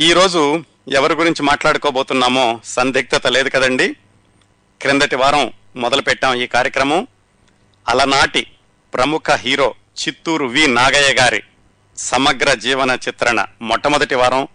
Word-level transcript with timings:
ఈరోజు 0.00 0.64
ఎవరి 0.92 1.14
గురించి 1.14 1.42
మాట్లాడుకోబోతున్నామో 1.42 2.60
సందిగ్ధత 2.64 3.26
లేదు 3.26 3.48
కదండి. 3.48 3.96
క్రిందటి 4.80 5.16
వారం 5.16 5.52
మొదలుపెట్టాం 5.76 6.34
ఈ 6.34 6.46
కార్యక్రమం. 6.46 7.06
అలనాటి 7.88 8.46
ప్రముఖ 8.94 9.30
హీరో 9.30 9.74
చిత్తూరు 10.02 10.44
వి 10.44 10.66
నాగయ్య 10.66 11.14
గారి 11.14 11.42
సమగ్ర 11.96 12.54
జీవన 12.54 12.98
చిత్రణ 13.08 13.46
మొట్టమొదటి 13.62 14.14
వారం. 14.14 14.48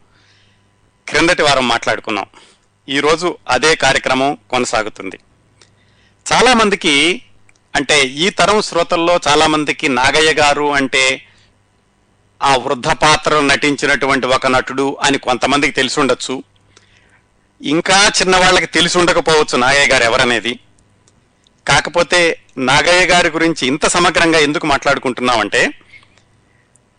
క్రిందటి 1.09 1.41
వారం 1.41 1.67
మాట్లాడుకున్నాం. 1.67 2.25
ఈరోజు 2.89 3.37
అదే 3.49 3.75
కార్యక్రమం 3.75 4.37
కొనసాగుతుంది. 4.49 5.19
చాలామందికి 6.33 7.21
అంటే 7.75 8.05
ఈ 8.05 8.29
తరం 8.29 8.61
శ్రోతల్లో 8.61 9.19
చాలామందికి 9.27 9.89
నాగయ్య 9.89 10.33
గారు 10.33 10.73
అంటే 10.73 11.27
ఆ 12.43 12.55
వృద్ధ 12.55 12.87
పాత్రలు 12.87 13.47
నటించినటువంటి 13.47 14.27
ఒక 14.27 14.47
నటుడు 14.47 14.97
అని 15.03 15.17
కొంతమందికి 15.17 15.73
తెలిసి 15.73 15.99
ఉండొచ్చు. 15.99 16.43
ఇంకా 17.61 18.11
చిన్నవాళ్ళకి 18.21 18.65
తెలిసి 18.65 18.97
ఉండకపోవచ్చు 18.97 19.57
నాగయ్య 19.57 19.87
గారు 19.87 20.03
ఎవరనేది. 20.03 20.59
కాకపోతే 21.67 22.39
నాగయ్య 22.57 23.05
గారి 23.05 23.29
గురించి 23.29 23.67
ఇంత 23.67 23.87
సమగ్రంగా 23.87 24.39
ఎందుకు 24.39 24.65
మాట్లాడుకుంటున్నామంటే 24.65 25.73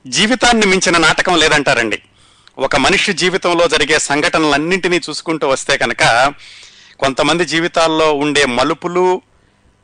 జీవితాన్ని 0.07 0.67
మించిన 0.67 0.97
నాటకం 0.97 1.37
లేదంటారండి. 1.39 2.03
ఒక 2.59 2.77
మనిషి 2.77 3.13
జీవితంలో 3.13 3.69
జరిగే 3.69 3.99
సంఘటనలన్నింటినీ 3.99 5.01
చూసుకుంటూ 5.11 5.49
వస్తే 5.49 5.77
కనుక 5.77 6.35
కొంతమంది 6.99 7.45
జీవితాల్లో 7.45 8.13
ఉండే 8.13 8.47
మలుపులు 8.47 9.23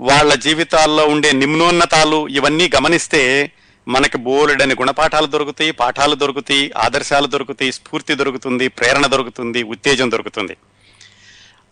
వాళ్ళ 0.01 0.35
జీవితాల్లో 0.35 1.07
ఉండే 1.07 1.33
నిమ్నోన్నతాలు 1.33 2.29
ఇవన్నీ 2.29 2.71
గమనిస్తే 2.77 3.53
మనకి 3.89 4.19
బోలెడని 4.19 4.75
గుణపాఠాలు 4.75 5.27
దొరుకుతాయి 5.27 5.71
పాఠాలు 5.71 6.15
దొరుకుతాయి 6.15 6.73
ఆదర్శాలు 6.77 7.27
దొరుకుతాయి 7.27 7.73
స్ఫూర్తి 7.73 8.15
దొరుకుతుంది 8.15 8.69
ప్రేరణ 8.69 9.07
దొరుకుతుంది 9.07 9.63
ఉత్తేజం 9.63 10.11
దొరుకుతుంది. 10.11 10.57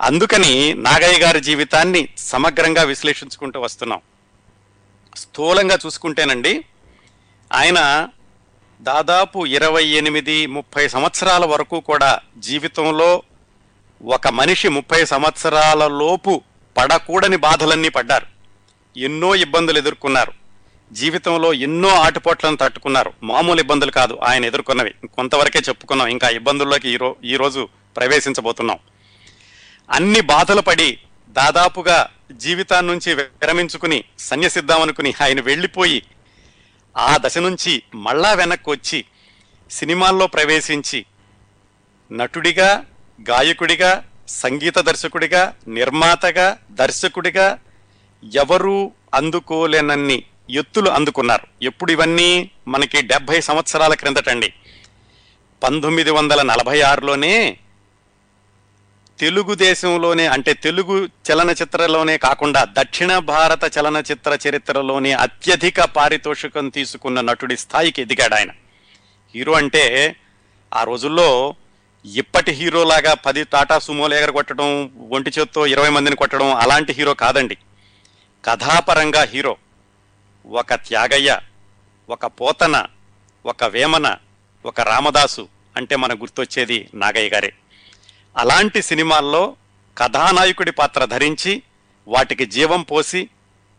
అందుకని 0.02 0.74
నాగయ్య 0.74 1.18
గారి 1.18 1.40
జీవితాన్ని 1.40 2.08
సమగ్రంగా 2.18 2.82
విశ్లేషించుకుంటూ 2.82 3.60
వస్తున్నాం. 3.60 4.00
స్థూలంగా 5.16 5.78
చూసుకుంటేనండి 5.86 6.64
ఆయన 7.52 8.08
దాదాపు 8.80 9.46
ఇరవై 9.46 9.84
ఎనిమిది 9.84 10.46
ముప్పై 10.46 10.88
సంవత్సరాల 10.88 11.44
వరకు 11.44 11.80
కూడా 11.80 12.20
జీవితంలో 12.38 13.22
ఒక 14.04 14.28
మనిషి 14.28 14.68
ముప్పై 14.68 15.04
సంవత్సరాల 15.04 15.88
లోపు 15.88 16.42
పడకూడని 16.76 17.36
బాధలన్నీ 17.36 17.88
పడ్డారు. 17.88 18.26
ఎన్నో 18.96 19.34
ఇబ్బందులు 19.34 19.78
ఎదుర్కొన్నారు. 19.78 20.41
జీవితంలో 20.92 21.52
ఎన్నో 21.52 21.88
ఆటుపోట్లను 21.88 22.56
తట్టుకున్నారు. 22.56 23.12
మామూలు 23.22 23.60
ఇబ్బందులు 23.60 23.90
కాదు. 23.90 24.18
ఆయన 24.24 24.44
ఎదుర్కొన్నవి. 24.44 24.90
కొంతవరకే 24.90 25.58
చెప్పుకున్నాం. 25.58 26.08
ఇంకా 26.08 26.28
ఇబ్బందుల్లోకి 26.28 26.88
ఈరో 26.88 27.16
ఈరోజు 27.24 27.60
ఈ 27.60 27.94
ప్రవేశించబోతున్నాం. 27.96 28.78
అన్ని 29.90 30.20
బాధలు 30.20 30.60
పడి 30.60 30.98
దాదాపుగా 31.28 32.10
జీవితాన్ని 32.32 32.92
నుంచి 32.92 33.14
విరమించుకుని 33.14 34.04
సన్యసిద్దామనుకుని 34.18 35.14
ఆయన 35.22 35.40
వెళ్ళిపోయి 35.40 36.02
ఆ 36.96 37.18
దశ 37.20 37.38
నుంచి 37.38 37.82
మళ్ళా 37.94 38.32
వెనక్కి 38.32 38.70
వచ్చి 38.70 39.04
సినిమాల్లో 39.70 40.26
ప్రవేశించి 40.26 41.04
నటుడిగా 42.12 42.84
గాయకుడిగా 43.30 44.04
సంగీత 44.28 44.78
దర్శకుడిగా 44.78 45.54
నిర్మాతగా 45.68 46.58
దర్శకుడిగా 46.70 47.58
ఎవరూ 48.34 48.92
అందుకోలేనన్ని 49.14 50.22
ఎత్తులు 50.50 50.90
అందుకున్నారు. 50.90 51.64
ఎప్పుడు 51.64 51.92
ఇవన్నీ? 51.92 52.50
మనకి 52.68 53.02
డెబ్బై 53.02 53.40
సంవత్సరాల 53.40 53.94
క్రిందటండి. 53.94 54.54
పంతొమ్మిది 55.62 56.10
వందల 56.10 56.42
నలభై 56.42 56.80
ఆరులోనే 56.80 57.58
తెలుగుదేశంలోనే 59.20 60.26
అంటే 60.26 60.52
తెలుగు 60.52 61.08
చలనచిత్రలోనే 61.32 62.18
కాకుండా 62.18 62.64
దక్షిణ 62.64 63.18
భారత 63.18 63.78
చలనచిత్ర 63.78 64.38
చరిత్రలోనే 64.48 65.12
అత్యధిక 65.12 65.80
పారితోషికం 65.80 66.68
తీసుకున్న 66.68 67.20
నటుడి 67.20 67.56
స్థాయికి 67.56 68.02
ఎదిగాడు 68.02 68.34
ఆయన. 68.34 68.50
హీరో 69.34 69.52
అంటే 69.52 70.16
ఆ 70.74 70.82
రోజుల్లో 70.82 71.54
ఇప్పటి 72.14 72.52
హీరోలాగా 72.52 73.14
పది 73.14 73.44
టాటా 73.44 73.78
సుమోలు 73.78 74.14
ఎగరగొట్టడం 74.14 74.90
ఒంటి 75.10 75.32
చేత్తో 75.38 75.66
ఇరవై 75.66 75.88
మందిని 75.88 76.16
కొట్టడం 76.16 76.54
అలాంటి 76.54 76.92
హీరో 76.92 77.14
కాదండి. 77.14 77.56
కథాపరంగా 78.44 79.22
హీరో. 79.22 79.56
ఒక 80.46 80.74
త్యాగయ్య 80.74 81.40
ఒక 82.10 82.26
పోతన 82.26 82.86
ఒక 83.46 83.64
వేమన 83.64 84.16
ఒక 84.64 84.80
రామదాసు 84.80 85.48
అంటే 85.76 85.96
మన 85.96 86.14
గుర్తొచ్చేది 86.14 86.88
నాగయ్య 86.94 87.28
గారే. 87.28 87.52
అలాంటి 88.36 88.82
సినిమాల్లో 88.82 89.56
కథానాయకుడి 89.98 90.72
పాత్ర 90.72 91.04
ధరించి 91.04 91.62
వాటికి 92.08 92.46
జీవం 92.46 92.82
పోసి 92.82 93.28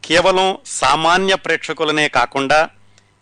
కేవలం 0.06 0.58
సామాన్య 0.66 1.36
ప్రేక్షకులనే 1.36 2.08
కాకుండా 2.08 2.70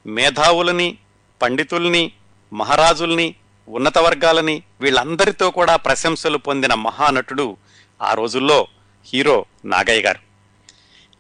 మేధావులని 0.05 0.97
పండితుల్ని 1.41 2.11
మహారాజుల్ని 2.53 3.35
ఉన్నత 3.67 3.97
వర్గాలని 3.97 4.63
వీళ్ళందరితో 4.81 5.51
కూడా 5.51 5.75
ప్రశంసలు 5.75 6.37
పొందిన 6.37 6.73
మహానటుడు 6.73 7.57
ఆ 8.01 8.13
రోజుల్లో 8.13 8.67
హీరో 9.13 9.45
నాగయ్య 9.65 10.01
గారు. 10.01 10.19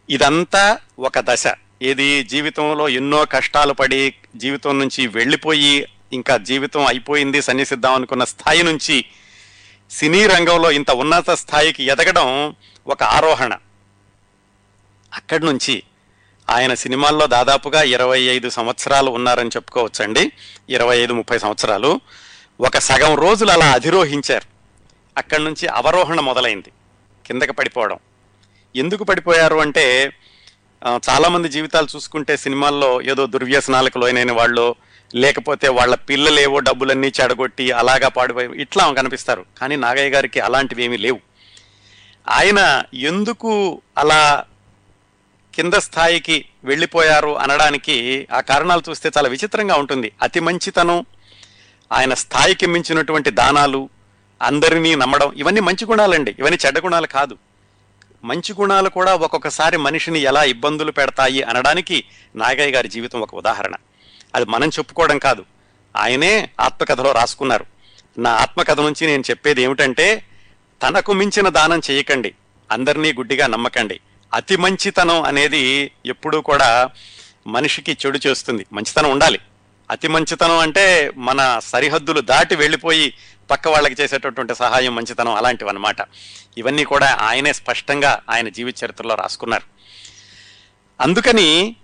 ఇదంతా 0.09 0.77
ఒక 0.99 1.19
దశ. 1.19 1.43
ఏది 1.81 2.23
జీవితంలో 2.23 2.89
ఎన్నో 2.89 3.25
కష్టాలు 3.25 3.73
పడి 3.73 4.13
జీవితం 4.35 4.79
నుంచి 4.79 5.07
వెళ్ళిపోయి 5.07 5.87
ఇంకా 6.13 6.37
జీవితం 6.37 6.85
అయిపోయింది 6.85 7.41
సన్నిసిద్దాం 7.41 7.93
అనుకున్న 7.93 8.23
స్థాయి 8.23 8.63
నుంచి 8.63 9.05
సినీ 9.91 10.27
రంగంలో 10.27 10.71
ఇంత 10.71 10.91
ఉన్నత 10.91 11.31
స్థాయికి 11.31 11.83
ఎదగడం 11.83 12.55
ఒక 12.87 13.03
ఆరోహణ. 13.03 13.53
అక్కడి 15.13 15.45
నుంచి 15.45 15.83
ఆయన 16.49 16.73
సినిమాల్లో 16.73 17.27
దాదాపుగా 17.27 17.81
ఇరవై 17.81 18.19
ఐదు 18.19 18.49
సంవత్సరాలు 18.49 19.11
ఉన్నారని 19.11 19.49
చెప్పుకోవచ్చండి. 19.49 20.31
ఇరవై 20.69 20.97
ఐదు 20.97 21.13
ముప్పై 21.13 21.39
సంవత్సరాలు. 21.39 22.01
ఒక 22.61 22.77
సగం 22.77 23.15
రోజులు 23.15 23.51
అలా 23.51 23.71
అధిరోహించారు. 23.71 24.47
అక్కడి 25.17 25.43
నుంచి 25.43 25.67
అవరోహణ 25.67 26.19
మొదలైంది. 26.19 26.71
కిందకి 27.25 27.53
పడిపోవడం. 27.53 27.99
ఎందుకు 28.75 29.03
పడిపోయారు 29.03 29.55
అంటే 29.55 30.13
చాలా 30.85 30.99
చాలామంది 31.09 31.49
జీవితాలు 31.49 31.87
చూసుకుంటే 31.95 32.37
సినిమాల్లో 32.37 33.01
ఏదో 33.01 33.25
దుర్వ్యసనాలకు 33.25 33.99
లోనైన 33.99 34.31
వాళ్ళు 34.31 34.75
లేకపోతే 35.15 35.67
వాళ్ళ 35.67 35.95
పిల్లలేవో 35.95 36.59
డబ్బులన్నీ 36.59 37.07
చెడగొట్టి 37.07 37.71
అలాగా 37.71 38.07
పాడిపోయి 38.07 38.61
ఇట్లా 38.61 38.91
కనిపిస్తారు. 38.91 39.45
కానీ 39.57 39.75
నాగయ్య 39.75 40.09
గారికి 40.09 40.39
అలాంటివి 40.39 40.83
ఏమీ 40.83 40.97
లేవు. 40.97 41.19
ఆయన 42.29 42.83
ఎందుకు 42.93 43.81
అలా 43.97 44.43
కింద 45.55 45.73
స్థాయికి 45.73 46.45
వెళ్ళిపోయారు 46.63 47.39
అనడానికి 47.39 48.27
ఆ 48.31 48.39
కారణాలు 48.39 48.81
చూస్తే 48.89 49.11
చాలా 49.17 49.29
విచిత్రంగా 49.29 49.75
ఉంటుంది. 49.75 50.11
అతి 50.21 50.39
మంచితనం 50.39 51.05
ఆయన 51.91 52.13
స్థాయికి 52.13 52.65
మించినటువంటి 52.65 53.29
దానాలు 53.29 53.89
అందరినీ 54.41 54.95
నమ్మడం 54.95 55.33
ఇవన్నీ 55.37 55.61
మంచి 55.61 55.85
గుణాలండి. 55.85 56.35
ఇవన్నీ 56.39 56.57
చెడ్డ 56.65 56.79
గుణాలు 56.79 57.07
కాదు. 57.07 57.37
మంచి 58.23 58.53
గుణాలు 58.59 58.89
కూడా 58.89 59.15
ఒక్కొక్కసారి 59.15 59.77
మనిషిని 59.77 60.19
ఎలా 60.19 60.43
ఇబ్బందులు 60.43 60.91
పెడతాయి 60.91 61.43
అనడానికి 61.43 62.05
నాగయ్య 62.35 62.71
గారి 62.71 62.87
జీవితం 62.87 63.21
ఒక 63.21 63.35
ఉదాహరణ. 63.35 63.73
అది 64.35 64.45
మనం 64.45 64.69
చెప్పుకోవడం 64.69 65.17
కాదు. 65.17 65.45
ఆయనే 65.97 66.49
ఆత్మకథలో 66.59 67.11
రాసుకున్నారు. 67.11 67.65
నా 68.17 68.31
ఆత్మకథ 68.31 68.79
నుంచి 68.79 69.07
నేను 69.07 69.23
చెప్పేది 69.29 69.61
ఏమిటంటే 69.61 70.25
తనకు 70.87 71.13
మించిన 71.13 71.49
దానం 71.49 71.81
చేయకండి. 71.91 72.33
అందరినీ 72.71 73.13
గుడ్డిగా 73.13 73.47
నమ్మకండి. 73.47 73.99
అతి 74.33 74.57
మంచితనం 74.57 75.23
అనేది 75.23 75.91
ఎప్పుడూ 76.05 76.41
కూడా 76.41 76.89
మనిషికి 77.47 77.97
చెడు 78.05 78.19
చేస్తుంది. 78.27 78.65
మంచితనం 78.73 79.11
ఉండాలి. 79.11 79.39
అతి 79.91 80.07
మంచితనం 80.07 80.57
అంటే 80.57 81.11
మన 81.17 81.59
సరిహద్దులు 81.63 82.21
దాటి 82.21 82.55
వెళ్ళిపోయి 82.55 83.13
పక్క 83.51 83.67
వాళ్ళకి 83.67 84.01
చేసేటటువంటి 84.01 84.55
సహాయం 84.55 84.95
మంచితనం 84.95 85.33
అలాంటివి 85.33 85.69
అనమాట 85.69 85.95
ఇవన్నీ 86.57 86.83
కూడా 86.83 87.17
ఆయనే 87.21 87.53
స్పష్టంగా 87.53 88.21
ఆయన 88.29 88.49
జీవిత 88.49 88.83
చరిత్రలో 88.83 89.15
రాసుకున్నారు. 89.15 89.63
అందుకని 91.01 91.75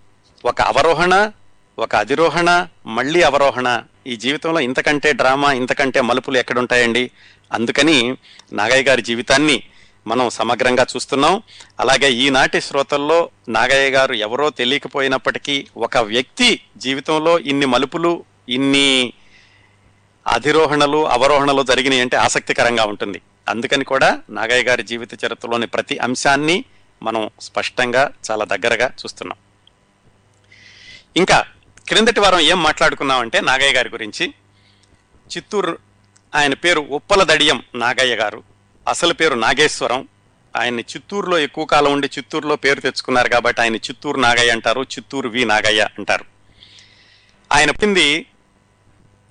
ఒక 0.46 0.62
అవరోహణ 0.62 1.31
ఒక 1.80 1.96
అధిరోహణ 1.96 2.68
మళ్ళీ 2.86 3.22
అవరోహణ 3.22 3.84
ఈ 4.08 4.16
జీవితంలో 4.16 4.60
ఇంతకంటే 4.60 5.14
డ్రామా 5.14 5.54
ఇంతకంటే 5.54 6.02
మలుపులు 6.02 6.38
ఎక్కడుంటాయండి? 6.38 7.12
అందుకని 7.54 8.18
నాగయ్య 8.54 8.84
గారి 8.84 9.02
జీవితాన్ని 9.02 9.64
మనం 10.07 10.30
సమగ్రంగా 10.30 10.86
చూస్తున్నాం. 10.95 11.44
అలాగే 11.80 12.12
ఈనాటి 12.12 12.62
శ్రోతల్లో 12.62 13.30
నాగయ్య 13.50 13.89
గారు 13.89 14.13
ఎవరో 14.13 14.50
తెలియకపోయినప్పటికీ 14.50 15.68
ఒక 15.77 15.98
వ్యక్తి 15.98 16.62
జీవితంలో 16.77 17.39
ఇన్ని 17.39 17.65
మలుపులు 17.65 18.25
ఇన్ని 18.50 19.13
అధిరోహణలు 20.27 21.07
అవరోహణలు 21.07 21.63
జరిగినాయి 21.63 22.01
అంటే 22.01 22.18
ఆసక్తికరంగా 22.18 22.83
ఉంటుంది. 22.83 23.21
అందుకని 23.48 23.83
కూడా 23.83 24.19
నాగయ్య 24.30 24.63
గారి 24.63 24.83
జీవిత 24.83 25.25
చరిత్రలోని 25.25 25.68
ప్రతి 25.68 25.98
అంశాన్ని 25.98 26.63
మనం 27.04 27.30
స్పష్టంగా 27.42 28.12
చాలా 28.31 28.45
దగ్గరగా 28.45 28.88
చూస్తున్నాం. 28.88 29.38
ఇంకా 31.18 31.45
క్రిందటి 31.88 32.19
వారం 32.19 32.39
ఏం 32.39 32.63
మాట్లాడుకున్నామంటే 32.63 33.42
నాగయ్య 33.42 33.74
గారి 33.74 33.89
గురించి. 33.89 34.33
చిత్తూరు 35.38 35.77
ఆయన 36.36 36.54
పేరు 36.54 36.80
ఉప్పల 36.80 37.24
దడియం 37.24 37.63
నాగయ్య 37.75 38.15
గారు. 38.15 38.56
అసలు 38.88 39.13
పేరు 39.13 39.36
నాగేశ్వరం. 39.36 40.07
ఆయన్ని 40.56 40.84
చిత్తూరులో 40.84 41.39
ఎక్కువ 41.39 41.66
కాలం 41.66 41.94
ఉండి 41.94 42.10
చిత్తూరులో 42.18 42.56
పేరు 42.56 42.80
తెచ్చుకున్నారు 42.80 43.30
కాబట్టి 43.30 43.62
ఆయన 43.62 43.75
చిత్తూరు 43.75 44.19
నాగయ్య 44.19 44.51
అంటారు 44.51 44.81
చిత్తూరు 44.81 45.30
వి 45.30 45.45
నాగయ్య 45.45 45.88
అంటారు. 45.98 46.25
ఆయన 47.54 47.72
పుట్టింది 47.72 48.25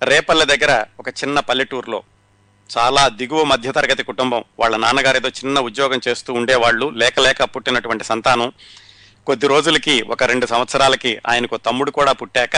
రేపల్లె 0.03 0.45
దగ్గర 0.45 0.85
ఒక 1.01 1.09
చిన్న 1.09 1.41
పల్లెటూరులో. 1.41 2.03
చాలా 2.79 3.09
దిగువ 3.09 3.45
మధ్యతరగతి 3.45 4.03
కుటుంబం. 4.03 4.45
వాళ్ళ 4.59 4.77
నాన్నగారు 4.77 5.17
ఏదో 5.17 5.29
చిన్న 5.29 5.61
ఉద్యోగం 5.61 6.01
చేస్తూ 6.09 6.33
ఉండేవాళ్ళు. 6.33 6.91
లేక 6.91 7.21
లేక 7.21 7.43
పుట్టినటువంటి 7.43 8.05
సంతానం. 8.05 8.53
కొద్ది 9.27 9.47
రోజులకి 9.47 10.03
ఒక 10.03 10.23
రెండు 10.23 10.47
సంవత్సరాలకి 10.47 11.19
ఆయనకు 11.29 11.57
తమ్ముడు 11.57 11.91
కూడా 11.91 12.13
పుట్టాక 12.13 12.57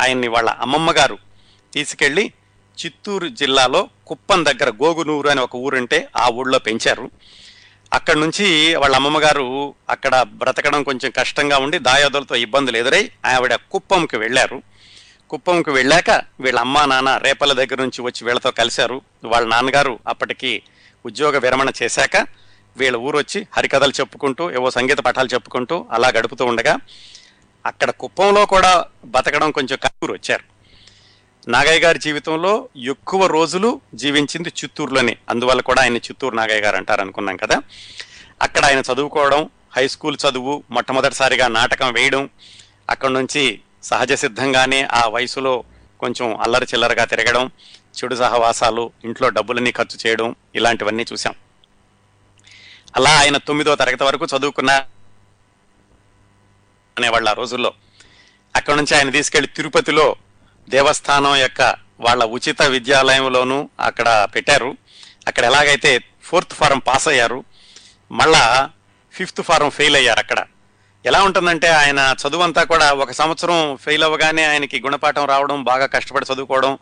ఆయన్ని 0.00 0.28
వాళ్ళ 0.28 0.50
అమ్మమ్మ 0.50 0.92
గారు 0.92 1.18
చిత్తూరు 2.78 3.28
జిల్లాలో 3.28 3.88
కుప్పం 4.06 4.44
దగ్గర 4.44 4.70
గోగునూరు 4.70 5.28
అని 5.28 5.40
ఒక 5.40 5.56
ఊరుంటే 5.56 6.08
ఆ 6.16 6.28
ఊళ్ళో 6.28 6.58
పెంచారు. 6.58 7.10
అక్కడి 7.92 8.20
నుంచి 8.20 8.74
వాళ్ళ 8.74 8.96
అమ్మమ్మగారు 8.96 9.74
అక్కడ 9.90 10.22
బ్రతకడం 10.22 10.82
కొంచెం 10.82 11.12
కష్టంగా 11.16 11.58
ఉండి 11.58 11.78
దాయాదులతో 11.78 12.34
ఇబ్బందులు 12.34 12.76
ఎదురై 12.76 13.10
ఆవిడ 13.24 13.54
కుప్పంకి 13.54 14.16
వెళ్ళారు. 14.16 14.62
కుప్పంకి 15.30 15.70
వెళ్ళాక 15.70 16.22
వీళ్ళ 16.40 16.58
అమ్మా 16.58 16.84
నాన్న 16.84 17.16
రేపల 17.16 17.52
దగ్గర 17.52 17.80
నుంచి 17.80 18.02
వచ్చి 18.02 18.24
వీళ్ళతో 18.24 18.50
కలిశారు. 18.50 19.02
వాళ్ళ 19.24 19.48
నాన్నగారు 19.48 19.98
అప్పటికి 20.06 20.62
ఉద్యోగ 21.06 21.38
విరమణ 21.38 21.68
చేశాక 21.82 22.16
వీళ్ళ 22.76 22.96
ఊరు 22.96 23.18
వచ్చి 23.18 23.46
హరికథలు 23.52 23.90
చెప్పుకుంటూ 23.90 24.50
ఏవో 24.50 24.70
సంగీత 24.70 24.98
పాఠాలు 24.98 25.28
చెప్పుకుంటూ 25.34 25.86
అలా 25.90 26.08
గడుపుతూ 26.08 26.44
ఉండగా 26.46 26.78
అక్కడ 27.66 27.90
కుప్పంలో 27.90 28.46
కూడా 28.46 28.84
బతకడం 29.04 29.50
కొంచెం 29.50 29.78
కూరు 29.84 30.12
వచ్చారు. 30.12 30.49
నాగయ్య 31.50 31.80
గారి 31.80 31.98
జీవితంలో 31.98 32.68
ఎక్కువ 32.76 33.26
రోజులు 33.26 33.80
జీవించింది 33.94 34.48
చిత్తూరులోనే. 34.48 35.16
అందువల్ల 35.28 35.60
కూడా 35.60 35.82
ఆయన 35.82 35.96
చిత్తూరు 35.96 36.34
నాగయ్య 36.34 36.60
గారు 36.60 36.76
అంటారు 36.76 37.00
అనుకున్నాం 37.00 37.36
కదా. 37.36 37.62
అక్కడ 38.42 38.64
ఆయన 38.64 38.78
చదువుకోవడం 38.78 39.50
హై 39.76 39.88
స్కూల్ 39.88 40.16
చదువు 40.28 40.64
మొట్టమొదటిసారిగా 40.70 41.48
నాటకం 41.48 41.92
వేయడం 41.92 42.30
అక్కడ 42.90 43.10
నుంచి 43.10 43.60
సహజ 43.82 44.12
సిద్ధంగానే 44.12 44.82
ఆ 44.82 45.08
వయసులో 45.08 45.64
కొంచెం 46.00 46.36
అల్లరి 46.36 46.64
చిల్లరగా 46.64 47.04
తిరగడం 47.04 47.50
చెడు 47.96 48.14
సహవాసాలు 48.14 48.92
ఇంట్లో 49.04 49.28
డబ్బులన్నీ 49.28 49.72
ఖర్చు 49.72 49.98
చేయడం 50.06 50.34
ఇలాంటివన్నీ 50.54 51.06
చూసాం 51.12 51.34
అలా 52.96 53.10
ఆయన 53.10 53.36
తొమ్మిదో 53.36 53.74
తరగతి 53.74 54.04
వరకు 54.04 54.24
చదువుకున్న 54.24 54.86
అనేవాళ్ళు 56.98 57.30
ఆ 57.30 57.32
రోజుల్లో. 57.32 57.72
అక్కడ 58.56 58.74
నుంచి 58.74 58.96
ఆయన 58.96 59.10
తీసుకెళ్ళి 59.10 59.48
తిరుపతిలో 59.56 60.16
దేవస్థానం 60.70 61.36
యొక్క 61.36 61.76
వాళ్ళ 62.00 62.24
ఉచిత 62.24 62.62
విద్యాలయంలోనూ 62.62 63.68
అక్కడ 63.80 64.28
పెట్టారు. 64.34 64.76
అక్కడ 65.26 65.44
ఎలాగైతే 65.44 66.02
ఫోర్త్ 66.22 66.52
ఫారం 66.52 66.78
పాస్ 66.78 67.08
అయ్యారు 67.08 67.44
మళ్ళా 68.12 68.70
ఫిఫ్త్ 69.12 69.42
ఫారం 69.42 69.70
ఫెయిల్ 69.70 69.96
అయ్యారు 69.96 70.18
అక్కడ. 70.18 70.44
ఎలా 71.06 71.22
ఉంటుందంటే 71.22 71.68
ఆయన 71.68 72.14
చదువు 72.22 72.42
అంతా 72.42 72.62
కూడా 72.64 72.92
ఒక 72.92 73.10
సంవత్సరం 73.10 73.76
ఫెయిల్ 73.76 74.04
అవ్వగానే 74.04 74.44
ఆయనకి 74.44 74.80
గుణపాఠం 74.80 75.24
రావడం 75.24 75.64
బాగా 75.64 75.86
కష్టపడి 75.86 76.26
చదువుకోవడం 76.32 76.78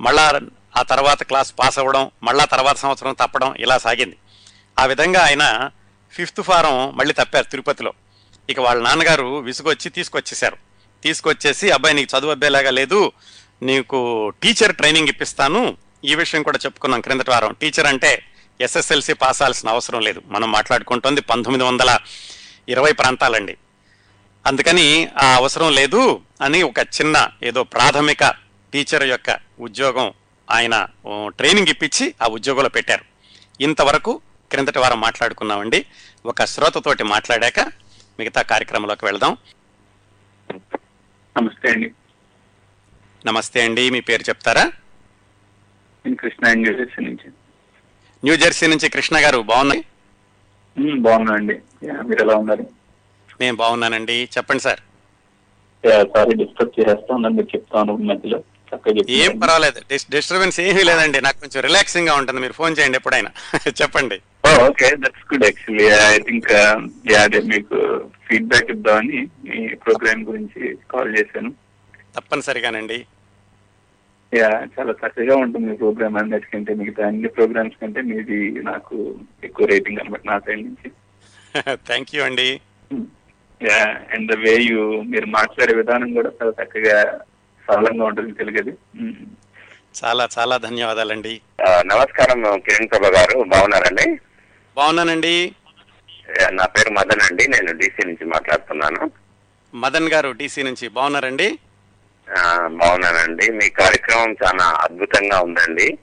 మళ్ళా 0.00 0.40
ఆ 0.76 0.82
తర్వాత 0.82 1.22
క్లాస్ 1.22 1.54
పాస్ 1.58 1.78
అవ్వడం 1.78 2.10
మళ్ళా 2.22 2.44
తర్వాత 2.44 2.76
సంవత్సరం 2.76 3.14
తప్పడం 3.14 3.54
ఇలా 3.54 3.78
సాగింది. 3.78 4.16
ఆ 4.78 4.86
విధంగా 4.86 5.24
ఆయన 5.24 5.70
ఫిఫ్త్ 6.12 6.42
ఫారం 6.42 6.96
మళ్ళీ 6.96 7.14
తప్పారు 7.14 7.50
తిరుపతిలో. 7.50 7.92
ఇక 8.50 8.60
వాళ్ళ 8.60 8.82
నాన్నగారు 8.82 9.38
విసుగొచ్చి 9.38 9.90
తీసుకొచ్చేసారు 9.90 10.56
తీసుకొచ్చేసి 11.04 11.70
అబ్బాయి 11.70 11.94
నీకు 11.94 12.18
చదువు 12.18 12.30
అబ్బేలాగా 12.30 12.70
లేదు. 12.70 13.12
నీకు 13.62 13.98
టీచర్ 14.42 14.76
ట్రైనింగ్ 14.76 15.08
ఇప్పిస్తాను. 15.08 15.76
ఈ 16.04 16.14
విషయం 16.14 16.42
కూడా 16.42 16.58
చెప్పుకున్నాం 16.64 17.00
క్రిందటి 17.00 17.30
వారం. 17.30 17.52
టీచర్ 17.60 17.86
అంటే 17.86 18.12
ఎస్ఎస్ఎల్సి 18.60 19.14
పాస్ 19.14 19.42
అవ్వాల్సిన 19.42 19.68
అవసరం 19.68 20.00
లేదు. 20.00 20.22
మనం 20.26 20.52
మాట్లాడుకుంటోంది 20.52 21.20
పంతొమ్మిది 21.20 21.64
వందల 21.64 21.98
ఇరవై 22.68 22.92
ప్రాంతాలండి. 22.92 23.56
అందుకని 24.46 25.08
ఆ 25.22 25.34
అవసరం 25.34 25.72
లేదు 25.72 26.20
అని 26.42 26.62
ఒక 26.62 26.78
చిన్న 26.78 27.28
ఏదో 27.42 27.62
ప్రాథమిక 27.62 28.34
టీచర్ 28.72 29.02
యొక్క 29.02 29.38
ఉద్యోగం 29.60 30.12
ఆయన 30.50 30.86
ట్రైనింగ్ 31.26 31.68
ఇప్పించి 31.68 32.14
ఆ 32.22 32.26
ఉద్యోగంలో 32.26 32.68
పెట్టారు. 32.68 33.04
ఇంతవరకు 33.60 34.20
క్రిందటి 34.50 34.78
వారం 34.78 35.00
మాట్లాడుకున్నామండి. 35.00 35.86
ఒక 36.26 36.44
శ్రోతతోటి 36.44 37.04
మాట్లాడాక 37.04 37.60
మిగతా 38.18 38.42
కార్యక్రమంలోకి 38.42 39.04
వెళ్దాం. 39.04 39.36
నమస్తే 41.36 41.70
అండి. 41.70 41.92
నమస్తే 43.26 43.62
అండి 43.64 43.90
మీ 43.90 44.00
పేరు 44.00 44.22
చెప్తారా? 44.22 44.64
నేను 46.04 46.16
కృష్ణ 46.16 46.52
న్యూజెర్సీ 46.52 47.04
నుంచి. 47.04 47.28
న్యూ 48.24 48.36
జెర్సీ 48.36 48.66
నుంచి 48.66 48.88
కృష్ణ 48.88 49.16
గారు 49.18 49.38
బాగున్నాయి 49.38 49.84
మ్మ్, 50.78 51.00
బాగున్నా 51.00 51.34
అండి. 51.34 51.60
యా, 51.82 52.02
మీరు 52.02 52.20
ఎలా 52.20 52.34
ఉన్నారు? 52.34 52.66
నేను 53.40 53.56
బాగున్నానండి. 53.56 54.28
చెప్పండి 54.38 54.62
సార్. 54.62 54.80
సారీ 56.16 56.34
డిస్టర్బ్ 56.34 57.36
మీరు 57.36 57.56
చెప్తాను 57.56 57.96
మధ్యలో. 57.96 58.42
ఏం. 59.08 59.38
పర్వాలేదు 59.38 59.80
డిస్టర్బెన్స్ 60.10 60.60
ఏమీ 60.60 60.82
లేదండి. 60.82 61.20
నాకు 61.20 61.40
కొంచెం 61.40 61.62
రిలాక్సింగ్గా 61.62 62.14
ఉంటుంది. 62.14 62.40
మీరు 62.40 62.52
ఫోన్ 62.52 62.76
చేయండి 62.78 62.96
ఎప్పుడైనా. 62.96 63.30
చెప్పండి. 63.82 64.20
Okay 64.44 64.88
that's 64.96 65.24
good 65.30 65.44
actually 65.44 65.86
I 66.08 66.18
think 66.18 66.48
yeah 67.12 67.20
అదే 67.22 67.40
మీకు 67.44 67.76
ఫీడ్బ్యాక్ 68.26 68.70
ఇద్దామని 68.70 69.18
మీ 69.44 69.74
ప్రోగ్రామ్ 69.76 70.24
గురించి 70.24 70.60
కాల్ 70.86 71.18
చేశాను. 71.18 71.50
తప్పనిసరిగానండి. 72.16 72.98
యా 74.32 74.48
చాలా 74.74 74.92
చక్కగా 74.92 75.36
ఉంటుంది 75.36 75.66
మీ 75.66 75.76
ప్రోగ్రామ్ 75.76 76.16
అన్నిటికంటే 76.16 76.74
మిగతా 76.74 77.06
అన్ని 77.06 77.28
ప్రోగ్రామ్స్ 77.28 77.76
కంటే 77.76 78.02
మీది 78.02 78.38
నాకు 78.62 78.96
ఎక్కువ 79.44 79.66
రేటింగ్ 79.66 80.00
అనమాట 80.00 80.20
నా 80.26 80.38
సైడ్ 80.38 80.64
నుంచి. 80.64 80.88
థ్యాంక్ 81.88 82.14
యూ 82.14 82.22
అండి. 82.24 82.48
Yeah 83.60 83.80
and 84.14 84.32
the 84.32 84.38
way 84.38 84.54
you 84.62 85.02
మీరు 85.02 85.26
మాట్లాడే 85.26 85.74
విధానం 85.74 86.14
కూడా 86.14 86.30
చాలా 86.40 86.52
చక్కగా 86.62 86.96
సరళంగా 87.68 88.04
ఉంటుంది 88.04 88.32
తెలుగుది. 88.32 88.70
మ్మ్. 88.96 89.24
చాలా 89.94 90.28
చాలా 90.38 90.56
ధన్యవాదాలండి. 90.58 91.40
నమస్కారం 91.86 92.40
కిరణ్ 92.60 92.88
ప్రభ 92.88 93.06
గారు. 93.16 93.44
బాగున్నారండి? 93.44 94.06
బాగున్నానండి. 94.76 95.54
నా 96.50 96.66
పేరు 96.66 96.90
మదన్ 96.90 97.20
అండి. 97.20 97.48
నేను 97.48 97.72
డీసీ 97.72 98.04
నుంచి 98.04 98.24
మాట్లాడుతున్నాను. 98.24 99.10
మదన్ 99.74 100.08
గారు 100.08 100.30
డీసీ 100.30 100.62
నుంచి 100.62 100.88
బాగున్నారండి? 100.88 101.58
బాగున్నానండి. 102.66 103.50
మీ 103.50 103.68
కార్యక్రమం 103.68 104.32
చాలా 104.32 104.64
అద్భుతంగా 104.64 105.40
ఉందండి. 105.40 105.98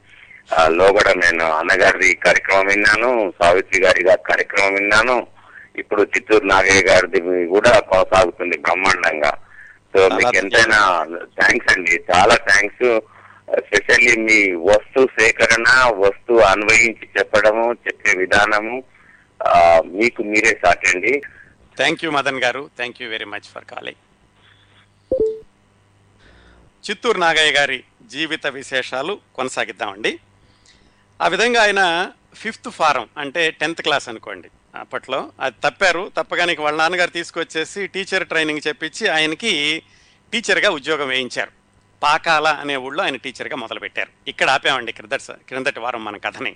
ఆ, 0.57 0.67
లోగడ 0.67 1.11
నేను 1.11 1.51
అన్నగారి 1.51 2.13
కార్యక్రమం 2.13 2.67
విన్నాను. 2.67 3.33
సావిత్రి 3.43 3.83
గారి 3.83 4.03
కార్యక్రమం 4.03 4.73
విన్నాను. 4.73 5.27
ఇప్పుడు 5.75 6.01
చిత్తూరు 6.01 6.45
నాగయ్య 6.45 6.81
గారిది 6.81 7.47
కూడా 7.47 7.79
కొనసాగుతుంది 7.79 8.57
బ్రహ్మాండంగా. 8.57 9.37
సో 9.95 10.09
మీకు 10.09 10.37
ఎంతైనా 10.37 11.05
థ్యాంక్స్ 11.39 11.77
అండి. 11.77 12.03
చాలా 12.15 12.35
థ్యాంక్స్ 12.35 12.99
స్పెషల్లీ 13.59 14.15
మీ 14.17 14.51
వస్తు 14.51 15.07
సేకరణ 15.19 15.69
వస్తు 15.85 16.33
అన్వయించి 16.33 17.09
చెప్పడము 17.19 17.73
చెప్పే 17.73 18.13
విధానము 18.17 18.83
మీకు 19.85 20.23
మీరే 20.23 20.59
సాటండి. 20.65 21.21
థ్యాంక్ 21.77 22.05
యూ 22.05 22.11
మదన్ 22.11 22.43
గారు. 22.43 22.69
Thank 22.77 23.01
you 23.01 23.09
very 23.09 23.25
much 23.25 23.47
for 23.53 23.65
calling 23.65 24.01
Chittoor 26.89 27.19
Nagayya 27.19 27.51
గారి 27.51 27.83
జీవిత 28.03 28.47
విశేషాలు 28.47 29.19
కొనసాగిద్దామండి. 29.35 30.19
ఆ 31.21 31.27
విధంగా 31.27 31.61
ఆయన 31.61 32.11
ఫిఫ్త్ 32.35 32.69
ఫారం 32.69 33.09
అంటే 33.17 33.51
టెన్త్ 33.51 33.81
క్లాస్ 33.81 34.09
అనుకోండి. 34.09 34.49
అప్పట్లో 34.75 35.31
అది 35.39 35.55
తప్పారు. 35.63 36.11
తప్పగానే 36.17 36.55
వాళ్ళ 36.59 36.77
నాన్నగారు 36.77 37.09
తీసుకొచ్చేసి 37.09 37.87
టీచర్ 37.87 38.27
ట్రైనింగ్ 38.27 38.67
చెప్పించి 38.67 39.07
ఆయనకి 39.07 39.83
టీచర్గా 40.33 40.69
ఉద్యోగం 40.69 41.07
వేయించారు. 41.07 41.60
పాకాల 42.03 42.47
అనే 42.47 42.75
ఊళ్ళో 42.75 43.03
ఆయన 43.03 43.15
టీచర్గా 43.15 43.55
మొదలుపెట్టారు. 43.55 44.09
ఇక్కడ 44.27 44.49
ఆపామండి 44.49 44.91
క్రిందటి 44.91 45.33
క్రిందటి 45.47 45.79
వారం 45.79 46.03
మన 46.03 46.17
కథని. 46.17 46.55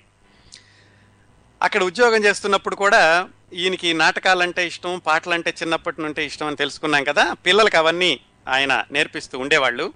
అక్కడ 1.62 1.82
ఉద్యోగం 1.82 2.24
చేస్తున్నప్పుడు 2.24 2.76
కూడా 2.76 3.28
ఈయనకి 3.52 3.92
నాటకాలంటే 3.92 4.66
ఇష్టం 4.66 4.98
పాటలంటే 5.06 5.54
చిన్నప్పటి 5.62 6.02
నుండి 6.02 6.24
ఇష్టం 6.24 6.46
అని 6.46 6.56
తెలుసుకున్నాం 6.56 7.04
కదా 7.04 7.32
పిల్లలకి 7.32 7.76
అవన్నీ 7.76 8.20
ఆయన 8.48 8.84
నేర్పిస్తూ 8.92 9.38
ఉండేవాళ్ళు. 9.38 9.92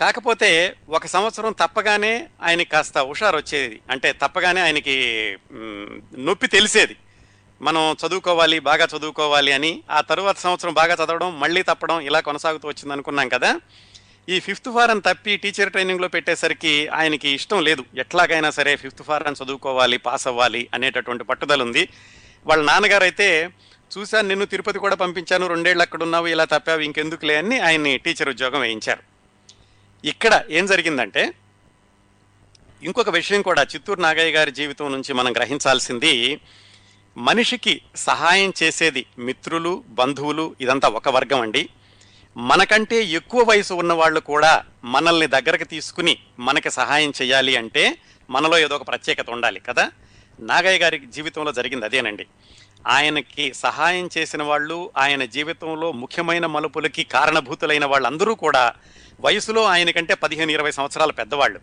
కాకపోతే 0.00 0.76
ఒక 0.88 1.06
సంవత్సరం 1.06 1.52
తప్పగానే 1.52 2.28
ఆయనకి 2.42 2.70
కాస్త 2.70 2.98
హుషారు 2.98 3.36
వచ్చేది 3.36 3.80
అంటే 3.90 4.12
తప్పగానే 4.12 4.60
ఆయనకి 4.60 4.96
నొప్పి 6.18 6.46
తెలిసేది. 6.46 6.96
మనం 7.62 7.96
చదువుకోవాలి 8.06 8.58
బాగా 8.58 8.84
చదువుకోవాలి 8.84 9.52
అని 9.52 9.82
ఆ 9.90 10.00
తరువాత 10.00 10.36
సంవత్సరం 10.36 10.72
బాగా 10.74 10.94
చదవడం 10.94 11.40
మళ్ళీ 11.40 11.62
తప్పడం 11.62 12.00
ఇలా 12.00 12.20
కొనసాగుతూ 12.20 12.68
వచ్చింది 12.68 12.92
అనుకున్నాం 12.92 13.28
కదా 13.28 13.60
ఈ 14.34 14.36
ఫిఫ్త్ 14.46 14.68
ఫారం 14.74 14.98
తప్పి 15.06 15.34
టీచర్ 15.42 15.70
ట్రైనింగ్లో 15.74 16.08
పెట్టేసరికి 16.14 16.72
ఆయనకి 16.98 17.28
ఇష్టం 17.36 17.60
లేదు. 17.68 17.82
ఎట్లాగైనా 18.02 18.50
సరే 18.56 18.72
ఫిఫ్త్ 18.82 19.02
ఫారం 19.06 19.36
చదువుకోవాలి 19.40 19.98
పాస్ 20.06 20.26
అవ్వాలి 20.30 20.62
అనేటటువంటి 20.76 21.24
పట్టుదల 21.30 21.62
ఉంది 21.66 21.82
వాళ్ళ 22.48 22.60
నాన్నగారు 22.70 23.04
అయితే 23.08 23.28
చూశాను 23.94 24.28
నిన్ను 24.28 24.46
తిరుపతి 24.52 24.78
కూడా 24.84 24.96
పంపించాను 25.02 25.46
రెండేళ్ళు 25.52 25.82
అక్కడ 25.84 26.02
ఉన్నావు 26.06 26.26
ఇలా 26.26 26.44
తప్పావు 26.54 26.84
ఇంకెందుకులే 26.88 27.36
అని 27.42 27.58
ఆయన్ని 27.68 27.92
టీచర్ 28.04 28.30
ఉద్యోగం 28.34 28.60
వేయించారు. 28.60 29.02
ఇక్కడ 30.04 30.34
ఏం 30.50 30.66
జరిగిందంటే 30.66 31.22
ఇంకొక 32.82 33.10
విషయం 33.18 33.42
కూడా 33.42 33.62
చిత్తూరు 33.62 34.00
నాగయ్య 34.00 34.34
గారి 34.38 34.52
జీవితం 34.60 34.92
నుంచి 34.92 35.12
మనం 35.20 35.32
గ్రహించాల్సింది 35.38 36.12
మనిషికి 37.16 37.74
సహాయం 38.08 38.52
చేసేది 38.62 39.02
మిత్రులు 39.18 39.72
బంధువులు 40.00 40.44
ఇదంతా 40.60 40.88
ఒక 40.88 41.08
వర్గం 41.08 41.40
అండి. 41.40 41.62
మనకంటే 42.38 43.04
ఎక్కువ 43.04 43.42
వయసు 43.42 43.74
ఉన్న 43.74 43.92
వాళ్ళు 43.92 44.20
కూడా 44.20 44.64
మనల్ని 44.84 45.26
దగ్గరకు 45.26 45.64
తీసుకుని 45.64 46.18
మనకి 46.38 46.70
సహాయం 46.70 47.12
చేయాలి 47.22 47.56
అంటే 47.56 47.98
మనలో 48.30 48.58
ఏదో 48.58 48.74
ఒక 48.74 48.88
ప్రత్యేకత 48.88 49.30
ఉండాలి 49.30 49.60
కదా? 49.60 49.90
నాగయ్య 50.40 50.78
గారి 50.78 50.98
జీవితంలో 50.98 51.52
జరిగింది 51.52 51.84
అదేనండి. 51.84 52.26
ఆయనకి 52.86 53.54
సహాయం 53.54 54.08
చేసిన 54.18 54.42
వాళ్ళు 54.42 54.90
ఆయన 54.96 55.24
జీవితంలో 55.24 55.92
ముఖ్యమైన 55.92 56.46
మలుపులకి 56.46 57.04
కారణభూతులైన 57.04 57.84
వాళ్ళందరూ 57.84 58.34
కూడా 58.34 58.72
వయసులో 59.20 59.64
ఆయనకంటే 59.64 60.14
పదిహేను 60.14 60.50
ఇరవై 60.50 60.70
సంవత్సరాల 60.70 61.10
పెద్దవాళ్ళు. 61.10 61.60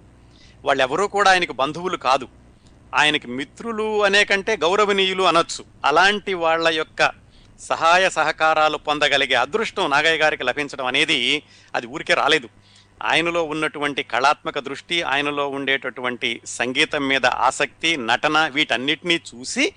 వాళ్ళెవరూ 0.65 1.07
కూడా 1.07 1.31
ఆయనకు 1.31 1.53
బంధువులు 1.53 1.97
కాదు. 1.97 2.27
ఆయనకి 2.95 3.27
మిత్రులు 3.27 4.03
అనే 4.03 4.23
కంటే 4.23 4.57
గౌరవనీయులు 4.57 5.23
అనొచ్చు. 5.23 5.65
అలాంటి 5.85 6.33
వాళ్ళ 6.33 6.69
యొక్క 6.69 7.24
సహాయ 7.59 8.09
సహకారాలు 8.09 8.77
పొందగలిగే 8.77 9.35
అదృష్టం 9.35 9.89
నాగయ్య 9.89 10.17
గారికి 10.17 10.43
లభించడం 10.43 10.85
అనేది 10.85 11.43
అది 11.75 11.87
ఊరికే 11.87 12.13
రాలేదు. 12.13 12.49
ఆయనలో 13.03 13.43
ఉన్నటువంటి 13.43 14.03
కళాత్మక 14.03 14.59
దృష్టి 14.59 15.01
ఆయనలో 15.01 15.47
ఉండేటటువంటి 15.47 16.41
సంగీతం 16.45 17.07
మీద 17.07 17.25
ఆసక్తి 17.25 17.97
నటన 17.97 18.47
వీటన్నిటినీ 18.47 19.15
చూసి 19.15 19.73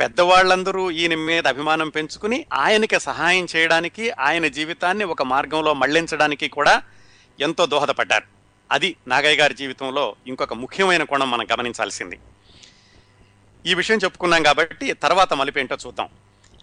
పెద్దవాళ్ళందరూ 0.00 0.90
ఈయన 0.90 1.14
మీద 1.14 1.46
అభిమానం 1.46 1.88
పెంచుకుని 1.88 2.46
ఆయనకి 2.52 3.00
సహాయం 3.00 3.46
చేయడానికి 3.56 4.10
ఆయన 4.10 4.46
జీవితాన్ని 4.46 5.04
ఒక 5.04 5.22
మార్గంలో 5.22 5.74
మళ్ళించడానికి 5.74 6.48
కూడా 6.48 6.82
ఎంతో 7.40 7.66
దోహదపడ్డారు. 7.66 8.24
అది 8.72 8.96
నాగయ్య 9.08 9.36
గారి 9.36 9.54
జీవితంలో 9.54 10.16
ఇంకొక 10.26 10.54
ముఖ్యమైన 10.54 11.04
కోణం 11.04 11.30
మనం 11.30 11.46
గమనించాల్సింది. 11.52 12.18
ఈ 13.66 13.74
విషయం 13.74 13.98
చెప్పుకున్నాం 13.98 14.42
కాబట్టి 14.42 14.92
తర్వాత 14.92 15.34
మలిపేంటో 15.34 15.76
చూద్దాం. 15.86 16.08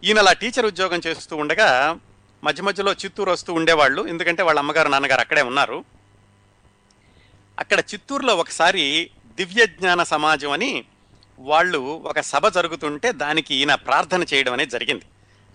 ఈయన 0.03 0.17
అలా 0.19 0.33
టీచర్ 0.33 0.65
ఉద్యోగం 0.65 1.01
చేస్తూ 1.07 1.35
ఉండగా 1.35 1.99
మధ్య 2.43 2.63
మధ్యలో 2.63 2.93
చిత్తూరు 2.93 3.31
వస్తూ 3.31 3.53
ఉండేవాళ్ళు. 3.53 4.07
ఎందుకంటే 4.07 4.43
వాళ్ళ 4.43 4.59
అమ్మగారు 4.59 4.89
నాన్నగారు 4.89 5.21
అక్కడే 5.21 5.41
ఉన్నారు. 5.41 5.85
అక్కడ 7.59 7.79
చిత్తూరులో 7.79 8.35
ఒకసారి 8.35 9.09
దివ్య 9.35 9.65
జ్ఞాన 9.65 10.03
సమాజం 10.03 10.51
అని 10.51 10.85
వాళ్ళు 11.39 11.79
ఒక 11.79 12.19
సభ 12.19 12.47
జరుగుతుంటే 12.47 13.11
దానికి 13.11 13.55
ఈయన 13.55 13.75
ప్రార్థన 13.75 14.23
చేయడం 14.33 14.53
అనేది 14.53 14.71
జరిగింది. 14.71 15.05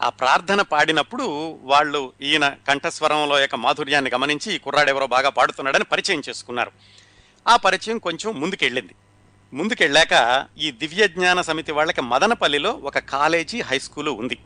ఆ 0.03 0.09
ప్రార్థన 0.09 0.63
పాడినప్పుడు 0.63 1.59
వాళ్ళు 1.63 2.13
ఈయన 2.23 2.49
కంఠస్వరంలో 2.69 3.39
యొక్క 3.39 3.55
మాధుర్యాన్ని 3.55 4.11
గమనించి 4.11 4.55
ఈ 4.55 4.59
కుర్రాడెవరో 4.59 5.07
బాగా 5.07 5.29
పాడుతున్నాడని 5.29 5.85
పరిచయం 5.85 6.23
చేసుకున్నారు. 6.29 6.73
ఆ 7.49 7.57
పరిచయం 7.57 7.99
కొంచెం 7.99 8.41
ముందుకెళ్ళింది. 8.41 8.95
ముందుకెళ్ళాక 9.53 10.47
ఈ 10.59 10.71
దివ్య 10.71 11.09
జ్ఞాన 11.09 11.41
సమితి 11.41 11.73
వాళ్ళకి 11.73 12.01
మదనపల్లిలో 12.01 12.73
ఒక 12.73 12.99
కాలేజీ 12.99 13.61
హై 13.61 13.79
స్కూలు 13.79 14.11
ఉంది. 14.11 14.39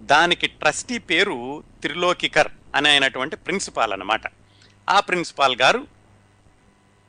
దానికి 0.00 0.46
ట్రస్టీ 0.46 0.98
పేరు 0.98 1.64
త్రిలోకికర్ 1.82 2.48
అని 2.74 2.88
అయినటువంటి 2.88 3.36
ప్రిన్సిపాల్ 3.36 3.92
అన్నమాట. 3.92 4.20
ఆ 4.90 5.00
ప్రిన్సిపాల్ 5.00 5.56
గారు 5.56 5.86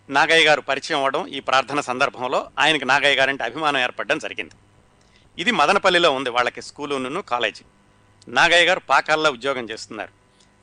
నాగయ్య 0.10 0.46
గారు 0.46 0.62
పరిచయం 0.62 0.98
అవ్వడం 0.98 1.28
ఈ 1.28 1.40
ప్రార్థన 1.40 1.80
సందర్భంలో 1.80 2.50
ఆయనకి 2.60 2.86
నాగయ్య 2.86 3.16
గారంటే 3.16 3.44
అభిమానం 3.44 3.82
ఏర్పడడం 3.82 4.20
జరిగింది. 4.20 4.52
ఇది 5.40 5.52
మదనపల్లిలో 5.52 6.12
ఉంది 6.12 6.30
వాళ్ళకి 6.30 6.62
స్కూలును 6.62 7.22
కాలేజీ. 7.22 7.64
నాగయ్య 8.28 8.66
గారు 8.66 8.80
పాకాల్లో 8.80 9.32
ఉద్యోగం 9.32 9.70
చేస్తున్నారు. 9.70 10.10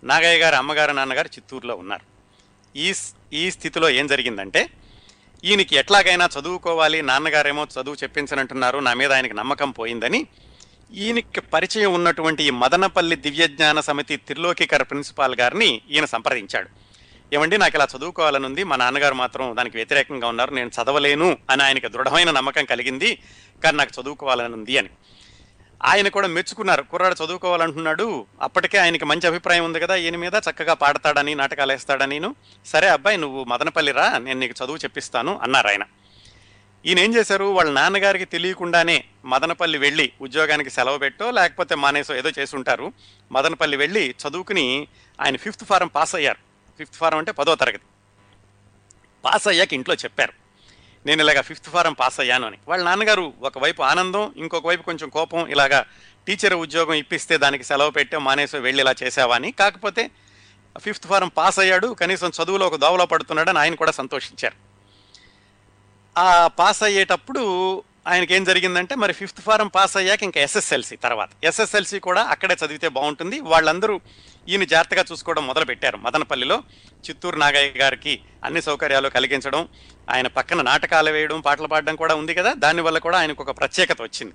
నాగయ్య 0.07 0.39
గారు 0.39 0.55
అమ్మగారు 0.55 0.93
నాన్నగారు 0.93 1.29
చిత్తూరులో 1.29 1.77
ఉన్నారు. 1.77 2.15
ఈ 2.79 2.95
స్- 2.95 3.17
ఈ 3.33 3.51
స్థితిలో 3.51 3.91
ఏం 3.91 4.07
జరిగిందంటే 4.07 4.71
ఈయనకి 5.45 5.77
ఎట్లాగైనా 5.77 6.29
చదువుకోవాలి 6.41 7.03
నాన్నగారేమో 7.03 7.65
చదువు 7.65 7.95
చెప్పించనంటున్నారు 7.95 8.79
నా 8.79 8.95
మీద 8.95 9.13
ఆయనకి 9.13 9.35
నమ్మకం 9.35 9.71
పోయిందని. 9.71 10.27
ఈయనకి 10.93 11.41
పరిచయం 11.41 11.95
ఉన్నటువంటి 11.95 12.45
ఈ 12.45 12.51
మదనపల్లి 12.51 13.17
దివ్యజ్ఞాన 13.17 13.81
సమితి 13.81 14.17
త్రిలోకికర్ 14.17 14.83
ప్రిన్సిపాల్ 14.83 15.35
గారిని 15.41 15.81
ఈయన 15.91 16.05
సంప్రదించాడు. 16.05 16.69
ఏమండి 17.33 17.59
నాకు 17.59 17.77
ఇలా 17.77 17.89
చదువుకోవాలని 17.97 18.47
ఉంది 18.47 18.65
మా 18.65 18.77
నాన్నగారు 18.77 19.15
మాత్రం 19.15 19.57
దానికి 19.57 19.77
వ్యతిరేకంగా 19.77 20.29
ఉన్నారు 20.29 20.55
నేను 20.55 20.71
చదవలేను 20.83 21.39
అని 21.51 21.63
ఆయనకి 21.63 21.89
దృఢమైన 21.89 22.31
నమ్మకం 22.31 22.65
కలిగింది 22.65 23.19
కానీ 23.65 23.77
నాకు 23.77 24.03
చదువుకోవాలని 24.03 24.55
ఉంది 24.55 24.79
అని. 24.79 24.89
ఆయన 25.83 26.09
కూడా 26.09 26.29
మెచ్చుకున్నారు. 26.29 26.83
కుర్రాడు 26.83 27.25
చదువుకోవాలంటున్నాడు. 27.25 28.27
అప్పటికే 28.41 28.79
ఆయనకి 28.79 29.05
మంచి 29.05 29.27
అభిప్రాయం 29.27 29.65
ఉంది 29.65 29.81
కదా 29.81 29.97
ఈయన 29.97 30.17
మీద 30.17 30.35
చక్కగా 30.35 30.75
పాడతాడని 30.75 31.35
నాటకాలు 31.35 31.73
వేస్తాడని 31.73 32.35
సరే 32.67 32.89
అబ్బాయి 32.89 33.17
నువ్వు 33.17 33.45
మదనపల్లి 33.45 33.93
రా 33.93 34.19
నేను 34.19 34.41
నీకు 34.41 34.65
చదువు 34.65 34.77
చెప్పిస్తాను 34.77 35.41
అన్నారు 35.43 35.69
ఆయన. 35.69 35.83
ఈయన 36.87 36.99
ఏం 36.99 37.15
చేశారు? 37.15 37.45
వాళ్ళ 37.45 37.73
నాన్నగారికి 37.73 38.25
తెలియకుండానే 38.25 39.05
మదనపల్లి 39.25 39.79
వెళ్ళి 39.79 40.13
ఉద్యోగానికి 40.21 40.71
సెలవు 40.71 40.99
పెట్టో 40.99 41.31
లేకపోతే 41.31 41.75
మానేసో 41.75 42.17
ఏదో 42.17 42.31
చేసి 42.39 42.57
ఉంటారు 42.57 42.93
మదనపల్లి 43.33 43.77
వెళ్ళి 43.77 44.15
చదువుకుని 44.29 44.89
ఆయన 45.21 45.37
ఫిఫ్త్ 45.37 45.65
ఫారం 45.65 45.87
పాస్ 45.87 46.15
అయ్యారు. 46.15 46.39
ఫిఫ్త్ 46.79 46.95
ఫారం 46.95 47.19
అంటే 47.19 47.33
పదో 47.33 47.55
తరగతి. 47.55 47.81
పాస్ 49.25 49.49
అయ్యాక 49.49 49.73
ఇంట్లో 49.73 49.95
చెప్పారు. 49.95 50.44
నేను 51.07 51.23
ఇలాగ 51.23 51.41
ఫిఫ్త్ 51.41 51.71
ఫారం 51.71 51.93
పాస్ 51.93 52.21
అయ్యాను 52.21 52.47
అని. 52.47 52.59
వాళ్ళ 52.69 52.85
నాన్నగారు 52.85 53.33
ఒకవైపు 53.43 53.83
ఆనందం 53.83 54.35
ఇంకొక 54.37 54.67
వైపు 54.67 54.83
కొంచెం 54.83 55.09
కోపం 55.09 55.47
ఇలాగా 55.47 55.85
టీచర్ 56.27 56.55
ఉద్యోగం 56.55 56.95
ఇప్పిస్తే 56.95 57.37
దానికి 57.37 57.65
సెలవు 57.65 57.91
పెట్టాం 57.91 58.25
మానేసి 58.25 58.57
వెళ్ళి 58.57 58.83
ఇలా 58.83 58.95
చేసావా 59.03 59.35
అని. 59.35 59.53
కాకపోతే 59.53 60.11
ఫిఫ్త్ 60.79 61.07
ఫారం 61.07 61.29
పాస్ 61.29 61.59
అయ్యాడు 61.59 61.87
కనీసం 61.87 62.33
చదువులో 62.43 62.67
ఒక 62.67 62.75
దోవలో 62.75 63.07
పడుతున్నాడని 63.07 63.59
ఆయన 63.59 63.75
కూడా 63.75 63.91
సంతోషించారు. 63.91 64.55
ఆ 66.21 66.47
పాస్ 66.47 66.83
అయ్యేటప్పుడు 66.83 67.83
ఆయనకి 68.09 68.35
ఏం 68.35 68.45
జరిగిందంటే 68.45 68.95
మరి 68.95 69.13
ఫిఫ్త్ 69.13 69.41
ఫారం 69.41 69.69
పాస్ 69.69 69.97
అయ్యాక 69.97 70.23
ఇంకా 70.23 70.41
ఎస్ఎస్ఎల్సి 70.41 70.97
తర్వాత. 70.97 71.29
ఎస్ఎస్ఎల్సి 71.45 71.99
కూడా 71.99 72.23
అక్కడే 72.23 72.57
చదివితే 72.67 72.89
బాగుంటుంది. 72.89 73.41
వాళ్ళందరూ 73.41 74.01
ఈయన 74.49 74.65
జాగ్రత్తగా 74.65 75.05
చూసుకోవడం 75.13 75.47
మొదలు 75.47 75.65
పెట్టారు 75.65 75.97
మదనపల్లిలో 75.97 76.63
చిత్తూరు 77.09 77.37
నాగయ్య 77.37 77.79
గారికి 77.79 78.21
అన్ని 78.45 78.63
సౌకర్యాలు 78.63 79.09
కలిగించడం 79.09 79.69
ఆయన 80.11 80.27
పక్కన 80.27 80.63
నాటకాలు 80.63 81.11
వేయడం 81.11 81.41
పాటలు 81.41 81.67
పాడడం 81.67 81.97
కూడా 81.97 82.15
ఉంది 82.15 82.35
కదా? 82.35 82.55
దానివల్ల 82.55 82.99
కూడా 82.99 83.19
ఆయనకు 83.19 83.43
ఒక 83.43 83.59
ప్రత్యేకత 83.59 84.03
వచ్చింది. 84.03 84.35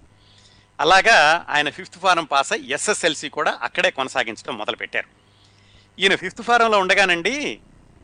అలాగా 0.79 1.45
ఆయన 1.49 1.69
ఫిఫ్త్ 1.69 1.99
ఫారం 1.99 2.23
పాస్ 2.23 2.53
అయ్యి 2.53 2.71
ఎస్ఎస్ఎల్సి 2.71 3.29
కూడా 3.29 3.59
అక్కడే 3.61 3.91
కొనసాగించడం 3.91 4.57
మొదలుపెట్టారు. 4.57 5.07
ఈయన 5.99 6.15
ఫిఫ్త్ 6.15 6.41
ఫారంలో 6.41 6.79
ఉండగానండి 6.79 7.59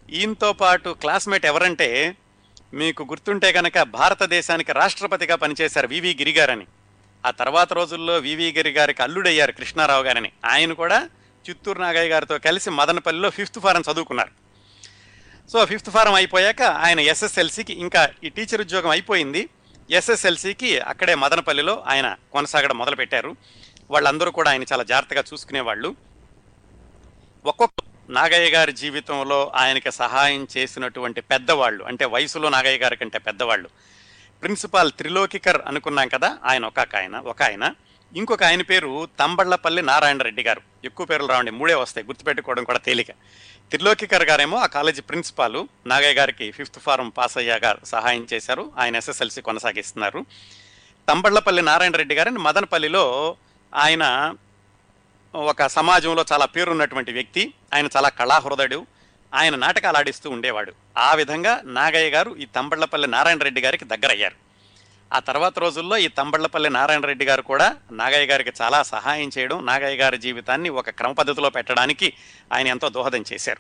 ఈయనతో 0.10 0.54
పాటు 0.54 0.90
క్లాస్మేట్ 0.90 1.46
ఎవరంటే 1.46 2.16
మీకు 2.74 3.04
గుర్తుంటే 3.04 3.52
కనుక 3.52 3.82
భారతదేశానికి 3.82 4.72
రాష్ట్రపతిగా 4.72 5.36
పనిచేశారు 5.36 5.88
వివి 5.88 6.18
గిరి 6.20 6.32
గారని 6.32 6.66
ఆ 7.26 7.32
తర్వాత 7.32 7.74
రోజుల్లో 7.74 8.18
వివి 8.18 8.52
గిరి 8.52 8.72
గారికి 8.72 9.04
అల్లుడయ్యారు 9.04 9.52
కృష్ణారావు 9.52 10.04
గారని. 10.04 10.32
ఆయన 10.46 10.74
కూడా 10.74 11.10
చిత్తూరు 11.50 11.82
నాగయ్య 11.82 12.10
గారితో 12.10 12.38
కలిసి 12.38 12.70
మదనపల్లిలో 12.70 13.30
ఫిఫ్త్ 13.30 13.60
ఫారం 13.60 13.84
చదువుకున్నారు. 13.92 14.32
సో 15.50 15.66
ఫిఫ్త్ 15.66 15.90
ఫారం 15.90 16.14
అయిపోయాక 16.14 16.62
ఆయన 16.62 17.00
ఎస్ఎస్ఎల్సికి 17.00 17.74
ఇంకా 17.74 18.10
ఈ 18.24 18.30
టీచర్ 18.30 18.62
ఉద్యోగం 18.62 18.90
అయిపోయింది. 18.90 19.50
ఎస్ఎస్ఎల్సికి 19.92 20.80
అక్కడే 20.80 21.16
మదనపల్లిలో 21.16 21.84
ఆయన 21.88 22.16
కొనసాగడం 22.34 22.78
మొదలుపెట్టారు. 22.78 23.36
వాళ్ళందరూ 23.92 24.32
కూడా 24.32 24.50
ఆయన 24.50 24.64
చాలా 24.64 24.84
జాగ్రత్తగా 24.84 25.24
చూసుకునేవాళ్ళు. 25.34 25.96
ఒక్కొక్క 27.46 27.84
నాగయ్య 28.10 28.52
గారి 28.52 28.72
జీవితంలో 28.72 29.52
ఆయనకి 29.56 29.92
సహాయం 29.92 30.48
చేసినటువంటి 30.58 31.22
పెద్దవాళ్ళు 31.22 31.84
అంటే 31.84 32.06
వయసులో 32.06 32.50
నాగయ్య 32.50 32.78
గారి 32.78 32.96
కంటే 32.96 33.20
పెద్దవాళ్ళు. 33.20 33.70
ప్రిన్సిపాల్ 34.42 34.92
త్రిలోకికర్ 34.92 35.62
అనుకున్నాం 35.68 36.08
కదా 36.08 36.38
ఆయన 36.44 36.66
ఒక 36.66 36.96
ఆయన 36.96 37.16
ఒక 37.16 37.44
ఆయన 37.44 37.72
ఇంకొక 38.14 38.44
ఆయన 38.44 38.62
పేరు 38.62 39.08
తంబళ్ళపల్లి 39.20 39.82
నారాయణ 39.82 40.18
రెడ్డి 40.18 40.44
గారు. 40.44 40.62
ఎక్కువ 40.84 41.06
పేర్లు 41.06 41.28
రావండి 41.28 41.52
మూడే 41.52 41.74
వస్తాయి 41.74 42.08
గుర్తుపెట్టుకోవడం 42.08 42.64
కూడా 42.64 42.78
తేలిక. 42.78 43.12
త్రిలోకికర్ 43.72 44.24
గారేమో 44.24 44.58
ఆ 44.58 44.66
కాలేజీ 44.66 45.02
ప్రిన్సిపాల్ 45.02 45.68
నాగయ్య 45.88 46.14
గారికి 46.14 46.52
ఫిఫ్త్ 46.52 46.80
ఫారం 46.80 47.10
పాస్ 47.10 47.38
అయ్యాక 47.38 47.84
సహాయం 47.86 48.28
చేశారు 48.34 48.72
ఆయన 48.78 48.96
ఎస్ఎస్ఎల్సి 48.96 49.42
కొనసాగిస్తున్నారు. 49.42 50.26
తంబళ్ళపల్లి 51.08 51.62
నారాయణ 51.62 51.92
రెడ్డి 51.92 52.16
గారిని 52.16 52.40
మదనపల్లిలో 52.40 53.38
ఆయన 53.76 54.36
ఒక 55.36 55.68
సమాజంలో 55.68 56.26
చాలా 56.34 56.46
పేరున్నటువంటి 56.46 57.12
వ్యక్తి 57.12 57.54
ఆయన 57.74 57.88
చాలా 57.98 58.10
కళాహృదయుడు 58.10 58.88
ఆయన 59.34 59.56
నాటకాలు 59.56 59.98
ఆడిస్తూ 59.98 60.30
ఉండేవాడు. 60.30 60.74
ఆ 60.98 61.14
విధంగా 61.14 61.62
నాగయ్య 61.64 62.10
గారు 62.10 62.36
ఈ 62.36 62.46
తంబళ్ళపల్లి 62.46 63.08
నారాయణ 63.08 63.38
రెడ్డి 63.38 63.62
గారికి 63.62 63.86
దగ్గరయ్యారు. 63.86 64.45
ఆ 65.14 65.20
తర్వాత 65.20 65.60
రోజుల్లో 65.60 65.98
ఈ 65.98 66.08
తంబళ్ళపల్లి 66.08 66.70
నారాయణ 66.70 67.06
రెడ్డి 67.06 67.26
గారు 67.26 67.42
కూడా 67.42 67.76
నాగయ్య 67.92 68.26
గారికి 68.26 68.52
చాలా 68.62 68.84
సహాయం 68.84 69.32
చేయడం 69.38 69.66
నాగయ్య 69.66 69.98
గారి 69.98 70.18
జీవితాన్ని 70.18 70.70
ఒక 70.70 70.90
క్రమ 70.90 71.12
పద్ధతిలో 71.12 71.50
పెట్టడానికి 71.50 72.14
ఆయన 72.54 72.68
ఎంతో 72.68 72.90
దోహదం 72.90 73.24
చేశారు. 73.34 73.60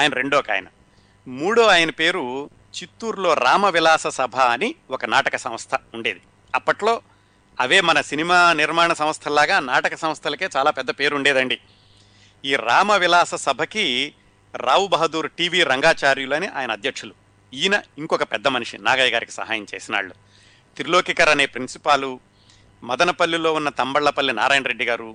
ఆయన 0.00 0.12
రెండో 0.12 0.42
ఆయన. 0.50 0.66
మూడో 1.28 1.66
ఆయన 1.66 1.90
పేరు 1.90 2.50
చిత్తూరులో 2.82 3.34
రామ 3.34 3.68
విలాస 3.68 4.06
సభ 4.06 4.36
అని 4.36 4.74
ఒక 4.90 5.04
నాటక 5.04 5.36
సంస్థ 5.36 5.74
ఉండేది. 5.94 6.20
అప్పట్లో 6.54 7.02
అవే 7.60 7.80
మన 7.80 8.00
సినిమా 8.00 8.52
నిర్మాణ 8.52 8.92
సంస్థల్లాగా 8.92 9.60
నాటక 9.60 9.94
సంస్థలకే 9.94 10.48
చాలా 10.56 10.70
పెద్ద 10.70 10.90
పేరు 10.90 11.16
ఉండేదండి. 11.16 11.60
ఈ 12.44 12.56
రామ 12.56 12.92
విలాస 12.92 13.34
సభకి 13.34 14.14
రావు 14.54 14.86
బహదూర్ 14.86 15.30
టీవీ 15.30 15.62
రంగాచార్యులు 15.62 16.34
అని 16.34 16.46
ఆయన 16.46 16.72
అధ్యక్షులు. 16.72 17.14
ఈయన 17.54 17.82
ఇంకొక 17.98 18.22
పెద్ద 18.22 18.48
మనిషి 18.48 18.78
నాగయ్య 18.78 19.12
గారికి 19.12 19.32
సహాయం 19.32 19.66
చేసినాళ్ళు 19.74 20.27
త్రిలోకికర్ 20.78 21.30
అనే 21.30 21.46
ప్రిన్సిపాలు 21.46 22.10
మదనపల్లిలో 22.82 23.50
ఉన్న 23.52 23.68
తంబళ్ళపల్లి 23.78 24.32
నారాయణ 24.32 24.62
రెడ్డి 24.62 24.84
గారు 24.84 25.08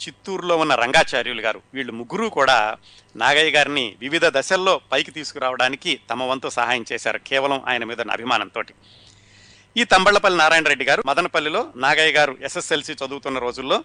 చిత్తూరులో 0.00 0.56
ఉన్న 0.56 0.74
రంగాచార్యులు 0.74 1.42
గారు 1.42 1.60
వీళ్ళు 1.74 1.92
ముగ్గురు 1.92 2.26
కూడా 2.28 2.56
నాగయ్య 3.14 3.50
గారిని 3.50 3.84
వివిధ 4.00 4.26
దశల్లో 4.28 4.80
పైకి 4.92 5.10
తీసుకురావడానికి 5.10 6.00
తమ 6.10 6.22
వంతు 6.22 6.48
సహాయం 6.48 6.84
చేశారు 6.92 7.18
కేవలం 7.24 7.60
ఆయన 7.68 7.84
మీద 7.84 8.00
ఉన్న 8.00 8.12
అభిమానంతో 8.12 8.62
ఈ 9.76 9.84
తంబళ్ళపల్లి 9.84 10.38
నారాయణ 10.38 10.66
రెడ్డి 10.68 10.84
గారు 10.84 11.02
మదనపల్లిలో 11.06 11.62
నాగయ్య 11.76 12.12
గారు 12.12 12.34
ఎస్ఎస్ఎల్సి 12.40 12.94
చదువుతున్న 12.94 13.38
రోజుల్లో 13.38 13.78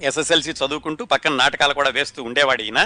ఎస్ఎస్ఎల్సి 0.00 0.52
చదువుకుంటూ 0.52 1.04
పక్కన 1.04 1.32
నాటకాలు 1.34 1.74
కూడా 1.74 1.90
వేస్తూ 1.90 2.22
ఉండేవాడు 2.22 2.62
ఈయన. 2.62 2.80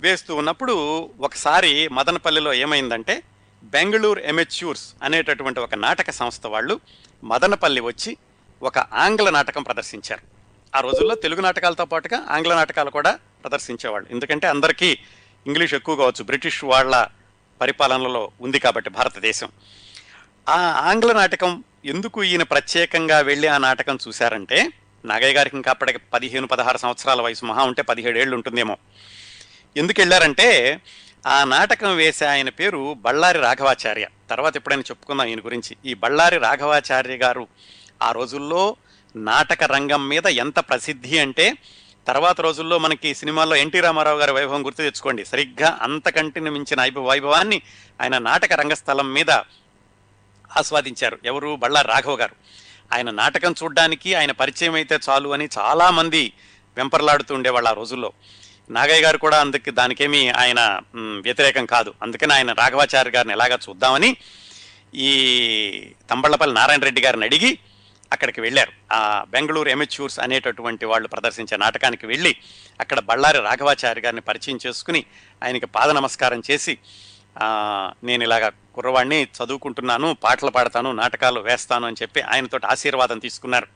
వేస్తూ 0.00 0.32
ఉన్నప్పుడు 0.34 0.74
ఒకసారి 1.20 1.88
మదనపల్లిలో 1.92 2.52
ఏమైందంటే 2.54 3.14
బెంగళూరు 3.62 4.20
ఎమెచ్యూర్స్ 4.20 4.94
అనేటటువంటి 5.02 5.60
ఒక 5.60 5.74
నాటక 5.74 6.10
సంస్థ 6.10 6.46
వాళ్ళు 6.46 6.80
మదనపల్లి 7.24 7.80
వచ్చి 7.80 8.16
ఒక 8.62 8.78
ఆంగ్ల 8.78 9.30
నాటకం 9.30 9.62
ప్రదర్శించారు. 9.62 10.20
ఆ 10.76 10.80
రోజుల్లో 10.80 11.14
తెలుగు 11.14 11.40
నాటకాలతో 11.40 11.84
పాటుగా 11.84 12.26
ఆంగ్ల 12.30 12.54
నాటకాలు 12.54 12.90
కూడా 12.90 13.18
ప్రదర్శించేవాళ్ళు. 13.44 14.08
ఎందుకంటే 14.10 14.46
అందరికీ 14.46 14.98
ఇంగ్లీష్ 15.46 15.74
ఎక్కువ 15.74 15.96
కావచ్చు. 15.96 16.24
బ్రిటిష్ 16.24 16.64
వాళ్ళ 16.64 17.08
పరిపాలనలో 17.60 18.30
ఉంది 18.40 18.58
కాబట్టి 18.58 18.90
భారతదేశం. 18.90 19.48
ఆ 20.48 20.56
ఆంగ్ల 20.90 21.12
నాటకం 21.12 21.64
ఎందుకు 21.84 22.24
ఈయన 22.24 22.42
ప్రత్యేకంగా 22.42 23.20
వెళ్ళి 23.20 23.48
ఆ 23.48 23.58
నాటకం 23.58 23.98
చూశారంటే 24.08 24.68
నాగయ్య 25.04 25.34
గారికి 25.34 25.56
ఇంకా 25.56 25.70
అప్పటికి 25.70 25.98
పదిహేను 25.98 26.46
పదహారు 26.46 26.78
సంవత్సరాల 26.78 27.22
వయసు 27.22 27.44
మహా 27.44 27.62
ఉంటే 27.62 27.82
పదిహేడు 27.82 28.18
ఏళ్ళు 28.18 28.34
ఉంటుందేమో. 28.34 28.76
ఎందుకు 29.76 30.00
వెళ్ళారంటే 30.00 30.80
ఆ 31.26 31.44
నాటకం 31.44 31.96
వేసే 31.96 32.26
ఆయన 32.26 32.48
పేరు 32.48 32.94
బళ్ళారి 32.94 33.38
రాఘవాచార్య. 33.38 34.08
తర్వాత 34.30 34.56
ఎప్పుడైనా 34.56 34.82
చెప్పుకుందాం 34.90 35.26
ఈయన 35.26 35.38
గురించి. 35.38 35.76
ఈ 35.86 35.94
బళ్ళారి 35.94 36.38
రాఘవాచార్య 36.38 37.16
గారు 37.16 37.48
ఆ 38.02 38.12
రోజుల్లో 38.12 38.76
నాటక 39.16 39.64
రంగం 39.64 40.08
మీద 40.08 40.26
ఎంత 40.26 40.58
ప్రసిద్ధి 40.58 41.18
అంటే 41.18 41.54
తర్వాత 42.08 42.40
రోజుల్లో 42.40 42.78
మనకి 42.78 43.14
సినిమాల్లో 43.14 43.56
ఎన్టీ 43.56 43.80
రామారావు 43.80 44.18
గారి 44.18 44.32
వైభవం 44.32 44.66
గుర్తు 44.66 44.82
తెచ్చుకోండి. 44.82 45.24
సరిగ్గా 45.24 45.78
అంతకంటిని 45.82 46.50
మించిన 46.50 46.80
వైభ- 46.80 47.02
వైభవాన్ని 47.02 47.62
ఆయన 48.00 48.18
నాటక 48.18 48.52
రంగస్థలం 48.52 49.12
మీద 49.12 49.30
ఆస్వాదించారు. 50.56 51.18
ఎవరు? 51.24 51.56
బళ్ళారి 51.56 51.88
రాఘవ 51.88 52.16
గారు. 52.16 52.34
ఆయన 52.94 53.10
నాటకం 53.10 53.54
చూడడానికి 53.62 54.14
ఆయన 54.14 54.32
పరిచయం 54.32 54.74
అయితే 54.74 54.98
చాలు 55.08 55.28
అని 55.28 55.48
చాలామంది 55.58 56.32
వెంపర్లాడుతూ 56.76 57.34
ఉండేవాళ్ళు 57.34 57.70
ఆ 57.70 57.72
రోజుల్లో. 57.72 58.12
నాగయ్య 58.70 59.02
గారు 59.02 59.18
కూడా 59.18 59.40
అందుకు 59.40 59.70
దానికేమీ 59.70 60.28
ఆయన 60.28 60.80
వ్యతిరేకం 60.96 61.66
కాదు. 61.66 61.94
అందుకని 62.02 62.32
ఆయన 62.32 62.52
రాఘవాచార్య 62.52 63.10
గారిని 63.10 63.32
ఎలాగా 63.32 63.58
చూద్దామని 63.68 64.16
ఈ 64.94 65.10
తంబళ్ళపల్లి 66.10 66.54
నారాయణ 66.54 66.80
రెడ్డి 66.80 67.00
గారిని 67.00 67.24
అడిగి 67.24 67.58
అక్కడికి 68.12 68.40
వెళ్ళారు. 68.40 68.72
ఆ 68.92 69.24
బెంగళూరు 69.28 69.68
ఎమెచ్యూర్స్ 69.68 70.20
అనేటటువంటి 70.20 70.84
వాళ్ళు 70.84 71.08
ప్రదర్శించే 71.08 71.56
నాటకానికి 71.56 72.06
వెళ్ళి 72.06 72.36
అక్కడ 72.80 72.98
బళ్ళారి 73.00 73.38
రాఘవాచార్య 73.38 74.00
గారిని 74.00 74.20
పరిచయం 74.20 74.58
చేసుకుని 74.66 75.04
ఆయనకి 75.44 75.66
పాద 75.66 75.90
నమస్కారం 75.90 76.42
చేసి 76.50 76.78
నేను 78.04 78.22
ఇలాగ 78.22 78.48
కుర్రవాడిని 78.48 79.20
చదువుకుంటున్నాను 79.22 80.16
పాటలు 80.24 80.50
పాడతాను 80.50 80.92
నాటకాలు 80.92 81.40
వేస్తాను 81.40 81.86
అని 81.86 81.96
చెప్పి 82.02 82.20
ఆయనతో 82.20 82.58
ఆశీర్వాదం 82.66 83.18
తీసుకున్నారు. 83.18 83.68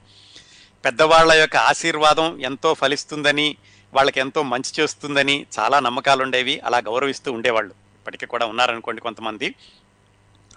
పెద్దవాళ్ళ 0.84 1.32
యొక్క 1.32 1.56
ఆశీర్వాదం 1.56 2.40
ఎంతో 2.40 2.74
ఫలిస్తుందని 2.74 3.56
వాళ్ళకి 3.94 4.20
ఎంతో 4.20 4.42
మంచి 4.42 4.82
చేస్తుందని 4.82 5.46
చాలా 5.58 5.80
నమ్మకాలు 5.80 6.22
ఉండేవి 6.22 6.60
అలా 6.60 6.78
గౌరవిస్తూ 6.78 7.32
ఉండేవాళ్ళు. 7.32 7.74
ఇప్పటికీ 7.94 8.26
కూడా 8.26 8.46
ఉన్నారనుకోండి 8.46 9.00
కొంతమంది. 9.00 9.54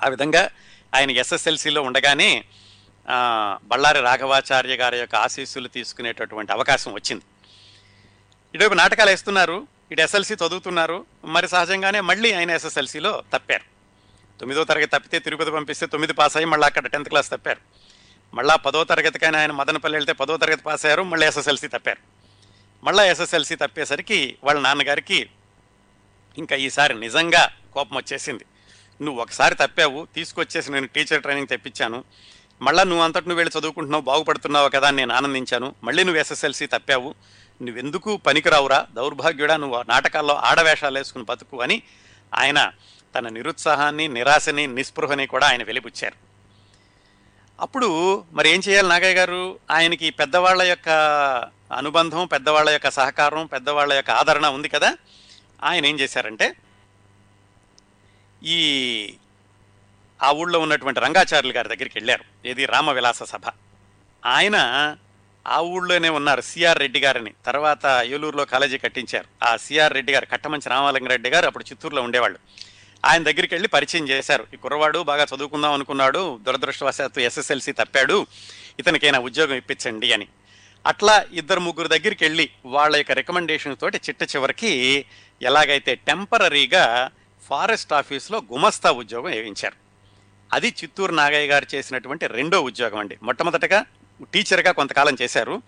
ఆ 0.06 0.08
విధంగా 0.08 0.50
ఆయన 0.96 1.12
ఎస్ఎస్ఎల్సిలో 1.12 1.82
ఉండగానే 1.82 2.44
బళ్ళారి 3.64 4.00
రాఘవాచార్య 4.00 4.76
గారి 4.76 4.98
యొక్క 5.00 5.16
ఆశీస్సులు 5.16 5.68
తీసుకునేటటువంటి 5.68 6.52
అవకాశం 6.52 6.94
వచ్చింది. 6.94 7.24
ఇటువైపు 8.56 8.74
నాటకాలు 8.74 9.10
వేస్తున్నారు 9.10 9.68
ఇటు 9.92 10.02
ఎస్ఎల్సి 10.02 10.34
చదువుతున్నారు 10.34 11.06
మరి 11.26 11.48
సహజంగానే 11.48 12.00
మళ్ళీ 12.00 12.34
ఆయన 12.34 12.52
ఎస్ఎస్ఎల్సిలో 12.52 13.24
తప్పారు. 13.34 13.66
తొమ్మిదో 14.40 14.64
తరగతి 14.64 14.86
తప్పితే 14.86 15.20
తిరుపతి 15.20 15.52
పంపిస్తే 15.52 15.86
తొమ్మిది 15.86 16.14
పాస్ 16.14 16.38
అయ్యి 16.38 16.50
మళ్ళీ 16.50 16.66
అక్కడ 16.66 16.88
టెన్త్ 16.88 17.10
క్లాస్ 17.10 17.32
తప్పారు. 17.32 17.62
మళ్ళీ 18.34 18.58
పదో 18.58 18.84
తరగతికైనా 18.84 19.40
ఆయన 19.40 19.52
మదనపల్లి 19.52 19.98
వెళ్తే 19.98 20.14
పదో 20.14 20.38
తరగతి 20.38 20.62
పాస్ 20.62 20.86
అయ్యారు 20.86 21.04
మళ్ళీ 21.04 21.28
ఎస్ఎస్ఎల్సి 21.28 21.68
తప్పారు. 21.68 22.17
మళ్ళీ 22.84 23.08
ఎస్ఎస్ఎల్సి 23.08 23.56
తప్పేసరికి 23.56 24.38
వాళ్ళ 24.44 24.62
నాన్నగారికి 24.62 25.30
ఇంకా 26.38 26.56
ఈసారి 26.56 27.00
నిజంగా 27.00 27.52
కోపం 27.74 27.98
వచ్చేసింది. 27.98 28.46
నువ్వు 29.02 29.22
ఒకసారి 29.22 29.56
తప్పావు 29.56 30.08
తీసుకొచ్చేసి 30.16 30.72
నేను 30.72 30.88
టీచర్ 30.88 31.22
ట్రైనింగ్ 31.22 31.48
తెప్పించాను. 31.48 32.04
మళ్ళీ 32.62 32.84
నువ్వు 32.84 33.04
అంతటి 33.04 33.30
నువ్వు 33.30 33.40
వెళ్ళి 33.40 33.60
చదువుకుంటున్నావు 33.60 34.04
బాగుపడుతున్నావు 34.04 34.70
కదా 34.70 34.88
అని 34.88 34.98
నేను 34.98 35.14
ఆనందించాను. 35.14 35.76
మళ్ళీ 35.84 36.04
నువ్వు 36.04 36.20
ఎస్ఎస్ఎల్సి 36.20 36.68
తప్పావు. 36.68 37.16
నువ్వెందుకు 37.62 38.18
పనికిరావురా? 38.18 38.88
దౌర్భాగ్యుడా 38.94 39.58
నువ్వు 39.58 39.84
నాటకాల్లో 39.90 40.36
ఆడవేషాలు 40.36 40.98
వేసుకుని 40.98 41.26
బతుకు 41.26 41.62
అని 41.62 41.82
ఆయన 42.36 42.72
తన 43.16 43.30
నిరుత్సాహాన్ని 43.30 44.08
నిరాశని 44.08 44.68
నిస్పృహని 44.68 45.28
కూడా 45.28 45.48
ఆయన 45.48 45.64
వెలిపుచ్చారు 45.64 46.27
అప్పుడు 47.62 48.24
మరి 48.34 48.50
ఏం 48.50 48.62
చేయాలి 48.70 48.90
నాగయ్య 48.90 49.14
గారు? 49.14 49.60
ఆయనకి 49.72 50.10
పెద్దవాళ్ళ 50.10 50.64
యొక్క 50.64 50.90
అనుబంధం 51.78 52.28
పెద్దవాళ్ళ 52.28 52.70
యొక్క 52.70 52.90
సహకారం 52.90 53.46
పెద్దవాళ్ళ 53.46 53.94
యొక్క 53.94 54.12
ఆదరణ 54.12 54.48
ఉంది 54.48 54.70
కదా? 54.70 54.98
ఆయన 55.64 55.86
ఏం 55.86 56.00
చేశారంటే 56.00 56.56
ఈ 58.44 59.14
ఆ 60.24 60.32
ఊళ్ళో 60.32 60.60
ఉన్నటువంటి 60.60 61.00
రంగాచార్యులు 61.00 61.54
గారి 61.54 61.68
దగ్గరికి 61.68 61.98
వెళ్ళారు. 61.98 62.48
ఏది? 62.48 62.66
రామవిలాస 62.66 63.24
సభ. 63.24 63.42
ఆయన 64.26 64.96
ఆ 65.48 65.60
ఊళ్ళోనే 65.60 66.10
ఉన్నారు 66.10 66.42
సిఆర్ 66.42 66.80
రెడ్డి 66.80 67.00
గారిని. 67.00 67.34
తర్వాత 67.46 67.86
ఏలూరులో 68.04 68.46
కాలేజీ 68.46 68.78
కట్టించారు. 68.78 69.46
ఆ 69.46 69.56
సిఆర్ 69.56 69.94
రెడ్డి 69.94 70.14
గారు 70.14 70.26
కట్టమంచి 70.26 70.70
రామలింగారెడ్డి 70.70 71.30
గారు 71.30 71.46
అప్పుడు 71.46 71.64
చిత్తూరులో 71.64 72.02
ఉండేవాళ్ళు. 72.02 72.40
ఆయన 73.06 73.24
దగ్గరికి 73.24 73.54
వెళ్ళి 73.54 73.68
పరిచయం 73.68 74.10
చేశారు. 74.10 74.48
ఈ 74.54 74.58
కుర్రవాడు 74.58 75.00
బాగా 75.00 75.24
చదువుకుందాం 75.24 75.74
అనుకున్నాడు. 75.74 76.40
దురదృష్టవశాత్తు 76.42 77.20
ఎస్ఎస్ఎల్సి 77.20 77.72
తప్పాడు. 77.72 78.28
ఇతనికైనా 78.80 79.20
ఉద్యోగం 79.20 79.56
ఇప్పించండి 79.56 80.14
అని. 80.14 80.28
అట్లా 80.86 81.26
ఇద్దరు 81.34 81.60
ముగ్గురు 81.60 81.88
దగ్గరికి 81.88 82.24
వెళ్ళి 82.24 82.50
వాళ్ళ 82.66 82.96
యొక్క 82.96 83.12
రికమెండేషన్ 83.12 83.76
తోటి 83.82 83.98
చిట్ట 83.98 84.36
చివరికి 84.36 85.06
ఎలాగైతే 85.42 85.96
టెంపరీగా 85.96 87.12
ఫారెస్ట్ 87.48 87.94
ఆఫీస్లో 87.94 88.44
గుమస్తా 88.54 88.92
ఉద్యోగం 88.92 89.32
వేయించారు. 89.32 89.76
అది 90.54 90.68
చిత్తూరు 90.68 91.12
నాగయ్య 91.12 91.48
గారు 91.48 91.68
చేసినటువంటి 91.76 92.28
రెండో 92.28 92.62
ఉద్యోగం 92.62 92.98
అండి. 92.98 93.18
మొట్టమొదటగా 93.24 93.86
టీచర్గా 94.34 94.72
కొంతకాలం 94.72 95.18
చేశారు. 95.22 95.62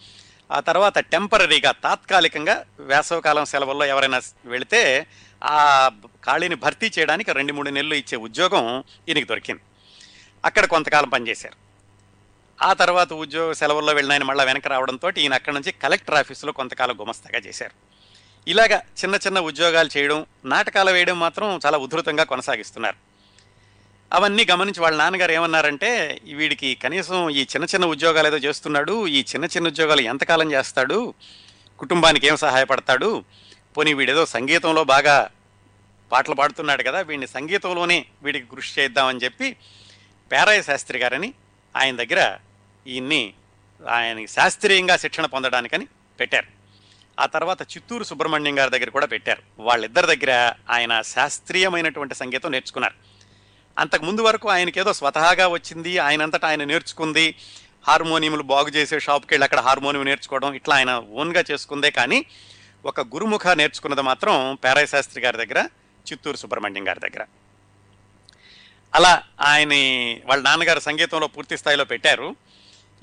ఆ 0.51 0.59
తర్వాత 0.59 0.99
టెంపరీగా 0.99 1.71
తాత్కాలికంగా 1.71 2.65
వేసవకాలం 2.79 3.45
సెలవుల్లో 3.45 3.85
ఎవరైనా 3.85 4.21
వెళితే 4.45 5.07
ఆ 5.43 5.91
ఖాళీని 6.23 6.57
భర్తీ 6.63 6.87
చేయడానికి 6.97 7.31
రెండు 7.39 7.53
మూడు 7.53 7.69
నెలలు 7.69 7.95
ఇచ్చే 8.01 8.17
ఉద్యోగం 8.27 8.63
ఈయనకి 9.09 9.27
దొరికింది. 9.31 9.63
అక్కడ 10.43 10.65
కొంతకాలం 10.65 11.09
పనిచేశారు. 11.09 11.57
ఆ 12.59 12.71
తర్వాత 12.81 13.11
ఉద్యోగ 13.23 13.51
సెలవుల్లో 13.51 13.93
వెళ్ళిన 13.93 14.13
ఆయన 14.15 14.25
మళ్ళీ 14.29 14.43
వెనక 14.45 14.67
రావడంతో 14.67 15.09
ఈయన 15.23 15.33
అక్కడ 15.39 15.53
నుంచి 15.53 15.71
కలెక్టర్ 15.83 16.17
ఆఫీసులో 16.21 16.51
కొంతకాలం 16.51 16.95
గుమస్తాగా 17.01 17.39
చేశారు. 17.47 17.75
ఇలాగా 18.47 18.77
చిన్న 18.99 19.15
చిన్న 19.25 19.39
ఉద్యోగాలు 19.49 19.89
చేయడం 19.95 20.19
నాటకాలు 20.45 20.91
వేయడం 20.91 21.17
మాత్రం 21.19 21.47
చాలా 21.65 21.77
ఉధృతంగా 21.85 22.23
కొనసాగిస్తున్నారు. 22.23 22.97
అవన్నీ 24.11 24.43
గమనించి 24.51 24.79
వాళ్ళ 24.83 24.95
నాన్నగారు 24.97 25.31
ఏమన్నారంటే 25.31 25.89
వీడికి 26.39 26.69
కనీసం 26.83 27.17
ఈ 27.39 27.41
చిన్న 27.51 27.65
చిన్న 27.73 27.85
ఉద్యోగాలు 27.85 28.27
ఏదో 28.27 28.37
చేస్తున్నాడు 28.37 28.95
ఈ 29.07 29.19
చిన్న 29.31 29.45
చిన్న 29.45 29.67
ఉద్యోగాలు 29.67 30.01
ఎంతకాలం 30.13 30.47
చేస్తాడు 30.51 30.97
కుటుంబానికి 31.79 32.27
ఏం 32.27 32.37
సహాయపడతాడు 32.45 33.09
పోనీ 33.75 33.91
వీడేదో 33.99 34.23
సంగీతంలో 34.35 34.83
బాగా 34.93 35.17
పాటలు 36.11 36.35
పాడుతున్నాడు 36.35 36.83
కదా 36.83 37.01
వీడిని 37.01 37.27
సంగీతంలోనే 37.27 38.05
వీడికి 38.23 38.47
కృషి 38.47 38.81
చేద్దామని 38.81 39.19
చెప్పి 39.19 39.55
పేరయ్య 40.31 40.61
శాస్త్రి 40.61 40.99
గారని 40.99 41.33
ఆయన 41.75 41.95
దగ్గర 41.95 42.21
ఈయన్ని 42.87 43.33
ఆయన 43.87 44.25
శాస్త్రీయంగా 44.25 44.97
శిక్షణ 44.97 45.25
పొందడానికని 45.25 45.85
పెట్టారు. 46.19 46.47
ఆ 47.19 47.25
తర్వాత 47.25 47.61
చిత్తూరు 47.61 48.03
సుబ్రహ్మణ్యం 48.03 48.59
గారి 48.59 48.71
దగ్గర 48.71 48.89
కూడా 48.89 49.05
పెట్టారు. 49.05 49.41
వాళ్ళిద్దరి 49.59 50.07
దగ్గర 50.15 50.53
ఆయన 50.69 51.01
శాస్త్రీయమైనటువంటి 51.01 52.15
సంగీతం 52.15 52.51
నేర్చుకున్నారు. 52.51 52.95
అంతకు 53.77 54.05
ముందు 54.05 54.21
వరకు 54.21 54.49
ఆయనకి 54.49 54.79
ఏదో 54.79 54.93
స్వతహాగా 54.93 55.47
వచ్చింది 55.47 55.97
ఆయనంతటా 55.97 56.47
ఆయన 56.47 56.63
నేర్చుకుంది 56.63 57.35
హార్మోనియంలు 57.87 58.43
బాగు 58.43 58.69
చేసే 58.69 58.99
షాప్కి 58.99 59.33
వెళ్ళి 59.33 59.43
అక్కడ 59.43 59.59
హార్మోనియం 59.59 60.05
నేర్చుకోవడం 60.05 60.53
ఇట్లా 60.53 60.75
ఆయన 60.75 60.91
ఓన్గా 60.91 61.43
చేసుకుందే 61.51 61.91
కానీ 61.91 62.25
ఒక 62.85 63.01
గురుముఖ 63.01 63.47
నేర్చుకున్నది 63.47 64.01
మాత్రం 64.01 64.57
పేరయ్య 64.63 64.87
శాస్త్రి 64.87 65.21
గారి 65.21 65.37
దగ్గర 65.37 65.61
చిత్తూరు 66.11 66.37
సుబ్రహ్మణ్యం 66.37 66.87
గారి 66.87 66.99
దగ్గర. 66.99 67.23
అలా 68.95 69.23
ఆయన 69.41 69.73
వాళ్ళ 70.25 70.43
నాన్నగారు 70.43 70.79
సంగీతంలో 70.79 71.27
పూర్తి 71.27 71.57
స్థాయిలో 71.57 71.85
పెట్టారు. 71.85 72.35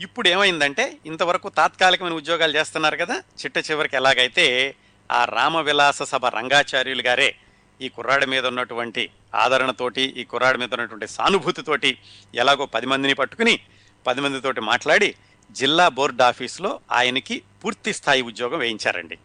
ఇప్పుడు 0.01 0.29
ఏమైందంటే 0.29 0.99
ఇంతవరకు 1.07 1.49
తాత్కాలికమైన 1.49 2.13
ఉద్యోగాలు 2.13 2.57
చేస్తున్నారు 2.57 2.97
కదా 2.97 3.23
చిట్ట 3.41 3.59
చివరికి 3.71 3.97
ఎలాగైతే 3.97 4.75
ఆ 5.13 5.25
రామవిలాస 5.25 6.03
సభ 6.03 6.27
రంగాచార్యులు 6.27 7.03
గారే 7.03 7.37
ఈ 7.81 7.89
కుర్రాడి 7.89 8.27
మీద 8.27 8.47
ఉన్నటువంటి 8.47 9.11
ఆదరణతోటి 9.35 10.03
ఈ 10.03 10.25
కుర్రాడి 10.25 10.59
మీద 10.59 10.75
ఉన్నటువంటి 10.75 11.07
సానుభూతితోటి 11.07 11.99
ఎలాగో 12.35 12.67
పది 12.67 12.87
మందిని 12.87 13.15
పట్టుకుని 13.15 13.59
పది 14.07 14.21
మందితోటి 14.21 14.61
మాట్లాడి 14.61 15.15
జిల్లా 15.51 15.89
బోర్డు 15.89 16.23
ఆఫీస్లో 16.23 16.81
ఆయనకి 16.91 17.43
పూర్తి 17.65 17.93
స్థాయి 17.93 18.23
ఉద్యోగం 18.23 18.59
వేయించారండి. 18.59 19.19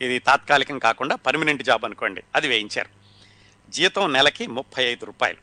ఇది 0.00 0.18
తాత్కాలికం 0.18 0.78
కాకుండా 0.78 1.14
పర్మనెంట్ 1.16 1.62
జాబ్ 1.62 1.84
అనుకోండి 1.84 2.22
అది 2.34 2.48
వేయించారు. 2.48 2.99
జీతం 3.70 4.12
నెలకి 4.12 4.46
ముప్పై 4.46 4.84
ఐదు 4.84 5.04
రూపాయలు. 5.04 5.40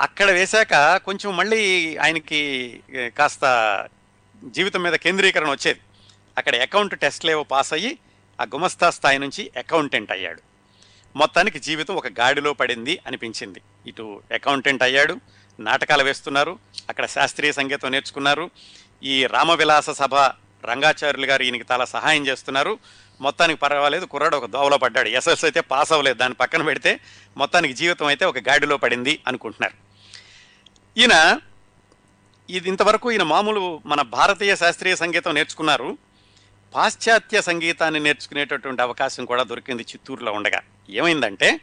అక్కడ 0.00 0.30
వేశాక 0.30 0.96
కొంచెం 0.96 1.36
మళ్ళీ 1.36 1.62
ఆయనకి 1.96 2.40
కాస్త 3.18 3.44
జీవితం 4.44 4.82
మీద 4.82 4.92
కేంద్రీకరణ 4.92 5.50
వచ్చేది. 5.50 5.80
అక్కడ 6.38 6.54
అకౌంట్ 6.56 7.00
టెస్ట్లేవో 7.00 7.42
పాస్ 7.42 7.72
అయ్యి 7.72 7.98
ఆ 8.40 8.44
గుమస్తా 8.44 8.90
స్థాయి 8.90 9.18
నుంచి 9.18 9.50
అకౌంటెంట్ 9.56 10.12
అయ్యాడు. 10.12 10.40
మొత్తానికి 11.16 11.58
జీవితం 11.58 11.94
ఒక 11.94 12.06
గాడిలో 12.06 12.52
పడింది 12.52 12.98
అనిపించింది. 13.06 13.60
ఇటు 13.86 14.22
అకౌంటెంట్ 14.32 14.82
అయ్యాడు 14.82 15.20
నాటకాలు 15.60 16.04
వేస్తున్నారు 16.04 16.58
అక్కడ 16.88 17.06
శాస్త్రీయ 17.06 17.52
సంగీతం 17.52 17.90
నేర్చుకున్నారు 17.90 18.50
ఈ 19.02 19.26
రామవిలాస 19.26 19.90
సభ 19.90 20.14
రంగాచార్యులు 20.64 21.26
గారు 21.26 21.42
ఈయనకి 21.42 21.64
చాలా 21.72 21.84
సహాయం 21.84 22.26
చేస్తున్నారు 22.26 22.78
మొత్తానికి 23.20 23.60
పర్వాలేదు 23.60 24.04
కుర్రాడు 24.04 24.36
ఒక 24.36 24.44
దోవలో 24.44 24.78
పడ్డాడు. 24.78 25.08
ఎస్ఎస్ 25.08 25.44
అయితే 25.44 25.60
పాస్ 25.60 25.92
అవ్వలేదు. 25.92 26.18
దాన్ని 26.18 26.34
పక్కన 26.34 26.62
పెడితే 26.62 27.00
మొత్తానికి 27.36 27.74
జీవితం 27.74 28.06
అయితే 28.06 28.24
ఒక 28.24 28.38
గాడిలో 28.38 28.76
పడింది 28.76 29.20
అనుకుంటున్నారు. 29.26 29.74
ఈయన 31.00 31.40
ఇది 32.50 32.68
ఇంతవరకు 32.68 33.10
ఈయన 33.10 33.22
మామూలు 33.22 33.80
మన 33.86 34.02
భారతీయ 34.02 34.56
శాస్త్రీయ 34.56 34.96
సంగీతం 34.96 35.34
నేర్చుకున్నారు. 35.34 35.98
పాశ్చాత్య 36.74 37.42
సంగీతాన్ని 37.42 38.00
నేర్చుకునేటటువంటి 38.00 38.82
అవకాశం 38.82 39.24
కూడా 39.24 39.42
దొరికింది 39.42 39.82
చిత్తూరులో 39.82 40.32
ఉండగా. 40.32 40.60
ఏమైందంటే 40.90 41.60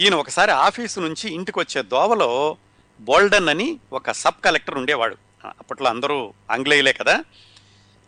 ఈయన 0.00 0.14
ఒకసారి 0.14 0.50
ఆఫీసు 0.50 1.00
నుంచి 1.00 1.34
ఇంటికి 1.34 1.58
వచ్చే 1.58 1.82
దోవలో 1.82 2.56
బోల్డన్ 3.00 3.48
అని 3.48 3.80
ఒక 3.92 4.10
సబ్ 4.10 4.44
కలెక్టర్ 4.44 4.74
ఉండేవాడు. 4.74 5.16
అప్పట్లో 5.46 5.90
అందరూ 5.90 6.32
ఆంగ్లేయులే 6.50 6.92
కదా. 6.92 7.24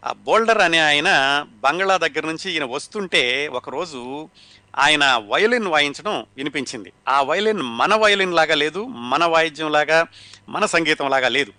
ఆ 0.04 0.12
బోల్డర్ 0.12 0.58
అనే 0.58 0.78
ఆయన 0.78 1.10
బంగ్లా 1.60 1.96
దగ్గర 1.96 2.26
నుంచి 2.26 2.52
ఈయన 2.52 2.64
వస్తుంటే 2.64 3.48
ఒకరోజు 3.48 4.28
ఆయన 4.78 5.22
వయలిన్ 5.28 5.66
వాయించడం 5.66 6.26
వినిపించింది. 6.36 6.92
ఆ 7.08 7.22
వయలిన్ 7.22 7.62
మన 7.62 7.94
వయలిన్ 7.94 8.34
లాగా 8.34 8.54
లేదు 8.54 8.84
మన 8.84 9.24
వాయిద్యం 9.24 9.72
లాగా 9.72 10.06
మన 10.48 10.66
సంగీతం 10.66 11.10
లాగా 11.10 11.28
లేదు. 11.28 11.52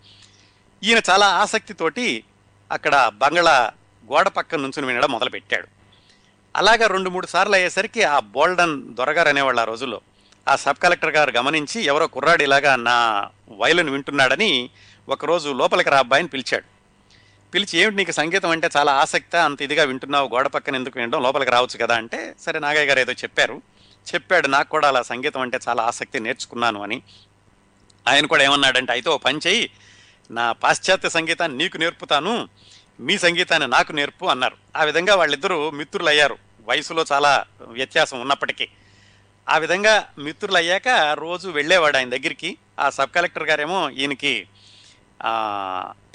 ఈయన 0.84 1.02
చాలా 1.10 1.28
ఆసక్తితోటి 1.28 2.24
అక్కడ 2.72 3.12
బంగ్లా 3.14 3.72
గోడ 4.12 4.28
పక్కన 4.28 4.60
నుంచుని 4.60 4.88
వినడం 4.88 5.12
మొదలుపెట్టాడు. 5.12 5.68
అలాగా 6.56 6.88
రెండు 6.88 7.10
మూడు 7.10 7.28
సార్లు 7.28 7.56
అయ్యేసరికి 7.56 8.04
ఆ 8.04 8.20
బోల్డన్ 8.20 8.96
దొరగారు 8.96 9.30
అనేవాళ్ళు 9.30 9.62
ఆ 9.62 9.64
రోజుల్లో. 9.64 10.02
ఆ 10.50 10.56
సబ్ 10.56 10.78
కలెక్టర్ 10.78 11.16
గారు 11.16 11.32
గమనించి 11.32 11.84
ఎవరో 11.84 12.08
కుర్రాడు 12.08 12.44
ఇలాగా 12.44 12.76
నా 12.76 13.30
వయలిన్ 13.50 13.90
వింటున్నాడని 13.90 14.70
ఒకరోజు 15.10 15.50
లోపలికి 15.50 15.90
రా 15.90 15.98
అబ్బాయిని 15.98 16.30
పిలిచాడు. 16.30 16.73
పిలిచి 17.54 17.80
ఏమిటి 17.80 17.96
నీకు 17.96 18.12
సంగీతం 18.12 18.50
అంటే 18.50 18.70
చాలా 18.78 18.92
ఆసక్తి 18.94 19.38
అంత 19.38 19.62
ఇదిగా 19.62 19.84
వింటున్నావు 19.84 20.30
గోడ 20.30 20.48
పక్కన 20.48 20.76
ఎందుకు 20.76 21.00
వినడం 21.00 21.24
లోపలికి 21.24 21.52
రావచ్చు 21.52 21.86
కదా 21.86 21.96
అంటే 21.96 22.36
సరే 22.42 22.60
నాగయ్య 22.60 22.86
గారు 22.86 23.00
ఏదో 23.00 23.12
చెప్పారు. 23.12 23.62
చెప్పాడు 24.16 24.48
నాకు 24.48 24.70
కూడా 24.70 24.88
అలా 24.88 25.02
సంగీతం 25.02 25.42
అంటే 25.42 25.60
చాలా 25.70 25.84
ఆసక్తి 25.84 26.20
నేర్చుకున్నాను 26.20 26.84
అని. 26.84 27.02
ఆయన 28.08 28.26
కూడా 28.26 28.44
ఏమన్నాడంటే 28.44 28.92
అయితే 28.92 29.10
ఓ 29.10 29.18
పని 29.18 29.40
చేయి 29.48 29.70
నా 30.32 30.52
పాశ్చాత్య 30.52 31.10
సంగీతాన్ని 31.10 31.58
నీకు 31.58 31.78
నేర్పుతాను 31.78 32.50
మీ 33.00 33.18
సంగీతాన్ని 33.18 33.70
నాకు 33.70 33.92
నేర్పు 33.92 34.26
అన్నారు. 34.26 34.58
ఆ 34.76 34.84
విధంగా 34.84 35.16
వాళ్ళిద్దరూ 35.16 35.72
మిత్రులు 35.72 36.10
అయ్యారు 36.10 36.38
వయసులో 36.68 37.06
చాలా 37.12 37.46
వ్యత్యాసం 37.62 38.22
ఉన్నప్పటికీ. 38.22 38.68
ఆ 39.50 39.58
విధంగా 39.58 40.10
మిత్రులు 40.18 40.58
అయ్యాక 40.58 40.88
రోజు 41.14 41.50
వెళ్ళేవాడు 41.50 41.98
ఆయన 41.98 42.10
దగ్గరికి. 42.10 42.58
ఆ 42.80 42.90
సబ్ 42.90 43.12
కలెక్టర్ 43.16 43.44
గారేమో 43.44 43.90
ఈయనకి 43.90 44.48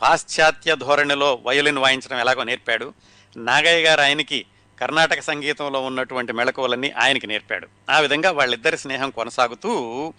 పాశ్చాత్య 0.00 0.76
ధోరణిలో 0.76 1.38
వయోలిన్ 1.46 1.78
వాయించడం 1.78 2.20
ఎలాగో 2.20 2.44
నేర్పాడు. 2.44 2.94
నాగయ్య 3.36 3.86
గారు 3.86 4.00
ఆయనకి 4.00 4.44
కర్ణాటక 4.80 5.20
సంగీతంలో 5.20 5.80
ఉన్నటువంటి 5.80 6.32
మెళకువలన్నీ 6.32 6.90
ఆయనకి 6.90 7.26
నేర్పాడు. 7.26 7.68
ఆ 7.90 7.98
విధంగా 7.98 8.30
వాళ్ళిద్దరి 8.30 8.78
స్నేహం 8.78 9.10
కొనసాగుతూ 9.10 10.14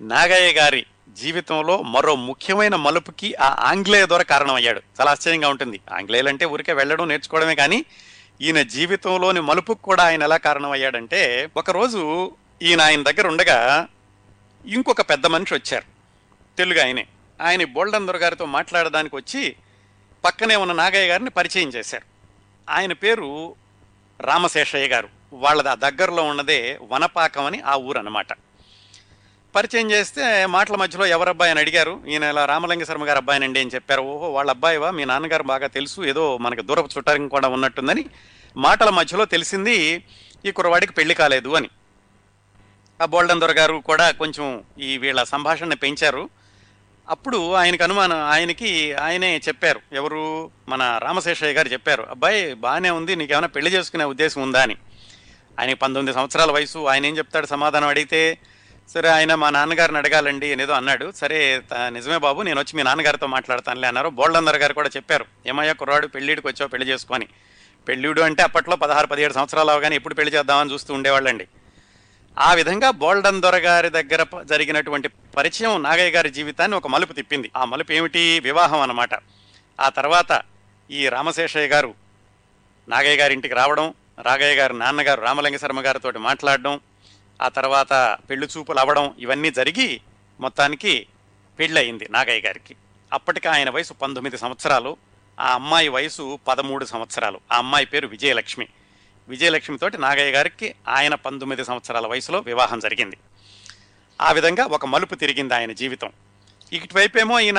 నాగయ్య 0.00 0.52
గారి 0.52 0.86
జీవితంలో 1.08 1.82
మరో 1.82 2.14
ముఖ్యమైన 2.14 2.76
మలుపుకి 2.76 3.34
ఆ 3.34 3.56
ఆంగ్లేయ 3.60 4.06
ద్వారా 4.06 4.22
కారణమయ్యాడు. 4.22 4.82
చాలా 5.00 5.10
ఆశ్చర్యంగా 5.10 5.48
ఉంటుంది. 5.48 5.80
ఆంగ్లేయులంటే 5.92 6.44
ఊరికే 6.44 6.72
వెళ్ళడం 6.72 7.08
నేర్చుకోవడమే 7.08 7.54
కానీ 7.54 7.84
ఈయన 8.40 8.62
జీవితంలోని 8.62 9.40
మలుపుకు 9.40 9.82
కూడా 9.82 10.04
ఆయన 10.04 10.22
ఎలా 10.22 10.36
కారణమయ్యాడంటే 10.36 11.48
ఒకరోజు 11.56 12.32
ఈయన 12.62 12.80
ఆయన 12.80 13.02
దగ్గర 13.02 13.26
ఉండగా 13.28 13.88
ఇంకొక 14.66 15.00
పెద్ద 15.00 15.26
మనిషి 15.26 15.54
వచ్చారు. 15.54 15.84
తెలుగు 16.58 16.80
ఆయనే. 16.80 17.06
ఆయన 17.40 17.64
బోల్డందర్ 17.64 18.16
గారితో 18.16 18.44
మాట్లాడడానికి 18.44 19.16
వచ్చి 19.16 19.56
పక్కనే 20.24 20.56
ఉన్న 20.56 20.72
నాగయ్య 20.72 21.08
గారిని 21.08 21.30
పరిచయం 21.30 21.68
చేశారు. 21.68 22.04
ఆయన 22.70 22.92
పేరు 22.92 23.54
రామశేషయ్య 24.20 24.88
గారు. 24.88 25.08
వాళ్ళది 25.32 25.68
ఆ 25.68 25.74
దగ్గరలో 25.74 26.22
ఉన్నదే 26.22 26.78
వనపాకం 26.82 27.44
అని 27.44 27.60
ఆ 27.60 27.74
ఊరు 27.74 27.98
అన్నమాట 27.98 28.26
పరిచయం 29.54 29.90
చేస్తే 29.90 30.46
మాటల 30.46 30.76
మధ్యలో 30.76 31.06
ఎవరబ్బాయి 31.06 31.50
అని 31.50 31.60
అడిగారు. 31.60 32.02
ఈయన 32.08 32.22
ఇలా 32.22 32.44
రామలింగ 32.44 32.82
శర్మ 32.82 33.08
గారు 33.08 33.16
అబ్బాయినండి 33.16 33.60
అని 33.60 33.70
చెప్పారు. 33.74 34.02
ఓహో 34.02 34.32
వాళ్ళ 34.32 34.50
అబ్బాయివా? 34.50 34.90
మీ 34.90 35.04
నాన్నగారు 35.04 35.42
బాగా 35.42 35.66
తెలుసు. 35.66 36.00
ఏదో 36.00 36.38
మనకు 36.38 36.60
దూరపు 36.60 36.88
చుట్టారం 36.98 37.28
కూడా 37.28 37.48
ఉన్నట్టుందని 37.48 38.04
మాటల 38.56 38.90
మధ్యలో 38.90 39.24
తెలిసింది 39.24 40.04
ఈ 40.46 40.50
కుర్రవాడికి 40.50 40.92
పెళ్ళి 40.92 41.14
కాలేదు 41.14 41.54
అని. 41.54 41.68
ఆ 43.02 43.04
బోల్డందర్ 43.04 43.50
గారు 43.50 43.74
కూడా 43.74 44.10
కొంచెం 44.10 44.64
ఈ 44.80 44.98
వీళ్ళ 44.98 45.22
సంభాషణ 45.22 45.74
పెంచారు. 45.74 46.30
అప్పుడు 47.08 47.52
ఆయనకు 47.52 47.82
అనుమానం 47.82 48.16
ఆయనకి 48.16 48.94
ఆయనే 48.94 49.40
చెప్పారు. 49.48 49.80
ఎవరు? 49.92 50.50
మన 50.68 51.00
రామశేషయ్య 51.02 51.52
గారు 51.52 51.68
చెప్పారు. 51.68 52.06
అబ్బాయి 52.10 52.54
బాగానే 52.54 52.90
ఉంది 52.90 53.16
నీకేమైనా 53.16 53.46
పెళ్ళి 53.46 53.70
చేసుకునే 53.70 54.04
ఉద్దేశం 54.04 54.42
ఉందా? 54.42 54.62
అని. 54.62 54.76
ఆయనకి 55.60 55.74
పంతొమ్మిది 55.74 56.16
సంవత్సరాల 56.16 56.50
వయసు. 56.50 56.78
ఆయన 56.78 57.06
ఏం 57.06 57.18
చెప్తాడు? 57.18 57.46
సమాధానం 57.46 57.88
అడిగితే 57.88 58.38
సరే 58.88 59.08
ఆయన 59.08 59.34
మా 59.34 59.50
నాన్నగారిని 59.50 59.98
అడగాలండి 59.98 60.52
అనేదో 60.52 60.72
అన్నాడు. 60.72 61.12
సరే 61.16 61.62
నిజమే 61.74 62.18
బాబు 62.18 62.42
నేను 62.42 62.58
వచ్చి 62.58 62.76
మీ 62.76 62.82
నాన్నగారితో 62.82 63.26
మాట్లాడతానులే 63.26 63.88
అన్నారు. 63.88 64.08
బోల్డందర్ 64.08 64.56
గారు 64.56 64.72
కూడా 64.72 64.88
చెప్పారు. 64.96 65.24
ఏమయ్యా 65.46 65.72
కుర్రాడు 65.72 66.06
పెళ్ళిడికి 66.06 66.46
వచ్చావు 66.46 66.68
పెళ్ళి 66.68 66.88
చేసుకొని 66.88 67.26
పెళ్ళిడు 67.88 68.20
అంటే 68.20 68.42
అప్పట్లో 68.42 68.76
పదహారు 68.76 69.06
పదిహేడు 69.06 69.32
సంవత్సరాలు 69.32 69.70
అవగానే 69.70 69.96
ఎప్పుడు 69.96 70.14
పెళ్ళి 70.14 70.34
చేద్దామని 70.34 70.72
చూస్తూ 70.72 70.94
ఉండేవాళ్ళండి. 70.94 71.48
ఆ 72.38 72.54
విధంగా 72.54 72.90
బోల్డన్ 72.90 73.42
దొరగారి 73.42 73.88
దగ్గర 73.88 74.26
జరిగినటువంటి 74.42 75.08
పరిచయం 75.08 75.82
నాగయ్య 75.82 76.10
గారి 76.10 76.30
జీవితాన్ని 76.30 76.76
ఒక 76.76 76.86
మలుపు 76.86 77.12
తిప్పింది. 77.12 77.50
ఆ 77.56 77.64
మలుపు 77.64 77.92
ఏమిటి? 77.92 78.40
వివాహం 78.40 78.80
అన్నమాట. 78.80 79.10
ఆ 79.80 79.88
తర్వాత 79.88 80.42
ఈ 80.90 81.08
రామశేషయ్య 81.08 81.68
గారు 81.68 81.94
నాగయ్య 82.88 83.16
గారి 83.16 83.34
ఇంటికి 83.34 83.54
రావడం 83.54 83.94
రాగయ్య 84.22 84.54
గారి 84.54 84.78
నాన్నగారు 84.78 85.20
రామలింగ 85.20 85.56
శర్మ 85.56 85.80
గారితో 85.80 86.10
మాట్లాడడం 86.10 86.80
ఆ 87.42 87.48
తర్వాత 87.48 88.18
పెళ్ళి 88.30 88.48
చూపులు 88.58 88.78
అవ్వడం 88.78 89.14
ఇవన్నీ 89.18 89.50
జరిగి 89.50 90.00
మొత్తానికి 90.40 91.06
పెళ్ళి 91.58 91.80
అయింది 91.80 92.08
నాగయ్య 92.10 92.40
గారికి. 92.40 92.76
అప్పటికి 93.12 93.48
ఆయన 93.48 93.70
వయసు 93.70 93.92
పంతొమ్మిది 93.92 94.38
సంవత్సరాలు 94.38 94.96
ఆ 95.40 95.54
అమ్మాయి 95.54 95.88
వయసు 95.88 96.38
పదమూడు 96.48 96.84
సంవత్సరాలు. 96.84 97.40
ఆ 97.52 97.56
అమ్మాయి 97.56 97.86
పేరు 97.86 98.06
విజయలక్ష్మి. 98.06 98.68
విజయలక్ష్మితోటి 99.28 99.98
నాగయ్య 99.98 100.32
గారికి 100.32 100.74
ఆయన 100.88 101.14
పంతొమ్మిది 101.14 101.64
సంవత్సరాల 101.64 102.06
వయసులో 102.06 102.38
వివాహం 102.38 102.78
జరిగింది. 102.78 103.16
ఆ 104.20 104.32
విధంగా 104.32 104.64
ఒక 104.64 104.86
మలుపు 104.86 105.14
తిరిగింది 105.14 105.54
ఆయన 105.54 105.72
జీవితం. 105.72 106.12
ఇటువైపేమో 106.72 107.40
ఈయన 107.40 107.58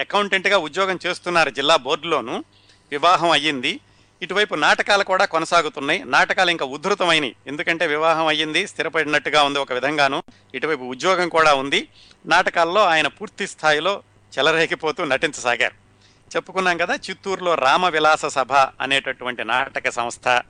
అకౌంటెంట్గా 0.00 0.58
ఉద్యోగం 0.58 0.98
చేస్తున్నారు 1.06 1.50
జిల్లా 1.50 1.76
బోర్డులోను. 1.76 2.44
వివాహం 2.90 3.30
అయ్యింది. 3.30 3.80
ఇటువైపు 4.22 4.54
నాటకాలు 4.54 5.04
కూడా 5.04 5.24
కొనసాగుతున్నాయి. 5.24 6.04
నాటకాలు 6.04 6.50
ఇంకా 6.50 6.64
ఉధృతమైనవి 6.64 7.36
ఎందుకంటే 7.46 7.86
వివాహం 7.86 8.26
అయ్యింది 8.26 8.66
స్థిరపడినట్టుగా 8.66 9.42
ఉంది 9.42 9.58
ఒక 9.58 9.72
విధంగాను. 9.72 10.22
ఇటువైపు 10.54 10.84
ఉద్యోగం 10.84 11.28
కూడా 11.28 11.54
ఉంది. 11.54 11.88
నాటకాల్లో 12.26 12.84
ఆయన 12.84 13.06
పూర్తి 13.06 13.46
స్థాయిలో 13.46 14.02
చెలరేగిపోతూ 14.38 15.04
నటించసాగారు. 15.04 15.74
చెప్పుకున్నాం 16.36 16.76
కదా 16.76 16.94
చిత్తూరులో 16.94 17.54
రామ 17.54 17.88
విలాస 17.88 18.26
సభ 18.26 18.52
అనేటటువంటి 18.52 19.44
నాటక 19.44 19.90
సంస్థ 19.90 20.42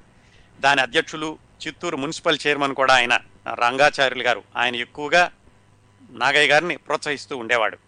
దాని 0.61 0.81
అధ్యక్షులు 0.81 1.39
చిత్తూరు 1.67 1.97
మున్సిపల్ 1.97 2.39
చైర్మన్ 2.47 2.75
కూడా 2.75 2.95
ఆయన 2.95 3.19
రంగాచార్యులు 3.49 4.23
గారు. 4.23 4.43
ఆయన 4.57 4.77
ఎక్కువగా 4.77 5.31
నాగయ్య 6.11 6.53
గారిని 6.53 6.77
ప్రోత్సహిస్తూ 6.77 7.37
ఉండేవాడు. 7.37 7.79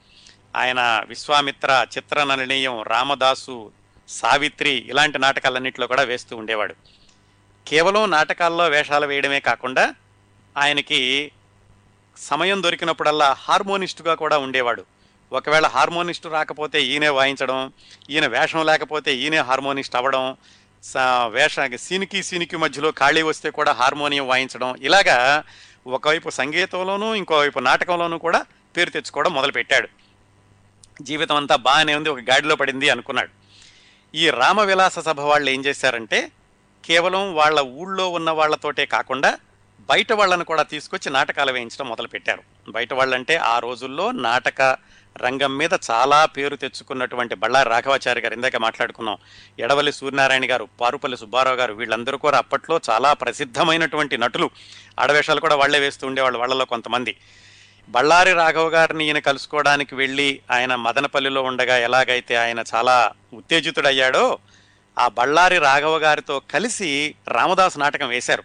ఆయన 0.56 1.04
విశ్వామిత్ర 1.08 1.86
చిత్రనళనీయం 1.96 2.82
రామదాసు 2.82 3.72
సావిత్రి 4.08 4.70
ఇలాంటి 4.70 5.18
నాటకాలన్నింటిలో 5.18 5.86
కూడా 5.86 6.02
వేస్తూ 6.02 6.36
ఉండేవాడు. 6.36 6.74
కేవలం 7.68 8.10
నాటకాల్లో 8.10 8.68
వేషాలు 8.68 9.06
వేయడమే 9.06 9.40
కాకుండా 9.40 9.94
ఆయనకి 10.56 11.32
సమయం 12.16 12.62
దొరికినప్పుడల్లా 12.62 13.32
హార్మోనిస్టుగా 13.32 14.14
కూడా 14.14 14.38
ఉండేవాడు. 14.38 14.84
ఒకవేళ 15.32 15.66
హార్మోనిస్టు 15.66 16.28
రాకపోతే 16.28 16.82
ఈయనే 16.82 17.08
వాయించడం 17.08 17.72
ఈయన 18.10 18.26
వేషం 18.26 18.66
లేకపోతే 18.66 19.16
ఈయనే 19.16 19.36
హార్మోనిస్ట్ 19.36 19.96
అవ్వడం 19.96 20.36
సా 20.82 21.26
వేష 21.26 21.56
సీనికి 21.76 22.22
సీనికి 22.22 22.56
మధ్యలో 22.56 22.90
ఖాళీ 22.90 23.22
వస్తే 23.22 23.50
కూడా 23.50 23.72
హార్మోనియం 23.72 24.28
వాయించడం. 24.28 24.76
ఇలాగా 24.76 25.44
ఒకవైపు 25.86 26.30
సంగీతంలోనూ 26.30 27.14
ఇంకోవైపు 27.14 27.58
నాటకంలోనూ 27.58 28.18
కూడా 28.18 28.46
పేరు 28.76 28.90
తెచ్చుకోవడం 28.90 29.32
మొదలుపెట్టాడు. 29.32 29.88
జీవితం 31.02 31.36
అంతా 31.36 31.56
బాగానే 31.56 31.94
ఉంది 31.94 32.08
ఒక 32.08 32.18
గాడిలో 32.20 32.56
పడింది 32.56 32.90
అనుకున్నాడు. 32.90 33.28
ఈ 34.14 34.30
రామవిలాస 34.30 34.98
సభ 34.98 35.20
వాళ్ళు 35.20 35.50
ఏం 35.50 35.64
చేశారంటే 35.64 36.32
కేవలం 36.84 37.34
వాళ్ళ 37.34 37.60
ఊళ్ళో 37.60 38.08
ఉన్న 38.08 38.30
వాళ్ళతోటే 38.30 38.86
కాకుండా 38.86 39.38
బయట 39.80 40.12
వాళ్ళను 40.12 40.44
కూడా 40.44 40.62
తీసుకొచ్చి 40.62 41.12
నాటకాలు 41.12 41.52
వేయించడం 41.52 41.88
మొదలుపెట్టారు. 41.88 42.42
బయట 42.68 42.92
వాళ్ళంటే 42.92 43.36
ఆ 43.36 43.58
రోజుల్లో 43.58 44.10
నాటక 44.10 44.76
రంగం 45.20 45.58
మీద 45.58 45.70
చాలా 45.90 46.24
పేరు 46.24 46.56
తెచ్చుకున్నటువంటి 46.56 47.34
బళ్ళారి 47.34 47.70
రాఘవాచారి 47.70 48.20
గారు 48.20 48.34
ఇందాక 48.34 48.56
మాట్లాడుకున్నాం. 48.56 49.16
ఎడవల్లి 49.58 49.92
సూర్యనారాయణ 49.92 50.50
గారు 50.50 50.68
పారుపల్లి 50.80 51.18
సుబ్బారావు 51.18 51.56
గారు 51.56 51.74
వీళ్ళందరూ 51.74 52.18
కూడా 52.18 52.38
అప్పట్లో 52.38 52.80
చాలా 52.90 53.12
ప్రసిద్ధమైనటువంటి 53.12 54.18
నటులు. 54.18 54.50
ఆడవేషాలు 55.00 55.40
కూడా 55.40 55.54
వాళ్ళే 55.54 55.78
వేస్తూ 55.78 56.06
ఉండేవాళ్ళు 56.06 56.38
వాళ్ళలో 56.38 56.64
కొంతమంది. 56.64 57.16
బళ్ళారి 57.88 58.32
రాఘవ 58.32 58.68
గారిని 58.68 59.06
ఈయన 59.06 59.18
కలుసుకోవడానికి 59.18 59.94
వెళ్ళి 59.94 60.40
ఆయన 60.50 60.74
మదనపల్లిలో 60.74 61.42
ఉండగా 61.42 61.78
ఎలాగైతే 61.78 62.34
ఆయన 62.34 62.64
చాలా 62.74 63.12
ఉత్తేజితుడయ్యాడో 63.34 64.38
ఆ 64.98 65.08
బళ్ళారి 65.08 65.58
రాఘవ 65.58 65.98
గారితో 65.98 66.42
కలిసి 66.50 67.14
రామదాస్ 67.28 67.78
నాటకం 67.78 68.08
వేశారు. 68.08 68.42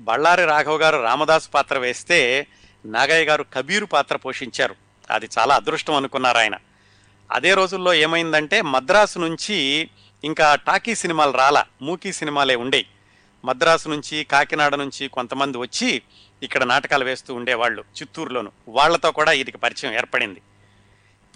బళ్ళారి 0.00 0.44
రాఘవ 0.44 0.76
గారు 0.76 1.02
రామదాసు 1.02 1.48
పాత్ర 1.48 1.78
వేస్తే 1.78 2.46
నాగయ్య 2.86 3.24
గారు 3.24 3.46
కబీరు 3.54 3.86
పాత్ర 3.86 4.16
పోషించారు. 4.16 4.74
అది 5.10 5.28
చాలా 5.38 5.54
అదృష్టం 5.54 5.94
అనుకున్నారు 5.94 6.38
ఆయన. 6.38 6.54
అదే 7.32 7.54
రోజుల్లో 7.54 7.94
ఏమైందంటే 7.94 8.62
మద్రాసు 8.62 9.18
నుంచి 9.18 9.88
ఇంకా 10.24 10.54
టాకీ 10.54 10.94
సినిమాలు 10.94 11.30
రాలా 11.30 11.64
మూకీ 11.82 12.12
సినిమాలే 12.12 12.56
ఉండేవి 12.56 12.86
మద్రాసు 13.44 13.88
నుంచి 13.88 14.24
కాకినాడ 14.24 14.74
నుంచి 14.74 15.08
కొంతమంది 15.08 15.58
వచ్చి 15.58 16.02
ఇక్కడ 16.42 16.64
నాటకాలు 16.64 17.04
వేస్తూ 17.04 17.34
ఉండేవాళ్ళు 17.34 17.84
చిత్తూరులోను. 18.00 18.52
వాళ్ళతో 18.68 19.12
కూడా 19.12 19.32
వీరికి 19.32 19.58
పరిచయం 19.58 19.94
ఏర్పడింది. 19.94 20.42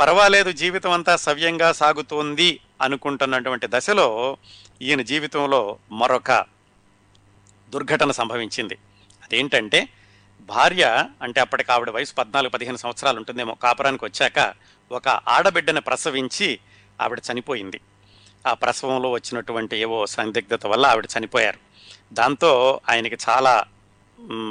పర్వాలేదు 0.01 0.53
జీవితం 0.53 0.91
అంతా 0.91 1.17
సవ్యంగా 1.17 1.73
సాగుతోంది 1.73 2.61
అనుకుంటున్నటువంటి 2.83 3.67
దశలో 3.71 4.37
ఈయన 4.83 5.03
జీవితంలో 5.03 5.79
మరొక 5.93 6.47
దుర్ఘటన 7.71 8.11
సంభవించింది. 8.11 8.75
అదేంటంటే 9.23 9.89
భార్య 10.49 11.05
అంటే 11.23 11.41
అప్పటికి 11.41 11.73
ఆవిడ 11.73 11.91
వయసు 11.91 12.15
పద్నాలుగు 12.15 12.51
పదిహేను 12.51 12.77
సంవత్సరాలు 12.77 13.17
ఉంటుందేమో 13.17 13.55
కాపురానికి 13.55 14.05
వచ్చాక 14.05 14.55
ఒక 14.93 15.09
ఆడబిడ్డను 15.09 15.81
ప్రసవించి 15.81 16.59
ఆవిడ 17.01 17.21
చనిపోయింది. 17.33 17.81
ఆ 18.47 18.55
ప్రసవంలో 18.55 19.11
వచ్చినటువంటి 19.11 19.77
ఏవో 19.77 20.07
సందిగ్ధత 20.07 20.67
వల్ల 20.67 20.87
ఆవిడ 20.87 21.07
చనిపోయారు. 21.19 21.59
దాంతో 22.13 22.81
ఆయనకి 22.91 23.17
చాలా 23.29 23.65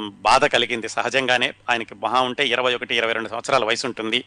బాధ 0.08 0.44
కలిగింది. 0.44 0.88
సహజంగానే 0.88 1.54
ఆయనకి 1.70 1.94
మహా 1.94 2.20
ఉంటే 2.20 2.46
ఇరవై 2.48 2.74
ఒకటి 2.74 2.94
ఇరవై 2.94 3.12
రెండు 3.12 3.28
సంవత్సరాల 3.28 3.64
వయసు 3.64 3.86
ఉంటుంది. 3.86 4.24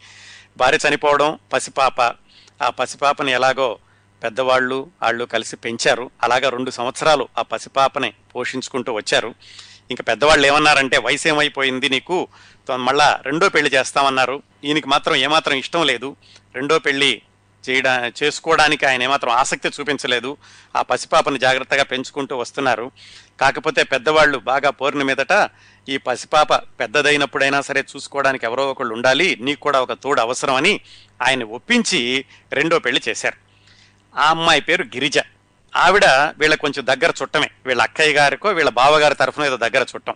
భార్య 0.57 0.77
చనిపోవడం 0.89 1.39
పసిపాప. 1.53 2.01
ఆ 2.63 2.69
పసిపాపని 2.69 3.31
ఎలాగో 3.31 3.77
పెద్దవాళ్ళు 4.23 4.91
వాళ్ళు 5.01 5.25
కలిసి 5.25 5.55
పెంచారు. 5.55 6.11
అలాగా 6.23 6.49
రెండు 6.49 6.71
సంవత్సరాలు 6.71 7.27
ఆ 7.37 7.41
పసిపాపని 7.41 8.13
పోషించుకుంటూ 8.35 8.93
వచ్చారు. 8.93 9.35
ఇంకా 9.91 10.03
పెద్దవాళ్ళు 10.07 10.47
ఏమన్నారంటే 10.47 10.97
వయసు 10.97 11.27
ఏమైపోయింది 11.27 11.89
నీకు? 11.89 12.27
తో- 12.67 12.77
మళ్ళా 12.77 13.19
రెండో 13.23 13.49
పెళ్ళి 13.49 13.71
చేస్తామన్నారు. 13.71 14.43
ఈయనకి 14.63 14.87
మాత్రం 14.87 15.15
ఏమాత్రం 15.15 15.57
ఇష్టం 15.57 15.85
లేదు. 15.85 16.15
రెండో 16.55 16.79
పెళ్ళి 16.79 17.21
చేయడా 17.69 18.11
చేసుకోవడానికి 18.23 18.85
ఆయన 18.85 19.03
ఏమాత్రం 19.03 19.31
ఆసక్తి 19.31 19.69
చూపించలేదు. 19.69 20.37
ఆ 20.75 20.81
పసిపాపని 20.81 21.39
జాగ్రత్తగా 21.39 21.83
పెంచుకుంటూ 21.83 22.37
వస్తున్నారు. 22.37 22.91
కాకపోతే 23.41 23.83
పెద్దవాళ్ళు 23.83 24.37
బాగా 24.37 24.69
పోరిన 24.69 25.03
మీదట 25.03 25.49
ఈ 25.89 25.97
పసిపాప 25.97 26.53
పెద్దదైనప్పుడైనా 26.55 27.61
సరే 27.61 27.81
చూసుకోవడానికి 27.95 28.45
ఎవరో 28.45 28.69
ఒకళ్ళు 28.69 28.93
ఉండాలి. 28.93 29.37
నీకు 29.41 29.59
కూడా 29.59 29.81
ఒక 29.81 29.93
తోడు 29.93 30.21
అవసరం 30.21 30.55
అని 30.55 30.79
ఆయన 31.21 31.43
ఒప్పించి 31.43 32.25
రెండో 32.53 32.79
పెళ్ళి 32.79 33.01
చేశారు. 33.09 33.35
ఆ 34.19 34.29
అమ్మాయి 34.29 34.61
పేరు 34.61 34.83
గిరిజ. 34.83 35.19
ఆవిడ 35.73 36.05
వీళ్ళ 36.39 36.55
కొంచెం 36.63 36.83
దగ్గర 36.91 37.11
చుట్టమే. 37.19 37.49
వీళ్ళ 37.67 37.81
అక్కయ్య 37.87 38.13
గారికో 38.19 38.49
వీళ్ళ 38.57 38.71
బావగారి 38.81 39.15
తరఫున 39.21 39.43
ఏదో 39.49 39.57
దగ్గర 39.65 39.83
చుట్టం. 39.91 40.15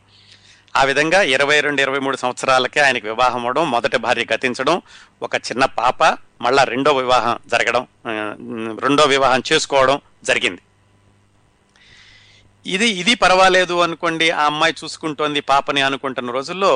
ఆ 0.79 0.81
విధంగా 0.89 1.19
ఇరవై 1.33 1.57
రెండు 1.65 1.79
ఇరవై 1.83 1.99
మూడు 2.05 2.17
సంవత్సరాలకే 2.21 2.79
ఆయనకి 2.85 3.05
వివాహం 3.11 3.43
అవడం 3.47 3.65
మొదటి 3.73 3.97
భార్య 4.05 4.23
గతించడం 4.31 4.77
ఒక 5.25 5.35
చిన్న 5.47 5.63
పాప 5.79 6.01
మళ్ళా 6.45 6.63
రెండో 6.71 6.91
వివాహం 7.01 7.35
జరగడం 7.53 7.83
రెండో 8.85 9.03
వివాహం 9.13 9.43
చేసుకోవడం 9.49 9.97
జరిగింది. 10.29 10.61
ఇది 12.65 12.87
ఇది 13.01 13.13
పర్వాలేదు 13.23 13.75
అనుకోండి 13.85 14.27
ఆ 14.39 14.43
అమ్మాయి 14.51 14.73
చూసుకుంటోంది 14.81 15.41
పాపని 15.51 15.81
అనుకుంటున్న 15.87 16.29
రోజుల్లో 16.37 16.71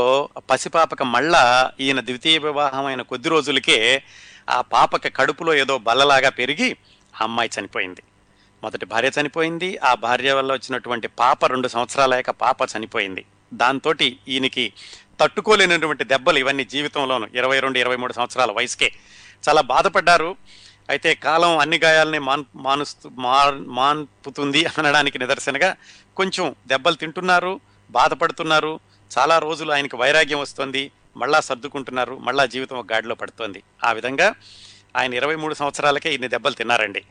పసిపాపక 0.51 1.03
మళ్ళా 1.15 1.43
ఈయన 1.85 1.99
ద్వితీయ 2.09 2.37
వివాహం 2.47 2.85
అయిన 2.89 3.03
కొద్ది 3.11 3.29
రోజులకే 3.35 3.77
ఆ 4.57 4.59
పాపకి 4.75 5.09
కడుపులో 5.19 5.53
ఏదో 5.63 5.77
బల్లలాగా 5.87 6.31
పెరిగి 6.39 6.69
ఆ 7.13 7.23
అమ్మాయి 7.27 7.51
చనిపోయింది. 7.55 8.03
మొదటి 8.63 8.85
భార్య 8.85 9.11
చనిపోయింది 9.21 9.77
ఆ 9.77 9.93
భార్య 9.93 10.33
వల్ల 10.33 10.53
వచ్చినటువంటి 10.53 11.07
పాప 11.07 11.45
రెండు 11.45 11.67
సంవత్సరాలయ్యాక 11.67 12.29
పాప 12.29 12.57
చనిపోయింది. 12.77 13.25
దాంతో 13.53 13.93
ఈయనకి 14.27 14.73
తట్టుకోలేనటువంటి 15.21 16.03
దెబ్బలు 16.03 16.39
ఇవన్నీ 16.39 16.65
జీవితంలోను 16.65 17.27
ఇరవై 17.35 17.59
రెండు 17.59 17.79
ఇరవై 17.79 17.95
మూడు 17.95 18.13
సంవత్సరాల 18.13 18.51
వయసుకే. 18.51 18.91
చాలా 19.49 19.61
బాధపడ్డారు. 19.61 20.35
అయితే 20.89 21.15
కాలం 21.15 21.57
అన్ని 21.57 21.79
గాయాలని 21.83 22.19
మాన్ 22.19 22.43
మానుస్తూ 22.55 23.09
మా 23.09 23.49
మాన్పుతుంది 23.51 24.65
అనడానికి 24.65 25.19
నిదర్శనగా 25.19 25.75
కొంచెం 26.17 26.55
దెబ్బలు 26.67 26.95
తింటున్నారు 26.95 27.59
బాధపడుతున్నారు. 27.91 28.79
చాలా 29.17 29.39
రోజులు 29.39 29.71
ఆయనకి 29.71 29.95
వైరాగ్యం 29.95 30.39
వస్తుంది 30.39 30.91
మళ్ళా 31.17 31.39
సర్దుకుంటున్నారు 31.39 32.17
మళ్ళా 32.17 32.45
జీవితం 32.45 32.77
ఒక 32.77 32.93
గాడిలో 32.93 33.15
పడుతోంది. 33.15 33.63
ఆ 33.83 33.91
విధంగా 33.91 34.35
ఆయన 34.95 35.13
ఇరవై 35.13 35.35
మూడు 35.35 35.53
సంవత్సరాలకే 35.53 36.13
ఇన్ని 36.13 36.27
దెబ్బలు 36.27 36.53
తిన్నారండి. 36.53 37.03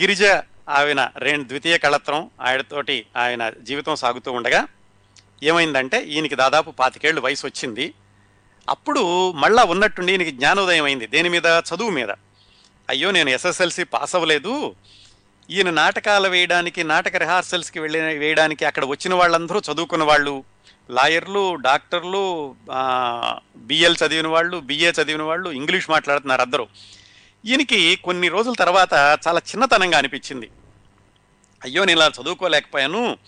గిరిజ 0.00 0.24
ఆయన 0.68 1.10
రెండు 1.16 1.48
ద్వితీయ 1.48 1.78
కళత్రం 1.78 2.30
ఆయనతోటి 2.40 3.06
ఆయన 3.16 3.50
జీవితం 3.50 3.96
సాగుతూ 3.96 4.32
ఉండగా 4.32 4.66
ఏమైందంటే 5.42 6.02
ఈయనకి 6.04 6.34
దాదాపు 6.34 6.70
పాతికేళ్ళు 6.70 7.20
వయసు 7.20 7.46
వచ్చింది. 7.46 7.94
అప్పుడు 8.68 9.32
మళ్ళా 9.32 9.64
ఉన్నట్టుండి 9.64 10.12
ఈయనకి 10.12 10.30
జ్ఞానోదయం 10.30 10.84
అయింది 10.84 11.06
దేని 11.06 11.28
మీద? 11.28 11.46
చదువు 11.46 11.90
మీద. 11.90 12.10
అయ్యో 12.90 13.10
నేను 13.10 13.30
ఎస్ఎస్ఎల్సి 13.30 13.84
పాస్ 13.84 14.14
అవ్వలేదు. 14.14 14.74
ఈయన 15.50 15.70
నాటకాలు 15.70 16.28
వేయడానికి 16.28 16.84
నాటక 16.84 17.16
రిహార్సల్స్కి 17.16 17.80
వెళ్ళి 17.80 18.00
వేయడానికి 18.00 18.64
అక్కడ 18.64 18.84
వచ్చిన 18.84 19.14
వాళ్ళందరూ 19.14 19.60
చదువుకున్న 19.60 20.04
వాళ్ళు 20.04 20.44
లాయర్లు 20.90 21.54
డాక్టర్లు 21.54 22.54
బిఎల్ 23.56 23.96
చదివిన 24.06 24.26
వాళ్ళు 24.26 24.60
బిఏ 24.60 24.90
చదివిన 24.90 25.22
వాళ్ళు 25.22 25.50
ఇంగ్లీష్ 25.50 25.90
మాట్లాడుతున్నారు 25.90 26.42
అందరూ. 26.42 26.66
ఈయనకి 27.46 27.96
కొన్ని 27.96 28.28
రోజుల 28.28 28.52
తర్వాత 28.52 29.18
చాలా 29.28 29.38
చిన్నతనంగా 29.38 29.98
అనిపించింది. 29.98 30.50
అయ్యో 31.64 31.84
నేను 31.84 31.98
ఇలా 31.98 32.10
చదువుకోలేకపోయాను. 32.22 33.18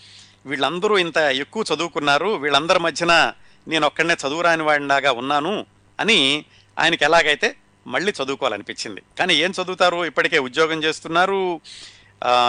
వీళ్ళందరూ 0.45 0.97
ఇంత 0.97 1.17
ఎక్కువ 1.17 1.63
చదువుకున్నారు. 1.73 2.27
వీళ్ళందరి 2.27 2.79
మధ్యన 2.79 3.33
నేను 3.67 3.85
ఒక్కడనే 3.85 4.13
చదువురాని 4.13 4.63
వాడిలాగా 4.63 5.11
ఉన్నాను 5.11 5.65
అని 5.99 6.45
ఆయనకి 6.79 7.05
ఎలాగైతే 7.05 7.55
మళ్ళీ 7.87 8.13
చదువుకోవాలనిపించింది. 8.23 9.01
కానీ 9.19 9.35
ఏం 9.35 9.51
చదువుతారు? 9.51 10.05
ఇప్పటికే 10.05 10.39
ఉద్యోగం 10.39 10.83
చేస్తున్నారు. 10.83 11.61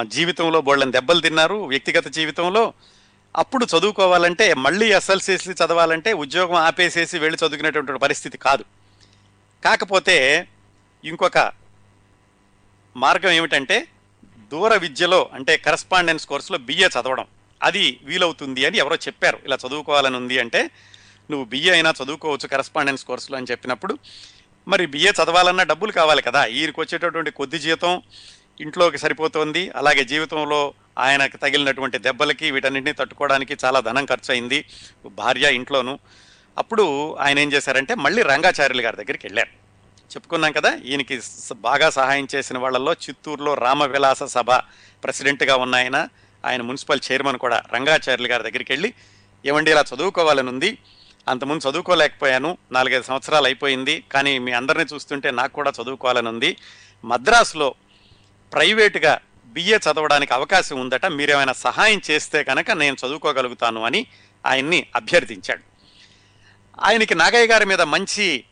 జీవితంలో 0.03 0.61
బోళ్ళని 0.61 0.93
దెబ్బలు 0.93 1.21
తిన్నారు 1.21 1.55
వ్యక్తిగత 1.55 2.09
జీవితంలో. 2.09 2.73
అప్పుడు 3.37 3.67
చదువుకోవాలంటే 3.79 4.55
మళ్ళీ 4.55 4.93
ఎస్ఎల్సీసీ 4.93 5.51
చదవాలంటే 5.51 6.13
ఉద్యోగం 6.13 6.55
ఆపేసేసి 6.55 7.19
వెళ్ళి 7.19 7.39
చదువుకునేటువంటి 7.39 7.93
పరిస్థితి 7.93 8.39
కాదు. 8.39 8.65
కాకపోతే 9.65 10.49
ఇంకొక 11.07 11.53
మార్గం 12.97 13.31
ఏమిటంటే 13.31 13.87
దూర 14.53 14.77
విద్యలో 14.77 15.31
అంటే 15.33 15.57
కరస్పాండెన్స్ 15.57 16.27
కోర్సులో 16.27 16.59
బిఏ 16.59 16.87
చదవడం. 16.87 17.25
అది 17.63 18.01
వీలవుతుంది 18.03 18.65
అని 18.65 18.79
ఎవరో 18.79 18.97
చెప్పారు. 18.97 19.39
ఇలా 19.45 19.59
చదువుకోవాలని 19.69 20.17
ఉంది 20.17 20.39
అంటే 20.39 20.71
నువ్వు 21.31 21.45
బిఏ 21.45 21.71
అయినా 21.71 21.95
చదువుకోవచ్చు 22.05 22.49
కరస్పాండెన్స్ 22.49 23.05
కోర్సులో 23.05 23.39
అని 23.39 23.47
చెప్పినప్పుడు. 23.51 23.99
మరి 24.69 24.87
బిఏ 24.87 25.11
చదవాలన్నా 25.11 25.65
డబ్బులు 25.65 25.93
కావాలి 25.93 26.23
కదా. 26.23 26.47
ఈయనకు 26.47 26.81
వచ్చేటటువంటి 26.81 27.31
కొద్ది 27.31 27.59
జీతం 27.59 28.03
ఇంట్లోకి 28.61 28.99
సరిపోతుంది. 28.99 29.71
అలాగే 29.71 30.05
జీవితంలో 30.05 30.75
ఆయనకు 30.99 31.37
తగిలినటువంటి 31.37 31.99
దెబ్బలకి 31.99 32.51
వీటన్నింటినీ 32.51 32.93
తట్టుకోవడానికి 32.93 33.57
చాలా 33.65 33.81
ధనం 33.81 34.05
ఖర్చు 34.05 34.33
అయింది 34.33 34.65
భార్య 35.07 35.55
ఇంట్లోనూ. 35.55 35.99
అప్పుడు 36.59 37.15
ఆయన 37.15 37.39
ఏం 37.39 37.53
చేశారంటే 37.53 37.95
మళ్ళీ 37.95 38.23
రంగాచార్యులు 38.23 38.83
గారి 38.83 38.97
దగ్గరికి 38.97 39.27
వెళ్ళారు. 39.27 39.66
చెప్పుకున్నాం 40.07 40.53
కదా 40.53 40.77
ఈయనకి 40.85 41.21
బాగా 41.53 41.91
సహాయం 41.91 42.29
చేసిన 42.35 42.59
వాళ్ళల్లో 42.59 42.93
చిత్తూరులో 42.93 43.55
రామవిలాస 43.55 44.23
సభ 44.23 44.51
ప్రెసిడెంట్గా 45.05 45.57
ఉన్న 45.57 45.75
ఆయన 45.75 46.09
ఆయన 46.47 46.63
మున్సిపల్ 46.63 47.01
చైర్మన్ 47.13 47.39
కూడా 47.39 47.63
రంగాచార్యులు 47.75 48.29
గారి 48.29 48.43
దగ్గరికి 48.43 48.73
వెళ్ళి 48.73 48.95
ఏమండి 49.47 49.71
ఇలా 49.71 49.85
చదువుకోవాలని 49.95 50.49
ఉంది. 50.49 50.79
అంతకుముందు 51.29 51.71
చదువుకోలేకపోయాను. 51.71 52.59
నాలుగైదు 52.73 53.03
సంవత్సరాలు 53.03 53.45
అయిపోయింది. 53.45 54.05
కానీ 54.13 54.39
మీ 54.39 54.53
అందరిని 54.53 54.85
చూస్తుంటే 54.95 55.31
నాకు 55.31 55.53
కూడా 55.53 55.73
చదువుకోవాలని 55.83 56.29
ఉంది. 56.29 56.57
మద్రాసులో 57.05 57.75
ప్రైవేటుగా 58.53 59.21
బిఏ 59.47 59.77
చదవడానికి 59.77 60.35
అవకాశం 60.35 60.81
ఉందట. 60.81 61.07
మీరేమైనా 61.07 61.53
సహాయం 61.53 62.01
చేస్తే 62.11 62.45
కనుక 62.45 62.71
నేను 62.71 62.97
చదువుకోగలుగుతాను 63.07 63.83
అని 63.83 64.07
ఆయన్ని 64.47 64.87
అభ్యర్థించాడు. 64.97 65.63
ఆయనకి 66.81 67.15
నాగయ్య 67.15 67.47
గారి 67.47 67.67
మీద 67.67 67.81
మంచి 67.81 68.45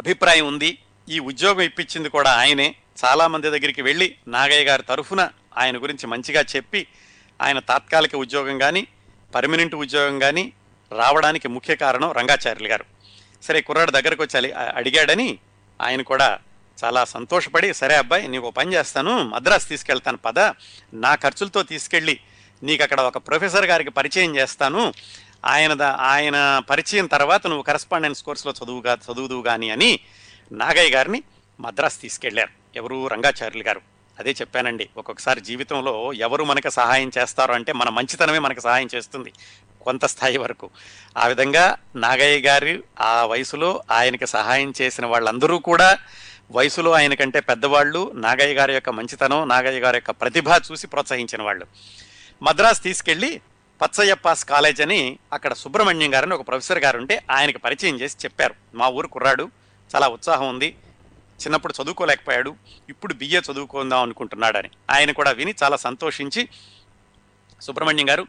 అభిప్రాయం 0.00 0.46
ఉంది. 0.46 0.78
ఈ 1.08 1.18
ఉద్యోగం 1.18 1.60
ఇప్పించింది 1.60 2.08
కూడా 2.08 2.32
ఆయనే. 2.32 2.74
చాలామంది 3.04 3.50
దగ్గరికి 3.50 3.82
వెళ్ళి 3.82 4.16
నాగయ్య 4.28 4.64
గారి 4.64 4.82
తరఫున 4.82 5.28
ఆయన 5.58 5.82
గురించి 5.82 6.06
మంచిగా 6.06 6.44
చెప్పి 6.56 6.86
ఆయన 7.42 7.58
తాత్కాలిక 7.58 8.16
ఉద్యోగం 8.16 8.58
కానీ 8.58 8.86
పర్మనెంట్ 9.34 9.74
ఉద్యోగం 9.74 10.18
కానీ 10.18 10.52
రావడానికి 10.98 11.48
ముఖ్య 11.48 11.76
కారణం 11.76 12.12
రంగాచార్యులు 12.12 12.68
గారు. 12.68 12.84
సరే 13.42 13.60
కుర్రాడు 13.60 13.90
దగ్గరకు 13.90 14.22
వచ్చి 14.22 14.36
అలి- 14.36 14.54
అడిగాడని 14.54 15.38
ఆయన 15.82 16.02
కూడా 16.02 16.38
చాలా 16.84 17.04
సంతోషపడి 17.04 17.74
సరే 17.74 17.96
అబ్బాయి 17.96 18.28
నీకు 18.28 18.46
ఓ 18.46 18.50
పని 18.50 18.74
చేస్తాను 18.74 19.22
మద్రాసు 19.22 19.68
తీసుకెళ్తాను 19.68 20.16
పద. 20.16 20.38
నా 20.94 21.14
ఖర్చులతో 21.14 21.62
తీసుకెళ్ళి 21.62 22.20
నీకు 22.62 22.82
అక్కడ 22.82 23.00
ఒక 23.00 23.16
ప్రొఫెసర్ 23.18 23.66
గారికి 23.66 23.90
పరిచయం 23.90 24.36
చేస్తాను. 24.36 24.92
ఆయన 25.44 25.82
ఆయన 26.00 26.62
పరిచయం 26.70 27.06
తర్వాత 27.06 27.46
నువ్వు 27.46 27.62
కరస్పాండెన్స్ 27.62 28.22
కోర్సులో 28.22 28.54
చదువుగా 28.64 28.98
చదువుదువు 29.12 29.42
కానీ 29.42 29.70
అని 29.70 30.00
నాగయ్య 30.52 30.90
గారిని 30.90 31.22
మద్రాసు 31.60 32.00
తీసుకెళ్ళారు 32.00 32.50
ఎవరు? 32.76 33.06
రంగాచార్యులు 33.06 33.64
గారు. 33.64 33.80
అదే 34.18 34.30
చెప్పానండి. 34.30 34.88
ఒక్కొక్కసారి 34.96 35.40
జీవితంలో 35.40 36.12
ఎవరు 36.12 36.44
మనకు 36.44 36.70
సహాయం 36.70 37.10
చేస్తారో 37.18 37.54
అంటే 37.54 37.72
మన 37.72 37.88
మంచితనమే 37.88 38.38
మనకు 38.38 38.60
సహాయం 38.60 38.88
చేస్తుంది 38.94 39.32
కొంత 39.80 40.04
స్థాయి 40.04 40.38
వరకు. 40.38 40.70
ఆ 41.18 41.26
విధంగా 41.26 41.76
నాగయ్య 41.96 42.48
గారు 42.48 42.82
ఆ 43.00 43.24
వయసులో 43.24 43.82
ఆయనకి 43.90 44.26
సహాయం 44.26 44.72
చేసిన 44.80 45.06
వాళ్ళందరూ 45.06 45.58
కూడా 45.58 45.98
వయసులో 46.50 46.90
ఆయన 46.90 47.14
కంటే 47.14 47.40
పెద్దవాళ్ళు 47.40 48.12
నాగయ్య 48.14 48.54
గారి 48.54 48.74
యొక్క 48.74 48.90
మంచితనం 48.90 49.48
నాగయ్య 49.48 49.80
గారి 49.80 49.96
యొక్క 49.96 50.10
ప్రతిభ 50.10 50.48
చూసి 50.50 50.86
ప్రోత్సహించిన 50.86 51.42
వాళ్ళు. 51.42 51.66
మద్రాస్ 52.42 52.82
తీసుకెళ్ళి 52.82 53.40
పచ్చయ్యప్పాస్ 53.82 54.44
కాలేజ్ 54.44 54.80
అని 54.80 55.18
అక్కడ 55.32 55.52
సుబ్రహ్మణ్యం 55.52 56.14
గారని 56.14 56.34
ఒక 56.34 56.48
ప్రొఫెసర్ 56.48 56.78
గారు 56.78 56.98
ఉంటే 56.98 57.22
ఆయనకి 57.30 57.58
పరిచయం 57.58 58.00
చేసి 58.00 58.16
చెప్పారు. 58.24 58.54
మా 58.74 58.88
ఊరు 58.88 59.06
కుర్రాడు 59.06 59.50
చాలా 59.96 60.08
ఉత్సాహం 60.08 60.48
ఉంది 60.48 60.76
చిన్నప్పుడు 61.42 61.74
చదువుకోలేకపోయాడు 61.82 62.56
ఇప్పుడు 62.88 63.14
బిఏ 63.14 63.40
చదువుకుందాం 63.40 64.02
అనుకుంటున్నాడని. 64.02 64.70
ఆయన 64.90 65.10
కూడా 65.10 65.30
విని 65.30 65.54
చాలా 65.62 65.76
సంతోషించి 65.76 66.48
సుబ్రహ్మణ్యం 67.62 68.08
గారు 68.08 68.26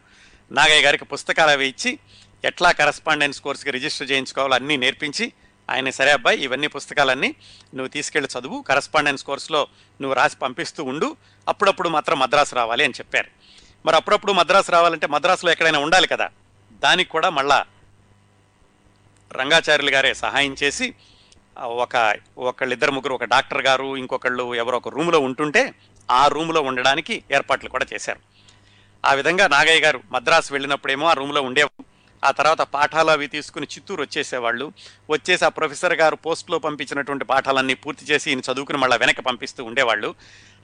నాగయ్య 0.52 0.82
గారికి 0.82 1.04
పుస్తకాలు 1.04 1.50
అవి 1.50 1.68
ఇచ్చి 1.68 1.98
ఎట్లా 2.44 2.70
కరస్పాండెన్స్ 2.70 3.40
కోర్సుకి 3.40 3.70
రిజిస్టర్ 3.70 4.10
చేయించుకోవాలో 4.10 4.54
అన్నీ 4.54 4.76
నేర్పించి 4.76 5.32
ఆయన 5.70 5.90
సరే 5.90 6.10
అబ్బాయి 6.10 6.44
ఇవన్నీ 6.44 6.66
పుస్తకాలన్నీ 6.66 7.34
నువ్వు 7.74 7.88
తీసుకెళ్ళి 7.88 8.38
చదువు 8.38 8.62
కరస్పాండెన్స్ 8.62 9.24
కోర్సులో 9.24 9.68
నువ్వు 10.00 10.14
రాసి 10.14 10.36
పంపిస్తూ 10.36 10.84
ఉండు 10.84 11.16
అప్పుడప్పుడు 11.48 11.88
మాత్రం 11.88 12.18
మద్రాసు 12.18 12.54
రావాలి 12.54 12.84
అని 12.84 12.92
చెప్పారు. 12.92 13.41
మరి 13.86 13.96
అప్పుడప్పుడు 13.96 14.32
మద్రాసు 14.32 14.72
రావాలంటే 14.72 15.06
మద్రాసులో 15.06 15.52
ఎక్కడైనా 15.52 15.78
ఉండాలి 15.78 16.06
కదా? 16.06 16.30
దానికి 16.72 17.10
కూడా 17.10 17.30
మళ్ళా 17.30 17.64
రంగాచార్యులు 19.32 19.90
గారే 19.90 20.14
సహాయం 20.14 20.56
చేసి 20.62 20.94
ఒక 21.58 22.16
ఒకళ్ళిద్దరు 22.38 22.90
ముగ్గురు 22.90 23.14
ఒక 23.14 23.24
డాక్టర్ 23.24 23.66
గారు 23.66 23.96
ఇంకొకళ్ళు 23.96 24.54
ఎవరో 24.54 24.76
ఒక 24.76 24.88
రూమ్లో 24.88 25.20
ఉంటుంటే 25.20 25.74
ఆ 26.10 26.28
రూమ్లో 26.28 26.60
ఉండడానికి 26.60 27.24
ఏర్పాట్లు 27.32 27.68
కూడా 27.68 27.86
చేశారు. 27.94 28.18
ఆ 29.04 29.12
విధంగా 29.12 29.48
నాగయ్య 29.48 29.80
గారు 29.80 30.00
మద్రాసు 30.12 30.52
వెళ్ళినప్పుడేమో 30.52 31.06
ఆ 31.06 31.12
రూమ్లో 31.12 31.42
ఉండేవారు. 31.42 31.84
ఆ 32.24 32.30
తర్వాత 32.30 32.60
పాఠాలు 32.60 33.10
అవి 33.10 33.26
తీసుకుని 33.26 33.66
చిత్తూరు 33.66 34.00
వచ్చేసేవాళ్ళు. 34.02 34.72
వచ్చేసి 35.10 35.44
ఆ 35.44 35.48
ప్రొఫెసర్ 35.48 35.92
గారు 35.92 36.16
పోస్ట్లో 36.16 36.58
పంపించినటువంటి 36.58 37.24
పాఠాలన్నీ 37.24 37.74
పూర్తి 37.74 38.04
చేసి 38.04 38.30
ఈయన 38.30 38.38
చదువుకుని 38.38 38.78
మళ్ళీ 38.78 38.98
వెనక్కి 38.98 39.22
పంపిస్తూ 39.22 39.64
ఉండేవాళ్ళు. 39.64 40.14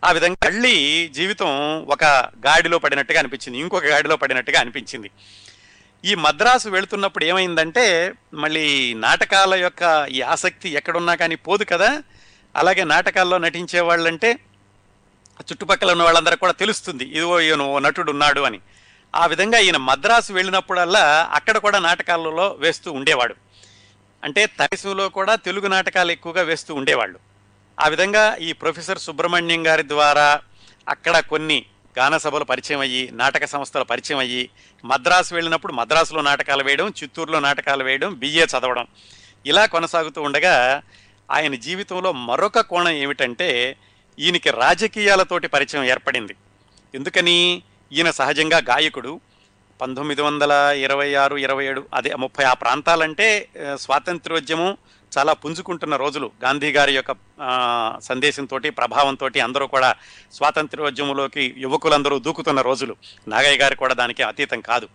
ఆ 0.05 0.13
విధంగా 0.13 0.37
మళ్ళీ 0.45 1.09
జీవితం 1.09 1.83
ఒక 1.83 2.05
గాడిలో 2.47 2.79
పడినట్టుగా 2.79 3.19
అనిపించింది 3.19 3.59
ఇంకొక 3.59 3.85
గాడిలో 3.85 4.17
పడినట్టుగా 4.17 4.61
అనిపించింది. 4.61 5.11
ఈ 6.05 6.15
మద్రాసు 6.15 6.69
వెళుతున్నప్పుడు 6.69 7.25
ఏమైందంటే 7.25 8.13
మళ్ళీ 8.35 8.95
నాటకాల 8.95 9.55
యొక్క 9.55 10.09
ఈ 10.11 10.21
ఆసక్తి 10.21 10.69
ఎక్కడున్నా 10.69 11.15
కానీ 11.15 11.35
పోదు 11.35 11.65
కదా. 11.65 12.03
అలాగే 12.57 12.85
నాటకాల్లో 12.85 13.39
నటించే 13.39 13.81
వాళ్ళంటే 13.81 14.33
చుట్టుపక్కల 15.43 15.91
ఉన్న 15.91 16.03
వాళ్ళందరూ 16.03 16.37
కూడా 16.37 16.53
తెలుస్తుంది 16.53 17.05
ఇదిగో 17.05 17.41
ఈయన 17.41 17.63
ఓ 17.63 17.79
నటుడు 17.79 18.11
ఉన్నాడు 18.11 18.41
అని. 18.41 18.61
ఆ 19.17 19.27
విధంగా 19.27 19.59
ఈయన 19.59 19.77
మద్రాసు 19.77 20.33
వెళ్ళినప్పుడల్లా 20.33 21.29
అక్కడ 21.33 21.59
కూడా 21.59 21.79
నాటకాలలో 21.79 22.57
వేస్తూ 22.59 22.93
ఉండేవాడు. 22.93 23.35
అంటే 24.25 24.47
తమిళలో 24.47 25.09
కూడా 25.09 25.35
తెలుగు 25.35 25.67
నాటకాలు 25.67 26.13
ఎక్కువగా 26.13 26.43
వేస్తూ 26.43 26.75
ఉండేవాళ్ళు. 26.75 27.28
ఆ 27.81 27.89
విధంగా 27.89 28.37
ఈ 28.37 28.53
ప్రొఫెసర్ 28.53 28.99
సుబ్రహ్మణ్యం 28.99 29.67
గారి 29.67 29.89
ద్వారా 29.89 30.41
అక్కడ 30.89 31.19
కొన్ని 31.19 31.65
గాన 31.99 32.17
సభలు 32.17 32.45
పరిచయం 32.45 32.81
అయ్యి 32.81 33.11
నాటక 33.13 33.45
సంస్థలు 33.45 33.85
పరిచయం 33.85 34.19
అయ్యి 34.19 34.51
మద్రాసు 34.85 35.35
వెళ్ళినప్పుడు 35.35 35.73
మద్రాసులో 35.73 36.23
నాటకాలు 36.23 36.65
వేయడం 36.65 36.89
చిత్తూరులో 36.89 37.41
నాటకాలు 37.41 37.85
వేయడం 37.85 38.15
బిఏ 38.15 38.45
చదవడం. 38.45 38.87
ఇలా 39.47 39.67
కొనసాగుతూ 39.67 40.23
ఉండగా 40.23 40.83
ఆయన 41.31 41.55
జీవితంలో 41.55 42.13
మరొక 42.13 42.61
కోణం 42.61 42.89
ఏమిటంటే 42.89 43.77
ఈయనకి 44.19 44.51
రాజకీయాలతోటి 44.51 45.47
పరిచయం 45.47 45.85
ఏర్పడింది. 45.85 46.35
ఎందుకని? 46.95 47.63
ఈయన 47.93 48.11
సహజంగా 48.11 48.59
గాయకుడు. 48.59 49.21
పంతొమ్మిది 49.81 50.23
వందల 50.23 50.51
ఇరవై 50.77 51.15
ఆరు 51.15 51.37
ఇరవై 51.37 51.67
ఏడు 51.67 51.87
అదే 51.95 52.15
ముప్పై 52.15 52.45
ఆ 52.45 52.53
ప్రాంతాలంటే 52.53 53.25
స్వాతంత్రోద్యమం 53.35 53.77
స్వాతంత్ర్యోద్యమం 53.77 54.77
చాలా 55.17 55.33
పుంజుకుంటున్న 55.33 55.97
రోజులు. 55.97 56.31
గాంధీ 56.45 56.73
గారి 56.73 56.95
యొక్క 56.95 57.13
సందేశంతో 58.01 58.59
ప్రభావంతో 58.79 59.29
అందరూ 59.45 59.67
కూడా 59.67 59.95
స్వాతంత్ర్యోద్యమంలోకి 60.33 61.55
యువకులందరూ 61.59 62.19
దూకుతున్న 62.19 62.61
రోజులు. 62.61 62.97
నాగయ్య 63.29 63.57
గారు 63.57 63.75
కూడా 63.75 63.95
దానికి 63.95 64.23
అతీతం 64.23 64.61
కాదు. 64.61 64.89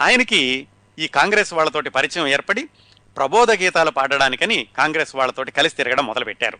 ఆయనకి 0.00 0.66
ఈ 0.98 1.06
కాంగ్రెస్ 1.06 1.52
వాళ్ళతోటి 1.52 1.88
పరిచయం 1.90 2.26
ఏర్పడి 2.26 2.68
ప్రబోధ 3.16 3.50
గీతాలు 3.50 3.90
పాడడానికని 3.90 4.66
కాంగ్రెస్ 4.76 5.16
వాళ్ళతోటి 5.16 5.50
కలిసి 5.50 5.76
తిరగడం 5.76 6.06
మొదలుపెట్టారు. 6.06 6.58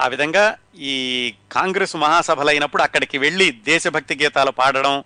ఆ 0.00 0.06
విధంగా 0.06 0.56
ఈ 0.78 1.34
కాంగ్రెస్ 1.52 1.96
మహాసభలైనప్పుడు 1.96 2.82
అక్కడికి 2.82 3.18
వెళ్ళి 3.18 3.50
దేశభక్తి 3.50 4.14
గీతాలు 4.22 4.50
పాడడం 4.50 5.04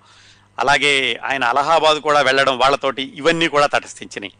అలాగే 0.59 1.21
ఆయన 1.25 1.45
అలహాబాద్ 1.45 1.99
కూడా 1.99 2.21
వెళ్ళడం 2.21 2.59
వాళ్ళతోటి 2.59 3.03
ఇవన్నీ 3.03 3.49
కూడా 3.49 3.67
తటస్థించినాయి. 3.67 4.33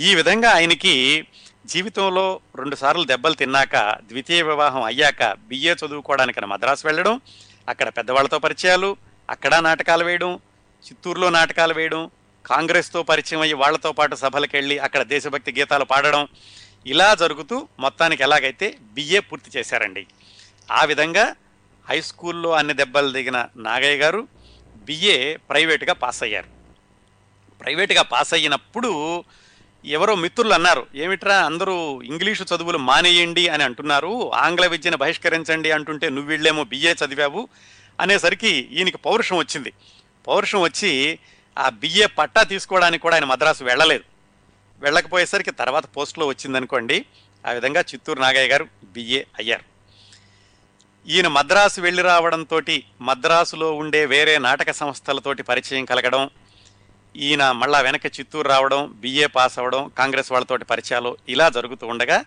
ఈ 0.00 0.14
విధంగా 0.14 0.50
ఆయనకి 0.50 1.26
జీవితంలో 1.66 2.40
రెండుసార్లు 2.56 3.04
దెబ్బలు 3.04 3.34
తిన్నాక 3.34 3.76
ద్వితీయ 4.02 4.42
వివాహం 4.42 4.82
అయ్యాక 4.82 5.32
బిఏ 5.32 5.74
చదువుకోవడానికని 5.74 6.46
మద్రాసు 6.46 6.86
వెళ్ళడం 6.86 7.20
అక్కడ 7.68 7.88
పెద్దవాళ్ళతో 7.88 8.38
పరిచయాలు 8.38 8.96
అక్కడ 9.30 9.54
నాటకాలు 9.54 10.04
వేయడం 10.04 10.40
చిత్తూరులో 10.86 11.30
నాటకాలు 11.30 11.74
వేయడం 11.74 12.10
కాంగ్రెస్తో 12.46 13.02
పరిచయం 13.02 13.40
అయ్యి 13.40 13.54
వాళ్ళతో 13.54 13.92
పాటు 13.92 14.14
సభలకు 14.14 14.56
వెళ్ళి 14.56 14.78
అక్కడ 14.78 15.02
దేశభక్తి 15.02 15.52
గీతాలు 15.52 15.84
పాడడం 15.84 16.28
ఇలా 16.86 17.14
జరుగుతూ 17.14 17.68
మొత్తానికి 17.78 18.22
ఎలాగైతే 18.22 18.78
బిఏ 18.82 19.18
పూర్తి 19.18 19.58
చేశారండి. 19.58 20.06
ఆ 20.70 20.84
విధంగా 20.84 21.34
హై 21.90 22.00
స్కూల్లో 22.00 22.52
అన్ని 22.52 22.74
దెబ్బలు 22.74 23.12
దిగిన 23.12 23.46
నాగయ్య 23.56 23.98
గారు 23.98 24.28
బిఏ 24.76 25.36
ప్రైవేట్గా 25.36 25.92
పాస్ 25.92 26.22
అయ్యారు. 26.22 26.50
ప్రైవేట్గా 27.60 28.02
పాస్ 28.02 28.34
అయినప్పుడు 28.34 29.24
ఎవరో 29.86 30.14
మిత్రులు 30.14 30.52
అన్నారు 30.52 30.86
ఏమిట్రా 30.94 31.36
అందరూ 31.36 32.02
ఇంగ్లీషు 32.02 32.42
చదువులు 32.42 32.78
మానేయండి 32.78 33.48
అని 33.48 33.62
అంటున్నారు. 33.62 34.32
ఆంగ్ల 34.32 34.66
విద్యను 34.66 34.96
బహిష్కరించండి 34.96 35.70
అంటుంటే 35.70 36.08
నువ్వు 36.08 36.30
వీళ్ళేమో 36.30 36.64
బిఏ 36.64 36.92
చదివావు 36.92 37.48
అనేసరికి 38.00 38.48
ఈయనకి 38.48 38.98
పౌరుషం 38.98 39.36
వచ్చింది. 39.36 39.72
పౌరుషం 40.26 40.60
వచ్చి 40.60 41.18
ఆ 41.58 41.68
బిఏ 41.68 42.06
పట్టా 42.06 42.42
తీసుకోవడానికి 42.42 43.02
కూడా 43.02 43.16
ఆయన 43.16 43.24
మద్రాసు 43.24 43.64
వెళ్ళలేదు. 43.64 44.04
వెళ్ళకపోయేసరికి 44.80 45.50
తర్వాత 45.50 45.84
పోస్టులో 45.96 46.26
వచ్చిందనుకోండి 46.26 47.04
ఆ 47.46 47.50
విధంగా 47.50 47.80
చిత్తూరు 47.80 48.20
నాగయ్య 48.20 48.48
గారు 48.48 48.68
బిఏ 48.84 49.18
అయ్యారు. 49.38 49.64
ఈయన 51.08 51.28
మద్రాసు 51.28 51.80
వెళ్ళి 51.80 52.02
రావడంతో 52.02 52.60
మద్రాసులో 53.00 53.72
ఉండే 53.72 54.06
వేరే 54.06 54.38
నాటక 54.38 54.70
సంస్థలతోటి 54.70 55.42
పరిచయం 55.42 55.84
కలగడం 55.84 56.30
ఈయన 57.16 57.52
మళ్ళా 57.52 57.80
వెనక 57.80 58.06
చిత్తూరు 58.06 58.48
రావడం 58.48 58.92
బిఏ 58.96 59.26
పాస్ 59.26 59.58
అవ్వడం 59.58 59.90
కాంగ్రెస్ 59.98 60.32
వాళ్ళతోటి 60.32 60.64
పరిచయాలు 60.64 61.16
ఇలా 61.28 61.48
జరుగుతూ 61.48 61.86
ఉండగా 61.86 62.24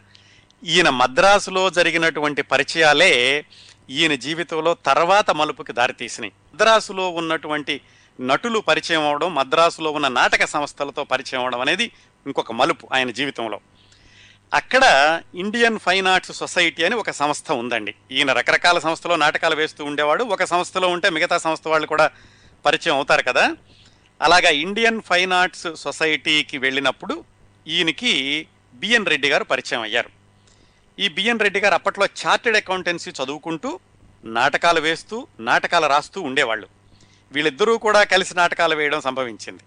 ఈయన 0.63 0.89
మద్రాసులో 0.89 1.69
జరిగినటువంటి 1.69 2.41
పరిచయాలే 2.41 3.45
ఈయన 3.89 4.15
జీవితంలో 4.15 4.73
తర్వాత 4.73 5.31
మలుపుకి 5.31 5.73
దారితీసినాయి. 5.73 6.33
మద్రాసులో 6.53 7.09
ఉన్నటువంటి 7.09 7.81
నటులు 8.21 8.59
పరిచయం 8.59 9.07
అవడం 9.07 9.35
మద్రాసులో 9.35 9.91
ఉన్న 9.91 10.07
నాటక 10.07 10.45
సంస్థలతో 10.45 11.03
పరిచయం 11.03 11.41
అవడం 11.41 11.61
అనేది 11.61 11.91
ఇంకొక 12.27 12.51
మలుపు 12.51 12.87
ఆయన 12.93 13.11
జీవితంలో. 13.11 13.59
అక్కడ 14.53 15.21
ఇండియన్ 15.35 15.79
ఫైన్ 15.79 16.07
ఆర్ట్స్ 16.07 16.31
సొసైటీ 16.31 16.83
అని 16.83 16.95
ఒక 16.95 17.11
సంస్థ 17.11 17.51
ఉందండి. 17.51 17.95
ఈయన 18.11 18.33
రకరకాల 18.33 18.79
సంస్థలో 18.79 19.15
నాటకాలు 19.15 19.55
వేస్తూ 19.55 19.85
ఉండేవాడు. 19.85 20.23
ఒక 20.23 20.43
సంస్థలో 20.43 20.87
ఉంటే 20.87 21.09
మిగతా 21.09 21.37
సంస్థ 21.37 21.67
వాళ్ళు 21.67 21.87
కూడా 21.87 22.11
పరిచయం 22.65 22.95
అవుతారు 22.95 23.21
కదా. 23.21 23.51
అలాగా 24.21 24.49
ఇండియన్ 24.49 25.01
ఫైన్ 25.01 25.33
ఆర్ట్స్ 25.33 25.67
సొసైటీకి 25.75 26.57
వెళ్ళినప్పుడు 26.57 27.23
ఈయనకి 27.67 28.47
బిఎన్ 28.73 29.05
రెడ్డి 29.05 29.29
గారు 29.29 29.43
పరిచయం 29.43 29.81
అయ్యారు. 29.81 30.09
ఈ 30.99 31.07
బిఎన్ 31.07 31.39
రెడ్డి 31.39 31.59
గారు 31.59 31.73
అప్పట్లో 31.73 32.05
చార్టెడ్ 32.05 32.55
అకౌంటెన్సీ 32.55 33.11
చదువుకుంటూ 33.11 33.79
నాటకాలు 34.25 34.79
వేస్తూ 34.79 35.27
నాటకాలు 35.39 35.87
రాస్తూ 35.87 36.21
ఉండేవాళ్ళు. 36.21 36.67
వీళ్ళిద్దరూ 37.31 37.77
కూడా 37.77 38.03
కలిసి 38.03 38.35
నాటకాలు 38.35 38.75
వేయడం 38.75 39.01
సంభవించింది. 39.01 39.63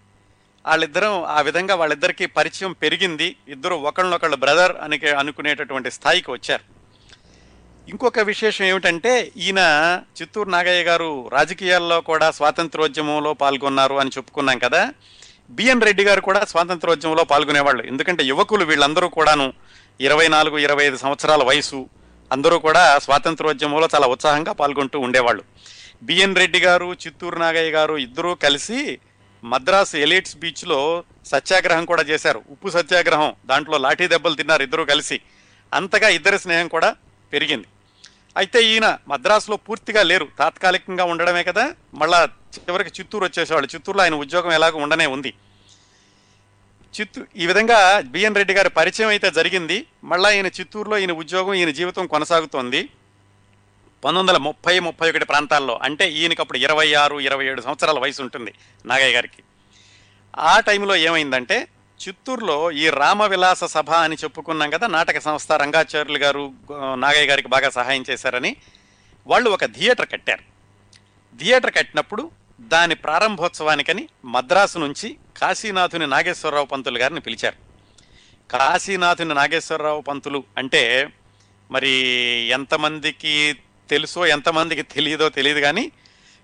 వాళ్ళిద్దరం 0.65 1.23
ఆ 1.23 1.41
విధంగా 1.41 1.75
వాళ్ళిద్దరికీ 1.75 2.25
పరిచయం 2.25 2.71
పెరిగింది. 2.71 3.35
ఇద్దరు 3.47 3.75
ఒకళ్ళనొకళ్ళు 3.75 4.35
బ్రదర్ 4.35 4.77
అని 4.77 5.09
అనుకునేటటువంటి 5.09 5.91
స్థాయికి 5.91 6.31
వచ్చారు. 6.31 6.80
ఇంకొక 7.91 8.19
విశేషం 8.19 8.65
ఏమిటంటే 8.65 9.31
ఈయన 9.37 9.61
చిత్తూరు 10.17 10.49
నాగయ్య 10.49 10.83
గారు 10.83 11.29
రాజకీయాల్లో 11.31 12.01
కూడా 12.01 12.31
స్వాతంత్రోద్యమంలో 12.31 13.33
పాల్గొన్నారు 13.33 13.95
అని 13.95 14.11
చెప్పుకున్నాం 14.17 14.57
కదా. 14.57 14.93
బిఎన్ 15.49 15.81
రెడ్డి 15.81 16.03
గారు 16.03 16.21
కూడా 16.21 16.41
స్వాతంత్రోద్యమంలో 16.51 17.23
పాల్గొనేవాళ్ళు. 17.23 17.83
ఎందుకంటే 17.83 18.23
యువకులు 18.23 18.65
వీళ్ళందరూ 18.65 19.07
కూడాను 19.09 19.53
ఇరవై 19.99 20.27
నాలుగు 20.27 20.57
ఇరవై 20.57 20.85
ఐదు 20.85 20.97
సంవత్సరాల 20.97 21.43
వయసు 21.43 21.89
అందరూ 22.31 22.59
కూడా 22.59 22.83
స్వాతంత్రోద్యమంలో 22.99 23.89
చాలా 23.95 24.07
ఉత్సాహంగా 24.07 24.53
పాల్గొంటూ 24.53 24.99
ఉండేవాళ్ళు. 24.99 25.43
బిఎన్ 26.03 26.35
రెడ్డి 26.35 26.59
గారు 26.59 26.89
చిత్తూరు 26.93 27.39
నాగయ్య 27.39 27.71
గారు 27.71 27.97
ఇద్దరూ 27.97 28.35
కలిసి 28.35 28.99
మద్రాసు 29.43 29.97
ఎలిట్స్ 29.97 30.37
బీచ్లో 30.37 31.03
సత్యాగ్రహం 31.25 31.85
కూడా 31.85 32.03
చేశారు. 32.03 32.41
ఉప్పు 32.49 32.69
సత్యాగ్రహం 32.69 33.33
దాంట్లో 33.45 33.77
లాఠీ 33.77 34.07
దెబ్బలు 34.07 34.35
తిన్నారు 34.35 34.63
ఇద్దరూ 34.63 34.85
కలిసి. 34.85 35.19
అంతగా 35.73 36.09
ఇద్దరి 36.09 36.39
స్నేహం 36.39 36.67
కూడా 36.67 36.95
పెరిగింది. 37.33 37.67
అయితే 38.37 38.63
ఈయన 38.63 38.97
మద్రాసులో 39.07 39.57
పూర్తిగా 39.57 40.03
లేరు. 40.03 40.27
తాత్కాలికంగా 40.39 41.03
ఉండడమే 41.03 41.43
కదా. 41.43 41.75
మళ్ళా 41.93 42.29
చివరికి 42.59 42.89
చిత్తూరు 42.99 43.23
వచ్చేసేవాళ్ళు. 43.23 43.75
చిత్తూరులో 43.75 44.03
ఆయన 44.03 44.15
ఉద్యోగం 44.15 44.51
ఎలాగో 44.51 44.77
ఉండనే 44.77 45.05
ఉంది. 45.05 45.33
చిత్తూ 46.99 47.25
ఈ 47.35 47.47
విధంగా 47.47 47.99
బిఎన్ 47.99 48.35
రెడ్డి 48.35 48.53
గారి 48.53 48.69
పరిచయం 48.69 49.09
అయితే 49.09 49.31
జరిగింది. 49.31 49.85
మళ్ళా 50.03 50.31
ఈయన 50.31 50.47
చిత్తూరులో 50.47 50.97
ఈయన 50.97 51.11
ఉద్యోగం 51.11 51.53
ఈయన 51.53 51.69
జీవితం 51.69 52.07
కొనసాగుతోంది. 52.07 52.83
పంతొమ్మిది 52.83 54.19
వందల 54.19 54.37
ముప్పై 54.37 54.79
ముప్పై 54.79 55.09
ఒకటి 55.09 55.25
ప్రాంతాల్లో. 55.25 55.79
అంటే 55.83 56.11
ఈయనకి 56.11 56.41
అప్పుడు 56.41 56.57
ఇరవై 56.57 56.93
ఆరు 56.93 57.19
ఇరవై 57.19 57.45
ఏడు 57.45 57.61
సంవత్సరాల 57.61 57.99
వయసు 57.99 58.21
ఉంటుంది 58.21 58.53
నాగయ్య 58.85 59.15
గారికి. 59.15 59.43
ఆ 60.37 60.59
టైంలో 60.59 60.95
ఏమైందంటే 60.95 61.67
చిత్తూరులో 62.07 62.71
ఈ 62.71 62.89
రామ 62.89 63.23
విలాస 63.23 63.63
సభ 63.63 63.91
అని 63.91 64.15
చెప్పుకున్నాం 64.15 64.69
కదా 64.69 64.87
నాటక 64.87 65.19
సంస్థ 65.19 65.51
రంగాచార్యులు 65.51 66.17
గారు 66.17 66.53
నాగయ్య 66.95 67.27
గారికి 67.27 67.47
బాగా 67.47 67.69
సహాయం 67.69 68.03
చేశారని. 68.09 68.55
వాళ్ళు 69.27 69.49
ఒక 69.49 69.65
థియేటర్ 69.65 70.09
కట్టారు. 70.09 70.43
థియేటర్ 71.37 71.73
కట్టినప్పుడు 71.73 72.31
దాని 72.59 72.95
ప్రారంభోత్సవానికని 72.95 74.09
మద్రాసు 74.25 74.79
నుంచి 74.79 75.17
కాశీనాథుని 75.37 76.07
నాగేశ్వరరావు 76.07 76.65
పంతులు 76.65 76.97
గారిని 76.97 77.19
పిలిచారు. 77.19 77.55
కాశీనాథుని 78.51 79.33
నాగేశ్వరరావు 79.33 80.01
పంతులు 80.01 80.43
అంటే 80.57 81.07
మరి 81.71 81.91
ఎంతమందికి 82.51 83.57
తెలుసో 83.89 84.25
ఎంతమందికి 84.25 84.81
తెలియదో 84.81 85.29
తెలియదు 85.29 85.59
కానీ 85.59 85.91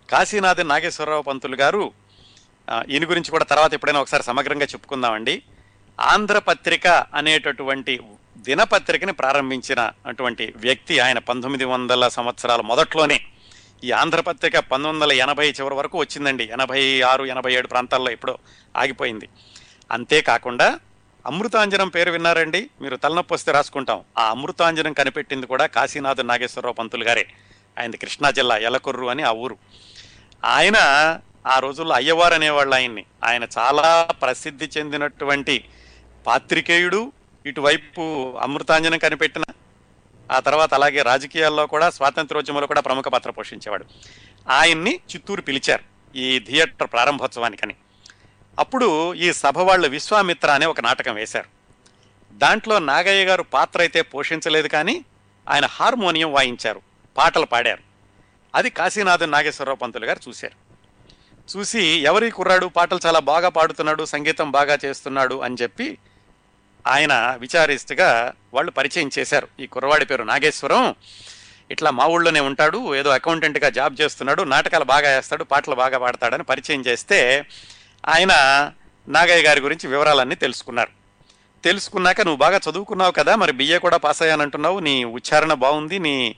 కాశీనాథుని 0.09 0.69
నాగేశ్వరరావు 0.69 1.21
పంతులు 1.21 1.55
గారు 1.55 1.91
ఈయన 2.89 3.09
గురించి 3.09 3.32
కూడా 3.32 3.45
తర్వాత 3.45 3.74
ఎప్పుడైనా 3.74 4.01
ఒకసారి 4.01 4.24
సమగ్రంగా 4.24 4.65
చెప్పుకుందామండి. 4.65 5.41
ఆంధ్రపత్రిక 6.01 6.88
అనేటటువంటి 6.88 7.99
దినపత్రికని 8.38 9.13
ప్రారంభించిన 9.13 9.91
అటువంటి 10.05 10.53
వ్యక్తి 10.55 10.99
ఆయన 10.99 11.20
పంతొమ్మిది 11.20 11.65
వందల 11.65 12.07
సంవత్సరాల 12.07 12.61
మొదట్లోనే 12.61 13.22
ఈ 13.84 13.91
ఆంధ్రపత్రిక 13.91 14.59
పంతొమ్మిది 14.59 14.97
వందల 14.97 15.11
ఎనభై 15.11 15.51
చివరి 15.51 15.76
వరకు 15.76 15.97
వచ్చిందండి. 15.97 16.43
ఎనభై 16.43 17.01
ఆరు 17.01 17.26
ఎనభై 17.26 17.53
ఏడు 17.53 17.68
ప్రాంతాల్లో 17.68 18.11
ఎప్పుడో 18.11 18.38
ఆగిపోయింది. 18.78 19.30
అంతేకాకుండా 19.91 20.80
అమృతాంజనం 21.26 21.89
పేరు 21.89 22.11
విన్నారండి? 22.11 22.70
మీరు 22.82 22.95
తలనొప్పి 22.95 23.34
వస్తే 23.34 23.51
రాసుకుంటాం. 23.51 24.01
ఆ 24.18 24.30
అమృతాంజనం 24.30 24.93
కనిపెట్టింది 24.93 25.47
కూడా 25.47 25.65
కాశీనాథ్ 25.65 26.28
నాగేశ్వరరావు 26.28 26.74
పంతులు 26.74 27.03
గారే. 27.03 27.28
ఆయనది 27.80 27.97
కృష్ణా 27.97 28.32
జిల్లా 28.32 28.57
ఎలకొర్రు 28.57 29.05
అని 29.05 29.24
ఆ 29.24 29.32
ఊరు. 29.32 29.57
ఆయన 30.45 30.76
ఆ 31.47 31.59
రోజుల్లో 31.59 31.95
అయ్యవారు 31.95 32.33
అనేవాళ్ళు 32.33 32.75
ఆయన్ని. 32.75 33.05
ఆయన 33.23 33.47
చాలా 33.57 34.07
ప్రసిద్ధి 34.21 34.69
చెందినటువంటి 34.77 35.65
పాత్రికేయుడు 36.25 37.11
ఇటువైపు 37.45 38.33
అమృతాంజనం 38.41 38.97
కనిపెట్టిన 38.97 39.43
ఆ 40.31 40.39
తర్వాత 40.39 40.73
అలాగే 40.73 41.01
రాజకీయాల్లో 41.01 41.67
కూడా 41.67 41.89
స్వాతంత్రోద్యమంలో 41.89 42.67
కూడా 42.67 42.81
ప్రముఖ 42.81 43.05
పాత్ర 43.05 43.29
పోషించేవాడు. 43.29 43.85
ఆయన్ని 44.49 44.99
చిత్తూరు 45.15 45.41
పిలిచారు 45.41 45.83
ఈ 46.17 46.39
థియేటర్ 46.39 46.87
ప్రారంభోత్సవానికని. 46.87 47.75
అప్పుడు 48.59 49.13
ఈ 49.13 49.33
సభ 49.33 49.59
వాళ్ళు 49.59 49.87
విశ్వామిత్ర 49.87 50.49
అనే 50.51 50.65
ఒక 50.65 50.81
నాటకం 50.81 51.15
వేశారు. 51.15 51.45
దాంట్లో 52.31 52.79
నాగయ్య 52.79 53.25
గారు 53.25 53.43
పాత్ర 53.43 53.79
అయితే 53.79 54.01
పోషించలేదు 54.01 54.67
కానీ 54.67 55.05
ఆయన 55.49 55.65
హార్మోనియం 55.65 56.33
వాయించారు 56.33 56.81
పాటలు 57.17 57.45
పాడారు. 57.45 57.83
అది 58.55 58.69
కాశీనాథన్ 58.69 59.31
నాగేశ్వరరావు 59.31 59.77
పంతులు 59.77 60.05
గారు 60.05 60.29
చూశారు. 60.29 60.66
చూసి 61.47 61.81
ఎవరి 61.81 62.29
కుర్రాడు 62.29 62.65
పాటలు 62.65 62.99
చాలా 63.05 63.19
బాగా 63.19 63.49
పాడుతున్నాడు 63.49 64.05
సంగీతం 64.05 64.51
బాగా 64.51 64.77
చేస్తున్నాడు 64.85 65.35
అని 65.35 65.57
చెప్పి 65.61 65.97
ఆయన 66.87 67.37
విచారిస్తుగా 67.39 68.33
వాళ్ళు 68.53 68.71
పరిచయం 68.71 69.09
చేశారు. 69.19 69.47
ఈ 69.59 69.65
కుర్రవాడి 69.67 70.05
పేరు 70.05 70.23
నాగేశ్వరం. 70.23 70.95
ఇట్లా 71.71 71.89
మా 71.91 72.05
ఊళ్ళోనే 72.05 72.39
ఉంటాడు 72.39 72.95
ఏదో 72.95 73.09
అకౌంటెంట్గా 73.09 73.69
జాబ్ 73.69 74.01
చేస్తున్నాడు 74.01 74.43
నాటకాలు 74.43 74.83
బాగా 74.83 75.09
వేస్తాడు 75.15 75.43
పాటలు 75.43 75.75
బాగా 75.75 75.97
పాడతాడని 75.97 76.43
పరిచయం 76.43 76.81
చేస్తే 76.81 77.45
ఆయన 78.07 78.33
నాగయ్య 79.07 79.43
గారి 79.43 79.61
గురించి 79.61 79.89
వివరాలన్నీ 79.89 80.35
తెలుసుకున్నారు. 80.35 80.91
తెలుసుకున్నాక 81.63 82.21
నువ్వు 82.21 82.37
బాగా 82.37 82.57
చదువుకున్నావు 82.57 83.11
కదా 83.11 83.35
మరి 83.35 83.51
బిఏ 83.51 83.77
కూడా 83.77 83.97
పాస్ 83.97 84.21
అయ్యానంటున్నావు 84.21 84.79
నీ 84.79 85.03
ఉచ్చారణ 85.03 85.53
బాగుంది 85.53 85.99
నీ 85.99 86.35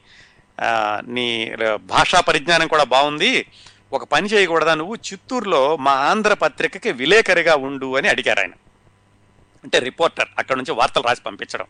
నీ 1.07 1.51
భాషా 1.77 2.19
పరిజ్ఞానం 2.19 2.67
కూడా 2.67 2.83
బాగుంది 2.83 3.45
ఒక 3.93 4.03
పని 4.03 4.27
చేయకూడదా 4.27 4.73
నువ్వు? 4.73 4.95
చిత్తూరులో 4.95 5.77
మా 5.77 5.91
ఆంధ్ర 5.91 6.33
పత్రికకి 6.33 6.91
విలేకరిగా 6.91 7.55
ఉండు 7.55 7.97
అని 7.97 8.09
అడిగారు 8.09 8.39
ఆయన. 8.39 8.51
అంటే 9.63 9.79
రిపోర్టర్ 9.79 10.27
అక్కడ 10.37 10.57
నుంచి 10.57 10.71
వార్తలు 10.71 11.03
రాసి 11.03 11.21
పంపించడం. 11.21 11.65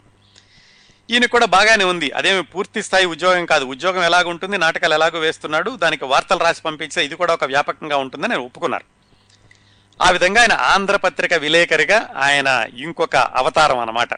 ఈయన 1.11 1.25
కూడా 1.25 1.45
బాగానే 1.45 1.83
ఉంది. 1.83 2.11
అదేమి 2.11 2.43
పూర్తి 2.43 2.83
స్థాయి 2.83 3.05
ఉద్యోగం 3.05 3.45
కాదు. 3.45 3.65
ఉద్యోగం 3.65 4.03
ఎలాగ 4.03 4.29
ఉంటుంది? 4.29 4.57
నాటకాలు 4.57 4.93
ఎలాగో 4.93 5.19
వేస్తున్నాడు? 5.19 5.71
దానికి 5.71 6.05
వార్తలు 6.05 6.39
రాసి 6.39 6.61
పంపించే 6.61 7.05
ఇది 7.05 7.15
కూడా 7.15 7.33
ఒక 7.33 7.43
వ్యాపకంగా 7.43 7.97
ఉంటుందని 7.97 8.33
ఆయన 8.33 8.41
ఒప్పుకున్నారు. 8.41 8.85
ఆ 10.01 10.09
విధంగా 10.09 10.41
ఆయన 10.41 10.53
ఆంధ్రపత్రిక 10.53 11.33
విలేకరిగా 11.33 12.13
ఆయన 12.15 12.67
ఇంకొక 12.77 13.15
అవతారం 13.15 13.79
అన్నమాట. 13.79 14.09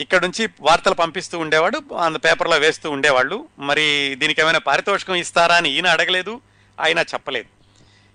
ఇక్కడ 0.00 0.22
నుంచి 0.22 0.48
వార్తలు 0.60 0.94
పంపిస్తూ 0.94 1.38
ఉండేవాడు 1.38 1.94
అంత 2.04 2.24
పేపర్లో 2.24 2.56
వేస్తూ 2.56 2.90
ఉండేవాళ్ళు. 2.90 3.48
మరి 3.58 4.14
దీనికి 4.18 4.40
ఏమైనా 4.40 4.58
పారితోషికం 4.58 5.14
ఇస్తారా 5.14 5.56
అని 5.56 5.70
ఈయన 5.70 5.86
అడగలేదు. 5.86 6.40
ఆయన 6.80 6.98
చెప్పలేదు. 6.98 7.48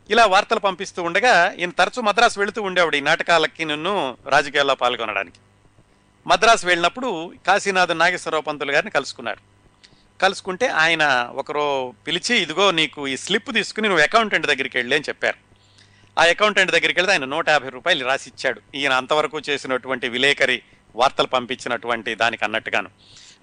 ఇలా 0.10 0.26
వార్తలు 0.26 0.60
పంపిస్తూ 0.60 1.04
ఉండగా 1.04 1.52
ఈయన 1.52 1.70
తరచూ 1.70 2.02
మద్రాసు 2.02 2.40
వెళుతూ 2.40 2.62
ఉండేవాడు 2.62 2.96
ఈ 2.96 3.00
నాటకాలకి 3.00 3.66
నిన్ను 3.66 4.18
రాజకీయాల్లో 4.28 4.76
పాల్గొనడానికి. 4.76 5.40
మద్రాసు 6.28 6.68
వెళ్ళినప్పుడు 6.68 7.34
కాశీనాథ్ 7.48 7.98
నాగేశ్వరరావు 7.98 8.42
పంతులు 8.42 8.72
గారిని 8.72 8.92
కలుసుకున్నారు 8.92 9.54
కలుసుకుంటే 10.22 10.68
ఆయన 10.68 11.32
ఒకరో 11.36 11.94
పిలిచి 12.08 12.38
ఇదిగో 12.38 12.72
నీకు 12.72 13.08
ఈ 13.08 13.18
స్లిప్ 13.18 13.54
తీసుకుని 13.54 13.88
నువ్వు 13.88 14.04
అకౌంటెంట్ 14.04 14.48
దగ్గరికి 14.48 14.78
వెళ్ళి 14.78 14.96
అని 14.96 15.04
చెప్పారు. 15.10 15.38
ఆ 16.20 16.24
అకౌంటెంట్ 16.24 16.72
దగ్గరికి 16.72 17.00
వెళ్తే 17.00 17.12
ఆయన 17.12 17.26
నూట 17.26 17.50
యాభై 17.50 17.70
రూపాయలు 17.70 18.06
రాసి 18.06 18.30
ఇచ్చాడు 18.30 18.62
ఈయన 18.76 18.94
అంతవరకు 18.94 19.40
చేసినటువంటి 19.40 20.10
విలేకరి 20.10 20.62
వార్తలు 20.96 21.28
పంపించినటువంటి 21.28 22.16
దానికి 22.16 22.46
అన్నట్టుగాను. 22.46 22.90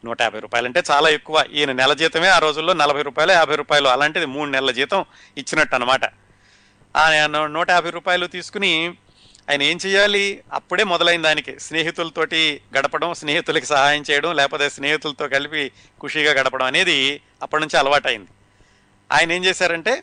నూట 0.04 0.22
యాభై 0.22 0.40
రూపాయలు 0.40 0.66
అంటే 0.66 0.82
చాలా 0.90 1.08
ఎక్కువ. 1.08 1.44
ఈయన 1.52 1.72
నెల 1.72 1.92
జీతమే 1.92 2.28
ఆ 2.28 2.38
రోజుల్లో 2.38 2.72
నలభై 2.72 3.02
రూపాయలు 3.02 3.32
యాభై 3.32 3.56
రూపాయలు 3.56 3.88
అలాంటిది 3.88 4.26
మూడు 4.26 4.50
నెలల 4.50 4.70
జీతం 4.70 5.04
ఇచ్చినట్టు 5.38 5.74
అనమాట 5.74 6.04
ఆయన 6.96 7.46
నూట 7.46 7.70
యాభై 7.70 7.90
రూపాయలు 7.90 8.26
తీసుకుని 8.26 8.94
ఆయన 9.50 9.62
ఏం 9.62 9.78
చేయాలి 9.86 10.42
అప్పుడే 10.52 10.84
మొదలైన 10.84 11.22
దానికి 11.22 11.60
స్నేహితులతోటి 11.60 12.60
గడపడం 12.78 13.14
స్నేహితులకి 13.14 13.66
సహాయం 13.66 14.04
చేయడం 14.10 14.36
లేకపోతే 14.36 14.70
స్నేహితులతో 14.70 15.28
కలిపి 15.28 15.72
ఖుషీగా 16.02 16.32
గడపడం 16.32 16.66
అనేది 16.66 17.20
అప్పటి 17.42 17.60
నుంచి 17.60 17.78
అలవాటైంది. 17.78 18.30
ఆయన 19.12 19.32
ఏం 19.32 19.44
చేశారంటే 19.44 20.02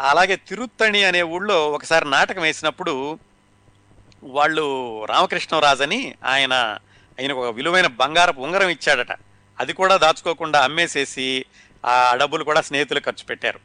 అలాగే 0.00 0.36
తిరుత్తణి 0.36 1.04
అనే 1.04 1.22
ఊళ్ళో 1.22 1.70
ఒకసారి 1.70 2.10
నాటకం 2.10 2.42
వేసినప్పుడు 2.42 3.18
వాళ్ళు 4.22 4.66
రామకృష్ణరాజు 5.04 5.82
అని 5.82 6.14
ఆయన 6.24 6.78
ఆయనకు 7.20 7.38
ఒక 7.38 7.54
విలువైన 7.54 7.86
బంగారపు 7.86 8.40
ఉంగరం 8.40 8.68
ఇచ్చాడట. 8.68 9.12
అది 9.60 9.72
కూడా 9.72 9.96
దాచుకోకుండా 9.96 10.60
అమ్మేసేసి 10.60 11.44
ఆ 11.86 12.14
డబ్బులు 12.14 12.44
కూడా 12.44 12.60
స్నేహితులు 12.60 13.00
ఖర్చు 13.00 13.24
పెట్టారు. 13.24 13.60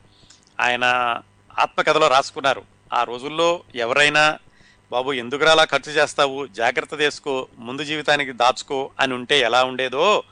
ఆయన 0.60 0.86
ఆత్మకథలో 1.60 2.08
రాసుకున్నారు. 2.08 2.64
ఆ 2.94 3.04
రోజుల్లో 3.04 3.64
ఎవరైనా 3.76 4.40
బాబు 4.92 5.12
ఎందుకు 5.14 5.46
అలా 5.46 5.64
ఖర్చు 5.64 5.92
చేస్తావు? 5.92 6.48
జాగ్రత్త 6.48 7.02
చేసుకో 7.02 7.48
ముందు 7.58 7.84
జీవితానికి 7.84 8.32
దాచుకో 8.32 8.92
అని 9.00 9.14
ఉంటే 9.14 9.40
ఎలా 9.40 9.64
ఉండేదో 9.64 10.24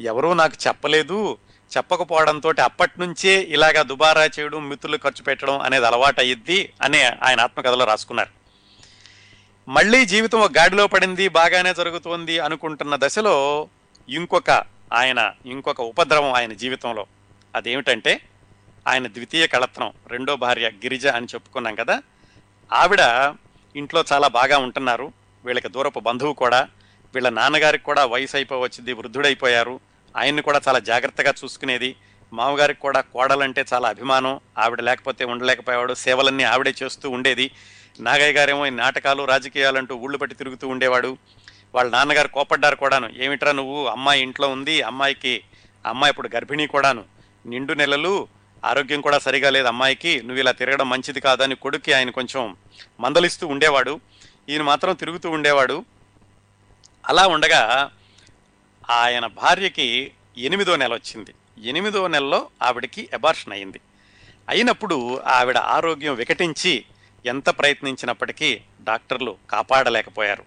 ఎవరూ 0.00 0.34
నాకు 0.34 0.56
చెప్పలేదు. 0.66 1.38
చెప్పకపోవడంతో 1.76 2.52
అప్పటి 2.64 3.00
నుంచే 3.00 3.40
ఇలాగా 3.40 3.82
దుబారా 3.82 4.24
చేయడం 4.24 4.68
మిత్రులు 4.68 4.96
ఖర్చు 4.96 5.22
పెట్టడం 5.22 5.60
అనేది 5.60 5.86
అలవాటు 5.86 6.20
అయ్యిద్ది 6.20 6.72
అని 6.82 7.04
ఆయన 7.04 7.40
ఆత్మకథలో 7.40 7.84
రాసుకున్నారు. 7.84 8.35
మళ్ళీ 9.68 10.06
జీవితం 10.06 10.40
ఒక 10.40 10.52
గాడిలో 10.58 10.86
పడింది 10.86 11.28
బాగానే 11.28 11.74
జరుగుతోంది 11.74 12.38
అనుకుంటున్న 12.38 12.96
దశలో 12.96 13.68
ఇంకొక 14.08 14.50
ఆయన 14.92 15.32
ఇంకొక 15.46 15.80
ఉపద్రవం 15.80 16.32
ఆయన 16.32 16.52
జీవితంలో. 16.52 17.06
అదేమిటంటే 17.54 18.20
ఆయన 18.88 19.06
ద్వితీయ 19.06 19.46
కళత్నం 19.46 19.92
రెండో 20.06 20.36
భార్య 20.36 20.68
గిరిజ 20.68 21.06
అని 21.06 21.26
చెప్పుకున్నాం 21.26 21.74
కదా. 21.74 22.02
ఆవిడ 22.72 23.34
ఇంట్లో 23.76 24.04
చాలా 24.12 24.28
బాగా 24.28 24.58
ఉంటున్నారు. 24.58 25.12
వీళ్ళకి 25.44 25.68
దూరపు 25.68 26.00
బంధువు 26.00 26.32
కూడా. 26.32 26.68
వీళ్ళ 27.14 27.28
నాన్నగారికి 27.28 27.84
కూడా 27.84 28.06
వయసు 28.06 28.36
అయిపోవచ్చింది 28.36 28.92
వృద్ధుడైపోయారు. 28.92 29.80
ఆయన్ని 30.16 30.42
కూడా 30.42 30.60
చాలా 30.68 30.78
జాగ్రత్తగా 30.78 31.34
చూసుకునేది. 31.44 31.96
మామగారికి 32.32 32.80
కూడా 32.80 33.00
కోడలంటే 33.00 33.64
చాలా 33.72 33.88
అభిమానం. 33.88 34.40
ఆవిడ 34.58 34.80
లేకపోతే 34.80 35.24
ఉండలేకపోయేవాడు. 35.24 35.94
సేవలన్నీ 35.94 36.44
ఆవిడే 36.44 36.74
చేస్తూ 36.82 37.10
ఉండేది. 37.10 37.50
నాగయ్య 38.00 38.32
గారేమో 38.32 38.66
ఈ 38.66 38.70
నాటకాలు 38.70 39.22
రాజకీయాలంటూ 39.24 39.94
ఊళ్ళు 39.94 40.18
పట్టి 40.18 40.36
తిరుగుతూ 40.36 40.68
ఉండేవాడు. 40.68 41.18
వాళ్ళ 41.74 41.90
నాన్నగారు 41.90 42.28
కోపడ్డారు 42.28 42.76
కూడాను. 42.76 43.10
ఏమిట్రా 43.16 43.52
నువ్వు? 43.52 43.86
అమ్మాయి 43.86 44.22
ఇంట్లో 44.22 44.48
ఉంది. 44.48 44.82
అమ్మాయికి 44.82 45.42
అమ్మాయి 45.86 46.10
ఇప్పుడు 46.10 46.30
గర్భిణీ 46.34 46.66
కూడాను. 46.66 47.04
నిండు 47.46 47.72
నెలలు 47.72 48.28
ఆరోగ్యం 48.64 49.00
కూడా 49.00 49.18
సరిగా 49.18 49.50
లేదు 49.50 49.66
అమ్మాయికి. 49.66 50.18
నువ్వు 50.18 50.38
ఇలా 50.38 50.52
తిరగడం 50.52 50.88
మంచిది 50.88 51.20
కాదని 51.20 51.54
కొడుక్కి 51.54 51.92
ఆయన 51.92 52.10
కొంచెం 52.10 52.56
మందలిస్తూ 53.00 53.46
ఉండేవాడు. 53.46 54.00
ఈయన 54.48 54.62
మాత్రం 54.62 54.94
తిరుగుతూ 54.94 55.30
ఉండేవాడు. 55.30 55.84
అలా 57.08 57.26
ఉండగా 57.26 57.90
ఆయన 58.90 59.26
భార్యకి 59.26 60.12
ఎనిమిదో 60.38 60.76
నెల 60.76 60.94
వచ్చింది. 60.94 61.34
ఎనిమిదో 61.64 62.06
నెలలో 62.06 62.48
ఆవిడకి 62.62 63.08
అబార్షన్ 63.14 63.52
అయింది. 63.52 63.80
అయినప్పుడు 64.48 65.20
ఆవిడ 65.26 65.58
ఆరోగ్యం 65.58 66.14
వికటించి 66.14 66.84
ఎంత 67.26 67.48
ప్రయత్నించినప్పటికీ 67.48 68.60
డాక్టర్లు 68.84 69.36
కాపాడలేకపోయారు. 69.50 70.44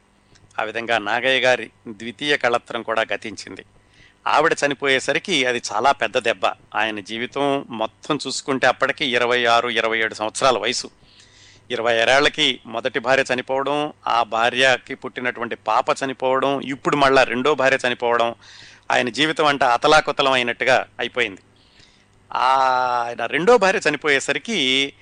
ఆ 0.60 0.64
విధంగా 0.64 0.98
నాగయ్య 0.98 1.40
గారి 1.40 1.70
ద్వితీయ 1.88 2.38
కళత్రం 2.38 2.82
కూడా 2.82 3.06
గతించింది. 3.14 3.66
ఆవిడ 4.28 4.56
చనిపోయేసరికి 4.66 5.46
అది 5.46 5.62
చాలా 5.74 5.92
పెద్ద 5.92 6.18
దెబ్బ. 6.18 6.46
ఆయన 6.76 7.00
జీవితం 7.00 7.66
మొత్తం 7.70 8.20
చూసుకుంటే 8.28 8.68
అప్పటికి 8.68 9.06
ఇరవై 9.06 9.46
ఆరు 9.46 9.70
ఇరవై 9.70 10.00
ఏడు 10.00 10.14
సంవత్సరాల 10.14 10.58
వయసు. 10.58 10.90
ఇరవై 11.72 11.96
ఏళ్ళకి 11.96 12.60
మొదటి 12.66 13.00
భార్య 13.00 13.24
చనిపోవడం 13.34 13.94
ఆ 14.08 14.24
భార్యకి 14.24 14.96
పుట్టినటువంటి 14.96 15.56
పాప 15.56 15.86
చనిపోవడం 16.06 16.62
ఇప్పుడు 16.62 16.96
మళ్ళా 16.96 17.24
రెండో 17.24 17.56
భార్య 17.56 17.78
చనిపోవడం 17.88 18.36
ఆయన 18.92 19.10
జీవితం 19.10 19.46
అంట 19.46 19.64
అతలాకుతలం 19.64 20.32
అయినట్టుగా 20.32 20.88
అయిపోయింది. 21.00 21.42
ఆయన 22.34 23.26
రెండో 23.26 23.58
భార్య 23.58 23.80
చనిపోయేసరికి 23.90 24.94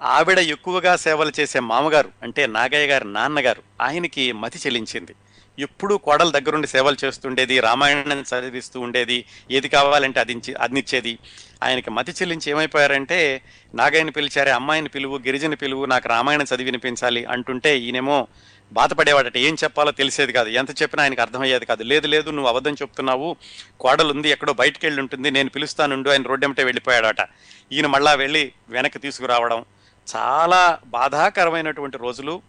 ఆవిడ 0.00 0.38
ఎక్కువగా 0.54 0.96
సేవలు 0.96 1.32
చేసే 1.40 1.60
మామగారు 1.64 2.10
అంటే 2.22 2.46
నాగయ్య 2.54 2.86
గారి 2.86 3.06
నాన్నగారు 3.12 3.62
ఆయనకి 3.80 4.32
మతి 4.42 4.58
చెల్లించింది 4.58 5.14
ఎప్పుడూ 5.58 5.98
కోడల 5.98 6.30
దగ్గరుండి 6.30 6.66
సేవలు 6.66 6.96
చేస్తుండేది 7.04 7.60
రామాయణం 7.60 8.24
చదివిస్తూ 8.30 8.80
ఉండేది 8.80 9.18
ఏది 9.50 9.68
కావాలంటే 9.68 10.20
అది 10.20 10.32
ఇచ్చి- 10.32 10.56
అందించేది 10.60 11.12
ఆయనకి 11.62 11.90
మతి 11.90 12.12
చెల్లించి 12.12 12.50
ఏమైపోయారంటే 12.50 13.18
నాగయ్యని 13.74 14.10
పిలిచారే 14.10 14.50
అమ్మాయిని 14.50 14.88
పిలువు 14.88 15.16
గిరిజని 15.18 15.56
పిలువు 15.56 15.84
నాకు 15.84 16.08
రామాయణం 16.08 16.46
చదివి 16.50 16.64
వినిపించాలి 16.64 17.24
అంటుంటే 17.26 17.78
ఈయనేమో 17.78 18.18
బాధపడేవాడట 18.72 19.36
ఏం 19.38 19.56
చెప్పాలో 19.64 19.90
తెలిసేది 19.92 20.32
కాదు 20.32 20.48
ఎంత 20.52 20.82
చెప్పినా 20.82 21.02
ఆయనకు 21.02 21.20
అర్థమయ్యేది 21.20 21.64
కాదు. 21.64 21.82
లేదు 21.82 22.06
లేదు 22.06 22.30
నువ్వు 22.30 22.50
అబద్ధం 22.50 22.74
చెప్తున్నావు 22.74 23.28
కోడలు 23.80 24.12
ఉంది 24.12 24.28
ఎక్కడో 24.28 24.52
బయటికి 24.52 24.86
వెళ్ళి 24.86 25.00
ఉంటుంది 25.00 25.30
నేను 25.30 25.50
పిలుస్తానుండు 25.50 26.10
ఆయన 26.10 26.22
రోడ్డెంటే 26.22 26.64
వెళ్ళిపోయాడట. 26.64 27.22
ఈయన 27.72 27.86
మళ్ళా 27.86 28.14
వెళ్ళి 28.14 28.44
వెనక్కి 28.68 28.98
తీసుకురావడం 28.98 29.60
చాలా 30.16 30.78
బాధాకరమైనటువంటి 30.86 31.98
రోజులు. 31.98 32.42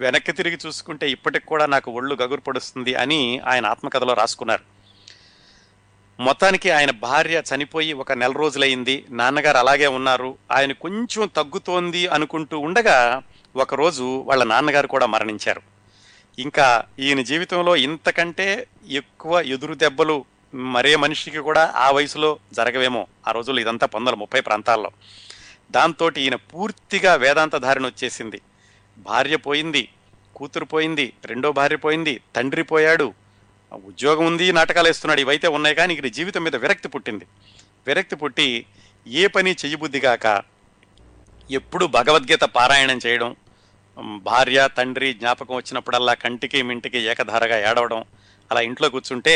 వెనక్కి 0.00 0.32
తిరిగి 0.32 0.58
చూసుకుంటే 0.66 1.10
ఇప్పటికి 1.10 1.46
కూడా 1.46 1.66
నాకు 1.66 1.90
ఒళ్ళు 1.90 2.14
గగురు 2.14 2.40
పడుస్తుంది 2.40 2.94
అని 2.94 3.40
ఆయన 3.46 3.66
ఆత్మకథలో 3.66 4.14
రాసుకున్నారు. 4.14 4.62
మొత్తానికి 6.20 6.70
ఆయన 6.70 6.90
భార్య 6.90 7.42
చనిపోయి 7.54 7.92
ఒక 7.92 8.12
నెల 8.12 8.32
రోజులైంది. 8.32 9.04
నాన్నగారు 9.10 9.56
అలాగే 9.56 9.86
ఉన్నారు. 9.86 10.36
ఆయన 10.50 10.72
కొంచెం 10.72 11.30
తగ్గుతోంది 11.36 12.06
అనుకుంటూ 12.06 12.58
ఉండగా 12.58 13.22
ఒకరోజు 13.56 14.22
వాళ్ళ 14.26 14.44
నాన్నగారు 14.44 14.86
కూడా 14.86 15.06
మరణించారు. 15.06 15.62
ఇంకా 16.38 16.84
ఈయన 16.98 17.22
జీవితంలో 17.22 17.76
ఇంతకంటే 17.76 18.66
ఎక్కువ 18.88 19.40
ఎదురు 19.40 19.74
దెబ్బలు 19.74 20.24
మరే 20.54 20.96
మనిషికి 20.96 21.38
కూడా 21.38 21.72
ఆ 21.76 21.90
వయసులో 21.90 22.38
జరగవేమో. 22.52 23.06
ఆ 23.28 23.30
రోజుల్లో 23.30 23.62
ఇదంతా 23.62 23.86
పంతొమ్మిది 23.86 24.16
ముప్పై 24.16 24.40
ప్రాంతాల్లో. 24.40 24.90
దాంతో 25.76 26.06
ఈయన 26.24 26.36
పూర్తిగా 26.50 27.12
వేదాంత 27.24 27.56
ధారణ 27.66 27.84
వచ్చేసింది. 27.86 28.38
భార్య 29.08 29.36
పోయింది 29.46 29.82
కూతురు 30.36 30.66
పోయింది 30.74 31.06
రెండో 31.30 31.48
భార్య 31.58 31.78
పోయింది 31.84 32.14
తండ్రి 32.36 32.64
పోయాడు. 32.72 33.08
ఉద్యోగం 33.88 34.24
ఉంది 34.30 34.46
నాటకాలు 34.52 34.88
వేస్తున్నాడు 34.88 35.20
ఇవైతే 35.24 35.48
ఉన్నాయి 35.56 35.74
కానీ 35.74 35.92
ఇక్కడ 35.94 36.08
జీవితం 36.18 36.42
మీద 36.46 36.56
విరక్తి 36.64 36.88
పుట్టింది. 36.88 37.26
విరక్తి 37.86 38.16
పుట్టి 38.16 38.48
ఏ 39.06 39.22
పని 39.26 39.52
చెయ్యబుద్ధి 39.62 40.00
కాక 40.00 40.26
ఎప్పుడు 41.50 41.84
భగవద్గీత 41.96 42.44
పారాయణం 42.56 42.98
చేయడం 43.06 43.30
భార్య 44.28 44.60
తండ్రి 44.76 45.08
జ్ఞాపకం 45.14 45.54
వచ్చినప్పుడల్లా 45.56 46.14
కంటికి 46.24 46.58
మింటికి 46.68 46.98
ఏకధారగా 47.12 47.56
ఏడవడం 47.70 48.02
అలా 48.50 48.60
ఇంట్లో 48.60 48.88
కూర్చుంటే 48.88 49.34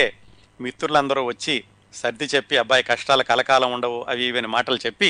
మిత్రులందరూ 0.60 1.22
వచ్చి 1.26 1.56
సర్ది 1.94 2.26
చెప్పి 2.34 2.54
అబ్బాయి 2.62 2.82
కష్టాలు 2.82 3.22
కలకాలం 3.22 3.70
ఉండవు 3.72 3.98
అవి 4.08 4.24
ఇవని 4.24 4.48
మాటలు 4.54 4.78
చెప్పి 4.86 5.08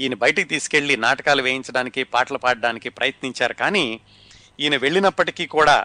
ఈయన 0.00 0.14
బయటికి 0.14 0.48
తీసుకెళ్ళి 0.48 0.96
నాటకాలు 0.96 1.42
వేయించడానికి 1.42 2.04
పాటలు 2.04 2.38
పాడడానికి 2.38 2.88
ప్రయత్నించారు. 2.88 3.52
కానీ 3.52 4.00
ఈయన 4.60 4.76
వెళ్ళినప్పటికీ 4.76 5.46
కూడా 5.46 5.84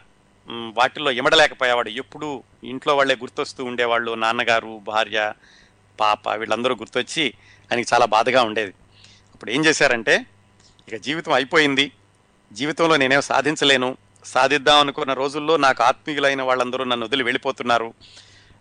వాటిల్లో 0.50 1.12
ఇమడలేకపోయేవాడు 1.12 1.90
ఎప్పుడూ 1.90 2.44
ఇంట్లో 2.64 2.96
వాళ్ళే 2.96 3.16
గుర్తొస్తూ 3.16 3.64
ఉండేవాళ్ళు. 3.64 4.12
నాన్నగారు 4.12 4.82
భార్య 4.84 5.34
పాప 6.00 6.30
వీళ్ళందరూ 6.30 6.76
గుర్తొచ్చి 6.76 7.34
ఆయనకి 7.72 7.94
చాలా 7.94 8.06
బాధగా 8.06 8.44
ఉండేది. 8.44 8.74
అప్పుడు 9.34 9.52
ఏం 9.52 9.66
చేశారంటే 9.66 10.26
ఇక 10.90 10.96
జీవితం 10.96 11.32
అయిపోయింది. 11.32 11.92
జీవితంలో 12.54 12.98
నేనేం 12.98 13.22
సాధించలేను. 13.22 13.98
సాధిద్దాం 14.26 14.80
అనుకున్న 14.80 15.14
రోజుల్లో 15.14 15.58
నాకు 15.58 15.84
ఆత్మీయులైన 15.84 16.42
వాళ్ళందరూ 16.42 16.84
నన్ను 16.84 17.06
వదిలి 17.06 17.24
వెళ్ళిపోతున్నారు 17.24 17.94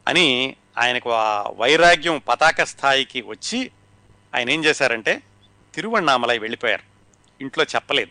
అని 0.09 0.57
ఆయనకు 0.79 1.11
ఆ 1.13 1.51
వైరాగ్యం 1.57 2.23
పతాక 2.29 2.63
స్థాయికి 2.63 3.21
వచ్చి 3.21 3.71
ఆయన 4.35 4.51
ఏం 4.51 4.65
చేశారంటే 4.65 5.23
తిరువణామలై 5.79 6.39
వెళ్ళిపోయారు. 6.39 6.83
ఇంట్లో 7.41 7.65
చెప్పలేదు. 7.65 8.11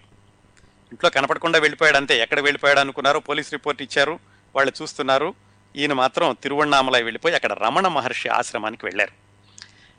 ఇంట్లో 0.91 1.09
కనపడకుండా 1.09 1.59
వెళ్ళిపోయాడు 1.59 1.97
అంతే. 1.97 2.20
ఎక్కడ 2.20 2.39
వెళ్ళిపోయాడు 2.39 2.80
అనుకున్నారు 2.80 3.20
పోలీస్ 3.20 3.51
రిపోర్ట్ 3.51 3.82
ఇచ్చారు. 3.82 4.20
వాళ్ళు 4.55 4.74
చూస్తున్నారు. 4.82 5.34
ఈయన 5.76 5.93
మాత్రం 5.93 6.38
తిరువణామలై 6.43 7.01
వెళ్ళిపోయి 7.01 7.36
అక్కడ 7.36 7.53
రమణ 7.53 7.88
మహర్షి 7.88 8.30
ఆశ్రమానికి 8.30 8.86
వెళ్ళారు. 8.86 9.11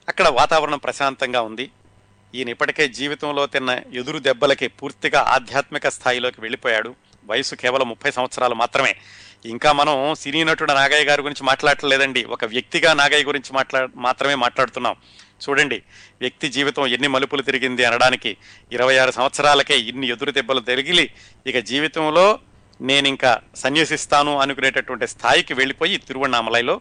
అక్కడ 0.09 0.29
వాతావరణం 0.29 0.79
ప్రశాంతంగా 0.79 1.41
ఉంది. 1.41 1.71
ఈయన 2.35 2.49
ఇప్పటికే 2.49 2.89
జీవితంలో 2.89 3.47
తిన్న 3.47 3.81
ఎదురు 3.93 4.19
దెబ్బలకి 4.19 4.69
పూర్తిగా 4.69 5.21
ఆధ్యాత్మిక 5.21 5.89
స్థాయిలోకి 5.89 6.41
వెళ్ళిపోయాడు. 6.41 6.95
వయసు 7.25 7.55
కేవలం 7.55 7.89
ముప్పై 7.89 8.11
సంవత్సరాలు 8.11 8.55
మాత్రమే. 8.55 8.97
ఇంకా 9.47 9.73
మనం 9.73 10.15
సినీ 10.15 10.45
నటుడు 10.45 10.73
నాగయ్య 10.73 11.05
గారి 11.05 11.23
గురించి 11.23 11.47
మాట్లాడటం 11.47 11.89
లేదండి 11.89 12.25
ఒక 12.25 12.45
వ్యక్తిగా 12.45 12.95
నాగయ్య 12.95 13.25
గురించి 13.25 13.53
మాట్లా 13.53 13.89
మాత్రమే 13.97 14.35
మాట్లాడుతున్నాం. 14.35 14.97
చూడండి 15.41 15.83
వ్యక్తి 16.21 16.49
జీవితం 16.49 16.87
ఎన్ని 16.87 17.09
మలుపులు 17.09 17.43
తిరిగింది 17.43 17.85
అనడానికి 17.85 18.37
ఇరవై 18.73 18.97
ఆరు 18.97 19.11
సంవత్సరాలకే 19.11 19.79
ఇన్ని 19.79 20.09
ఎదురు 20.09 20.31
దెబ్బలు 20.31 20.61
తిరిగిలి 20.61 21.13
ఇక 21.47 21.59
జీవితంలో 21.59 22.39
నేను 22.81 23.09
ఇంకా 23.09 23.41
సన్యసిస్తాను 23.57 24.39
అనుకునేటటువంటి 24.39 25.07
స్థాయికి 25.07 25.55
వెళ్ళిపోయి 25.55 25.97
తిరువణామలైలో 25.97 26.81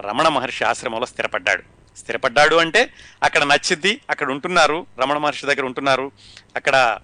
రమణ 0.00 0.28
మహర్షి 0.28 0.64
ఆశ్రమంలో 0.64 1.06
స్థిరపడ్డాడు. 1.06 1.62
స్థిరపడ్డాడు 1.98 2.56
అంటే 2.56 2.92
అక్కడ 3.22 3.42
నచ్చిద్ది 3.42 4.00
అక్కడ 4.10 4.30
ఉంటున్నారు 4.30 4.86
రమణ 4.98 5.18
మహర్షి 5.18 5.46
దగ్గర 5.46 5.62
ఉంటున్నారు 5.62 6.12
అక్కడ 6.56 6.98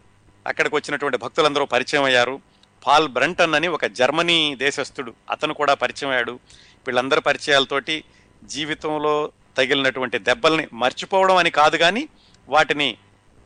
అక్కడికి 0.46 0.74
వచ్చినటువంటి 0.74 1.18
భక్తులందరూ 1.18 1.64
పరిచయం 1.64 2.04
అయ్యారు. 2.04 2.40
పాల్ 2.86 3.08
బ్రంటన్ 3.08 3.54
అని 3.54 3.68
ఒక 3.68 3.86
జర్మనీ 3.86 4.54
దేశస్థుడు 4.54 5.14
అతను 5.30 5.54
కూడా 5.54 5.74
పరిచయం 5.74 6.10
అయ్యాడు. 6.10 6.38
వీళ్ళందరి 6.86 7.20
పరిచయాలతోటి 7.20 8.04
జీవితంలో 8.44 9.32
తగిలినటువంటి 9.56 10.18
దెబ్బల్ని 10.18 10.68
మర్చిపోవడం 10.72 11.36
అని 11.36 11.50
కాదు 11.50 11.76
కానీ 11.76 12.08
వాటిని 12.48 12.96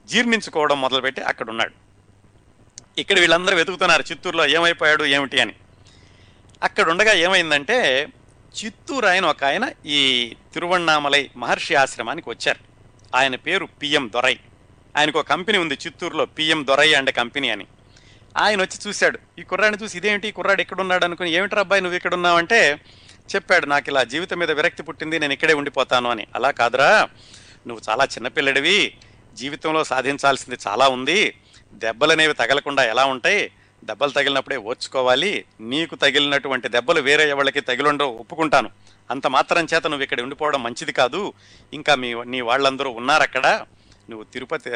జీర్ణించుకోవడం 0.06 0.80
మొదలుపెట్టి 0.80 1.20
అక్కడ 1.20 1.50
ఉన్నాడు 1.50 1.88
ఇక్కడ 2.98 3.18
వీళ్ళందరూ 3.18 3.56
వెతుకుతున్నారు 3.56 4.04
చిత్తూరులో 4.10 4.46
ఏమైపోయాడు 4.46 5.04
ఏమిటి 5.04 5.40
అని. 5.40 5.54
అక్కడ 6.62 6.90
ఉండగా 6.90 7.12
ఏమైందంటే 7.12 8.08
చిత్తూరు 8.64 9.06
ఆయన 9.06 9.26
ఒక 9.26 9.44
ఆయన 9.44 9.70
ఈ 9.86 10.36
తిరువణామలై 10.54 11.30
మహర్షి 11.36 11.74
ఆశ్రమానికి 11.74 12.30
వచ్చారు. 12.30 12.58
ఆయన 13.16 13.36
పేరు 13.36 13.66
పిఎం 13.66 14.10
దొరై. 14.14 14.38
ఆయనకు 14.96 15.18
ఒక 15.18 15.26
కంపెనీ 15.26 15.58
ఉంది 15.58 15.74
చిత్తూరులో 15.74 16.26
పిఎం 16.26 16.66
దొరై 16.66 16.94
అండ్ 16.94 17.12
కంపెనీ 17.12 17.48
అని. 17.50 17.66
ఆయన 18.36 18.60
వచ్చి 18.60 18.88
చూశాడు 18.88 19.18
ఈ 19.38 19.42
కుర్రాడిని 19.42 19.84
చూసి 19.84 19.98
ఇదేంటి 19.98 20.28
ఈ 20.28 20.30
కుర్రాడు 20.30 20.60
ఇక్కడ 20.60 20.80
ఉన్నాడు 20.80 21.04
అనుకుని 21.04 21.30
ఏమిటి 21.30 21.58
అబ్బాయి 21.58 21.82
నువ్వు 21.82 21.96
ఇక్కడ 21.96 22.14
ఉన్నావంటే 22.14 22.80
చెప్పాడు 23.34 23.66
నాకు 23.66 23.90
ఇలా 23.90 24.04
జీవితం 24.04 24.38
మీద 24.38 24.50
విరక్తి 24.50 24.82
పుట్టింది 24.82 25.18
నేను 25.18 25.32
ఇక్కడే 25.32 25.54
ఉండిపోతాను 25.54 26.10
అని. 26.10 26.26
అలా 26.34 26.50
కాదురా 26.50 27.08
నువ్వు 27.66 27.90
చాలా 27.90 28.04
చిన్నపిల్లడివి 28.04 28.94
జీవితంలో 29.34 29.84
సాధించాల్సింది 29.84 30.58
చాలా 30.68 30.88
ఉంది 30.88 31.34
దెబ్బలు 31.72 32.12
అనేవి 32.12 32.34
తగలకుండా 32.34 32.84
ఎలా 32.84 33.04
ఉంటాయి 33.04 33.50
దెబ్బలు 33.84 34.10
తగిలినప్పుడే 34.10 34.56
ఓర్చుకోవాలి 34.56 35.44
నీకు 35.60 35.94
తగిలినటువంటి 35.94 36.68
దెబ్బలు 36.68 37.00
వేరే 37.00 37.30
ఎవరికి 37.30 37.60
తగిలిండో 37.60 38.06
ఒప్పుకుంటాను. 38.08 38.70
అంత 39.10 39.26
మాత్రం 39.26 39.66
చేత 39.74 39.86
నువ్వు 39.86 40.02
ఇక్కడ 40.02 40.20
ఉండిపోవడం 40.20 40.62
మంచిది 40.62 40.92
కాదు 40.92 41.32
ఇంకా 41.72 41.94
మీ 41.94 42.14
నీ 42.26 42.40
వాళ్ళందరూ 42.40 42.90
ఉన్నారు 42.90 43.22
అక్కడ 43.22 43.46
నువ్వు 44.10 44.24
తిరుపతి 44.24 44.70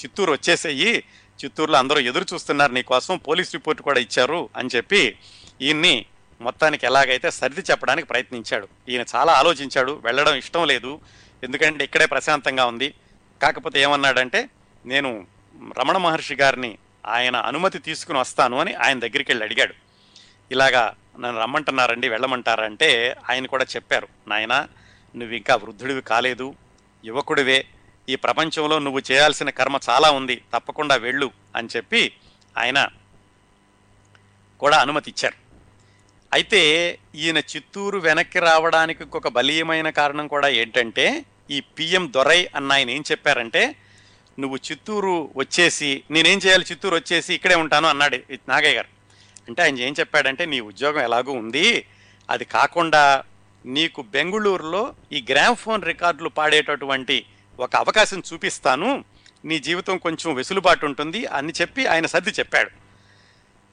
చిత్తూరు 0.00 0.32
వచ్చేసేయి 0.32 1.04
చిత్తూరులో 1.38 1.78
అందరూ 1.78 2.00
ఎదురు 2.00 2.26
చూస్తున్నారు 2.34 2.72
నీకోసం 2.72 3.16
పోలీస్ 3.16 3.54
రిపోర్ట్ 3.54 3.82
కూడా 3.82 4.00
ఇచ్చారు 4.00 4.48
అని 4.56 4.68
చెప్పి 4.76 5.16
ఈయన్ని 5.62 6.06
మొత్తానికి 6.40 6.86
ఎలాగైతే 6.86 7.30
సర్ది 7.30 7.60
చెప్పడానికి 7.60 8.08
ప్రయత్నించాడు. 8.08 8.68
ఈయన 8.88 9.04
చాలా 9.14 9.32
ఆలోచించాడు 9.32 10.02
వెళ్ళడం 10.04 10.34
ఇష్టం 10.34 10.66
లేదు 10.66 11.00
ఎందుకంటే 11.44 11.84
ఇక్కడే 11.84 12.06
ప్రశాంతంగా 12.06 12.64
ఉంది. 12.64 12.94
కాకపోతే 13.42 13.80
ఏమన్నాడంటే 13.80 14.48
నేను 14.86 15.26
రమణ 15.78 15.96
మహర్షి 15.96 16.34
గారిని 16.34 16.78
ఆయన 17.06 17.36
అనుమతి 17.36 17.78
తీసుకుని 17.78 18.18
వస్తాను 18.18 18.60
అని 18.60 18.74
ఆయన 18.74 18.98
దగ్గరికి 18.98 19.30
వెళ్ళి 19.30 19.44
అడిగాడు. 19.44 19.74
ఇలాగా 20.52 20.94
నన్ను 21.18 21.40
రమ్మంటున్నారండి 21.40 22.08
వెళ్ళమంటారంటే 22.08 23.16
ఆయన 23.30 23.46
కూడా 23.46 23.66
చెప్పారు 23.76 24.08
నాయన 24.28 24.68
నువ్వు 25.16 25.36
ఇంకా 25.36 25.54
వృద్ధుడివి 25.54 26.02
కాలేదు 26.02 26.54
యువకుడివే 27.04 27.66
ఈ 28.08 28.16
ప్రపంచంలో 28.16 28.78
నువ్వు 28.78 29.00
చేయాల్సిన 29.12 29.50
కర్మ 29.50 29.78
చాలా 29.90 30.10
ఉంది 30.10 30.42
తప్పకుండా 30.54 30.94
వెళ్ళు 30.94 31.30
అని 31.56 31.68
చెప్పి 31.76 32.12
ఆయన 32.58 32.88
కూడా 34.60 34.76
అనుమతి 34.78 35.10
ఇచ్చారు. 35.10 35.47
అయితే 36.32 36.60
ఈయన 37.14 37.38
చిత్తూరు 37.38 37.98
వెనక్కి 37.98 38.38
రావడానికి 38.38 39.04
ఒక 39.04 39.28
బలీయమైన 39.28 39.90
కారణం 39.90 40.26
కూడా 40.26 40.48
ఏంటంటే 40.48 41.24
ఈ 41.50 41.60
పిఎం 41.60 42.12
దొరై 42.12 42.48
అన్న 42.54 42.72
ఆయన 42.72 42.90
ఏం 42.90 43.04
చెప్పారంటే 43.10 43.76
నువ్వు 44.38 44.56
చిత్తూరు 44.56 45.30
వచ్చేసి 45.36 46.02
నేనేం 46.10 46.38
చేయాలి 46.46 46.64
చిత్తూరు 46.64 46.94
వచ్చేసి 46.94 47.34
ఇక్కడే 47.34 47.54
ఉంటాను 47.54 47.88
అన్నాడు 47.88 48.16
నాగయ్య 48.48 48.76
గారు. 48.76 48.88
అంటే 49.48 49.62
ఆయన 49.62 49.78
ఏం 49.78 49.94
చెప్పాడంటే 50.00 50.46
నీ 50.46 50.60
ఉద్యోగం 50.60 51.02
ఎలాగూ 51.02 51.32
ఉంది 51.32 51.86
అది 52.30 52.44
కాకుండా 52.44 53.24
నీకు 53.66 54.02
బెంగుళూరులో 54.02 54.94
ఈ 55.12 55.24
గ్రామ్ఫోన్ 55.30 55.82
రికార్డులు 55.82 56.28
పాడేటటువంటి 56.28 57.24
ఒక 57.58 57.76
అవకాశం 57.76 58.22
చూపిస్తాను 58.32 59.04
నీ 59.44 59.58
జీవితం 59.58 59.98
కొంచెం 59.98 60.34
వెసులుబాటు 60.34 60.86
ఉంటుంది 60.86 61.26
అని 61.26 61.52
చెప్పి 61.60 61.86
ఆయన 61.86 62.06
సర్ది 62.06 62.30
చెప్పాడు. 62.30 62.70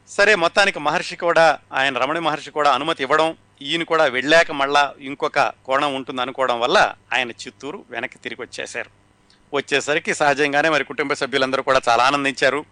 సరే 0.09 0.35
మొత్తానికి 0.35 0.79
మహర్షి 0.79 1.15
కూడా 1.15 1.59
ఆయన 1.73 1.97
రమణ 1.97 2.19
మహర్షి 2.19 2.51
కూడా 2.51 2.71
అనుమతి 2.71 3.03
ఇవ్వడం 3.03 3.37
ఈయన 3.61 3.83
కూడా 3.83 4.05
వెళ్ళాక 4.05 4.51
మళ్ళా 4.51 4.93
ఇంకొక 4.99 5.39
కోణం 5.39 5.95
ఉంటుంది 5.95 6.21
అనుకోవడం 6.21 6.59
వల్ల 6.59 6.95
ఆయన 7.13 7.31
చిత్తూరు 7.31 7.85
వెనక్కి 7.89 8.17
తిరిగి 8.17 8.41
వచ్చేశారు. 8.41 8.89
వచ్చేసరికి 9.55 10.13
సహజంగానే 10.13 10.69
మరి 10.69 10.83
కుటుంబ 10.83 11.13
సభ్యులందరూ 11.13 11.63
కూడా 11.63 11.81
చాలా 11.89 12.03
ఆనందించారు. 12.03 12.65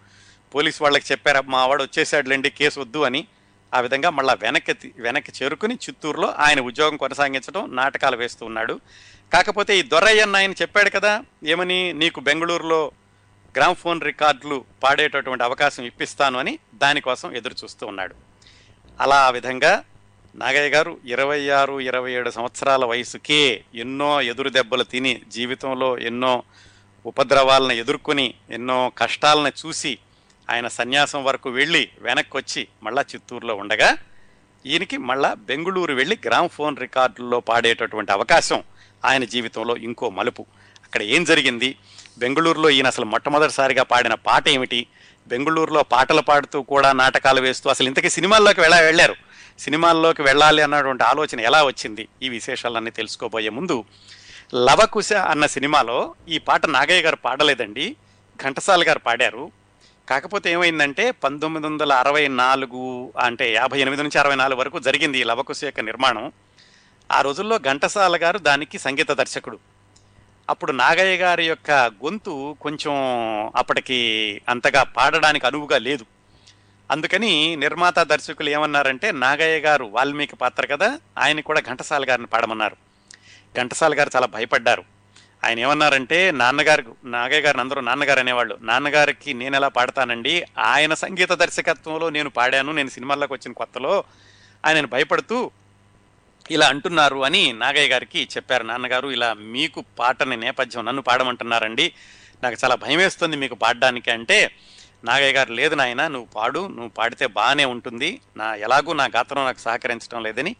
పోలీసు 0.54 0.82
వాళ్ళకి 0.82 1.04
చెప్పారు 1.12 1.42
మా 1.46 1.66
వాడు 1.66 1.82
వచ్చేసాడులేండి 1.82 2.50
కేసు 2.50 2.80
వద్దు 2.80 3.02
అని. 3.02 3.26
ఆ 3.74 3.80
విధంగా 3.80 4.10
మళ్ళీ 4.10 4.34
వెనక్కి 4.42 4.72
తి- 4.72 5.02
వెనక్కి 5.02 5.32
చేరుకుని 5.42 5.74
చిత్తూరులో 5.74 6.34
ఆయన 6.38 6.60
ఉద్యోగం 6.60 6.96
కొనసాగించడం 6.96 7.76
నాటకాలు 7.76 8.16
వేస్తూ 8.16 8.46
ఉన్నాడు. 8.46 8.80
కాకపోతే 9.32 9.78
ఈ 9.78 9.82
దొరయ్యన్న 9.82 10.36
ఆయన 10.36 10.52
చెప్పాడు 10.52 10.90
కదా 10.90 11.22
ఏమని 11.46 11.92
నీకు 11.92 12.20
బెంగళూరులో 12.20 12.92
గ్రామ్ఫోన్ 13.56 14.00
రికార్డులు 14.00 14.64
పాడేటటువంటి 14.82 15.44
అవకాశం 15.44 15.84
ఇప్పిస్తాను 15.84 16.38
అని 16.38 16.58
దానికోసం 16.74 17.36
ఎదురు 17.36 17.54
చూస్తూ 17.64 17.86
ఉన్నాడు. 17.86 18.14
అలా 19.00 19.16
ఆ 19.16 19.30
విధంగా 19.30 19.84
నాగయ్య 20.34 20.70
గారు 20.70 20.98
ఇరవై 21.04 21.48
ఆరు 21.48 21.80
ఇరవై 21.80 22.12
ఏడు 22.12 22.30
సంవత్సరాల 22.30 22.84
వయసుకే 22.84 23.64
ఎన్నో 23.74 24.20
ఎదురు 24.20 24.50
దెబ్బలు 24.50 24.82
తిని 24.82 25.22
జీవితంలో 25.28 25.98
ఎన్నో 25.98 26.42
ఉపద్రవాలను 27.06 27.72
ఎదుర్కొని 27.72 28.34
ఎన్నో 28.50 28.92
కష్టాలను 28.98 29.66
చూసి 29.66 29.98
ఆయన 30.50 30.68
సన్యాసం 30.68 31.24
వరకు 31.24 31.50
వెళ్ళి 31.50 31.88
వెనక్కి 31.98 32.36
వచ్చి 32.36 32.68
మళ్ళా 32.82 33.02
చిత్తూరులో 33.02 33.54
ఉండగా 33.54 33.96
ఈయనకి 34.66 34.96
మళ్ళా 34.96 35.34
బెంగళూరు 35.34 35.94
వెళ్ళి 35.94 36.18
గ్రామ్ 36.26 36.48
ఫోన్ 36.48 36.76
రికార్డుల్లో 36.76 37.40
పాడేటటువంటి 37.40 38.12
అవకాశం 38.12 38.62
ఆయన 39.04 39.24
జీవితంలో 39.24 39.76
ఇంకో 39.76 40.10
మలుపు. 40.10 40.46
అక్కడ 40.84 41.02
ఏం 41.02 41.24
జరిగింది? 41.24 41.76
బెంగళూరులో 42.18 42.70
ఈయన 42.70 42.86
అసలు 42.86 43.04
మొట్టమొదటిసారిగా 43.04 43.82
పాడిన 43.82 44.14
పాట 44.14 44.48
ఏమిటి? 44.48 44.86
బెంగుళూరులో 45.28 45.82
పాటలు 45.82 46.20
పాడుతూ 46.20 46.62
కూడా 46.62 46.92
నాటకాలు 46.92 47.40
వేస్తూ 47.40 47.70
అసలు 47.70 47.86
ఇంతకీ 47.86 48.10
సినిమాల్లోకి 48.10 48.60
వెళ్ళా 48.60 48.80
వెళ్ళారు. 48.80 49.14
సినిమాల్లోకి 49.58 50.22
వెళ్ళాలి 50.22 50.62
అన్నటువంటి 50.62 51.04
ఆలోచన 51.04 51.40
ఎలా 51.40 51.64
వచ్చింది? 51.64 52.08
ఈ 52.22 52.28
విశేషాలన్నీ 52.28 52.90
తెలుసుకోబోయే 52.90 53.48
ముందు 53.48 53.84
లవకుశ 54.54 55.12
అన్న 55.12 55.46
సినిమాలో 55.46 56.14
ఈ 56.28 56.38
పాట 56.38 56.66
నాగయ్య 56.66 57.02
గారు 57.02 57.16
పాడలేదండి. 57.16 57.96
ఘంటసాల 58.44 58.82
గారు 58.88 58.98
పాడారు. 58.98 59.52
కాకపోతే 60.08 60.52
ఏమైందంటే 60.52 61.10
పంతొమ్మిది 61.10 61.66
వందల 61.66 61.92
అరవై 61.92 62.28
నాలుగు 62.28 63.12
అంటే 63.20 63.52
యాభై 63.52 63.80
ఎనిమిది 63.80 64.02
నుంచి 64.02 64.18
అరవై 64.18 64.34
నాలుగు 64.34 64.60
వరకు 64.60 64.78
జరిగింది 64.78 65.18
ఈ 65.18 65.24
లవకుశ 65.24 65.64
యొక్క 65.64 65.80
నిర్మాణం. 65.80 66.32
ఆ 67.12 67.20
రోజుల్లో 67.20 67.58
ఘంటసాల 67.58 68.16
గారు 68.22 68.38
దానికి 68.38 68.78
సంగీత 68.78 69.12
దర్శకుడు. 69.12 69.58
అప్పుడు 70.50 70.72
నాగయ్య 70.72 71.16
గారి 71.16 71.46
యొక్క 71.46 71.70
గొంతు 71.72 72.56
కొంచెం 72.60 72.92
అప్పటికి 73.56 74.40
అంతగా 74.48 74.82
పాడడానికి 74.82 75.46
అనువుగా 75.46 75.78
లేదు. 75.78 76.06
అందుకని 76.90 77.56
నిర్మాత 77.56 77.98
దర్శకులు 77.98 78.50
ఏమన్నారంటే 78.50 79.12
నాగయ్య 79.12 79.60
గారు 79.60 79.84
వాల్మీకి 79.84 80.36
పాత్ర 80.36 80.66
కదా 80.66 80.98
ఆయన 81.18 81.40
కూడా 81.40 81.60
ఘంటసాల 81.60 82.04
గారిని 82.08 82.26
పాడమన్నారు. 82.26 82.76
ఘంటసాల 83.56 83.98
గారు 83.98 84.10
చాలా 84.16 84.26
భయపడ్డారు. 84.26 84.84
ఆయన 85.44 85.58
ఏమన్నారంటే 85.58 86.30
నాన్నగారు 86.30 86.96
నాగయ్య 87.04 87.40
గారిని 87.40 87.60
అందరూ 87.60 87.80
నాన్నగారు 87.80 88.20
అనేవాళ్ళు 88.20 88.58
నాన్నగారికి 88.60 89.34
నేను 89.34 89.56
ఎలా 89.56 89.68
పాడతానండి? 89.68 90.44
ఆయన 90.58 90.94
సంగీత 90.94 91.32
దర్శకత్వంలో 91.32 92.10
నేను 92.10 92.30
పాడాను 92.30 92.72
నేను 92.72 92.88
సినిమాల్లోకి 92.88 93.32
వచ్చిన 93.32 93.52
కొత్తలో. 93.52 94.04
ఆయన 94.66 94.86
భయపడుతూ 94.86 95.50
ఇలా 96.50 96.68
అంటున్నారు 96.68 97.24
అని 97.24 97.52
నాగయ్య 97.52 97.88
గారికి 97.88 98.28
చెప్పారు. 98.36 98.62
నాన్నగారు 98.62 99.08
ఇలా 99.08 99.34
మీకు 99.34 99.84
పాటని 99.98 100.36
నేపథ్యం 100.36 100.84
నన్ను 100.84 101.02
పాడమంటున్నారండి. 101.02 101.92
నాకు 102.42 102.56
చాలా 102.64 102.74
భయం 102.74 102.98
వేస్తుంది 102.98 103.36
మీకు 103.36 103.54
పాడడానికి 103.54 104.10
అంటే 104.10 104.54
నాగయ్య 105.04 105.32
గారు 105.32 105.52
లేదు 105.52 105.74
నాయన 105.74 106.06
నువ్వు 106.06 106.28
పాడు. 106.36 106.60
నువ్వు 106.68 106.88
పాడితే 106.88 107.26
బాగానే 107.26 107.64
ఉంటుంది. 107.64 108.20
నా 108.36 108.54
ఎలాగూ 108.54 108.92
నా 108.92 109.04
గాత్రం 109.04 109.44
నాకు 109.44 109.58
సహకరించడం 109.58 110.22
లేదని 110.22 110.56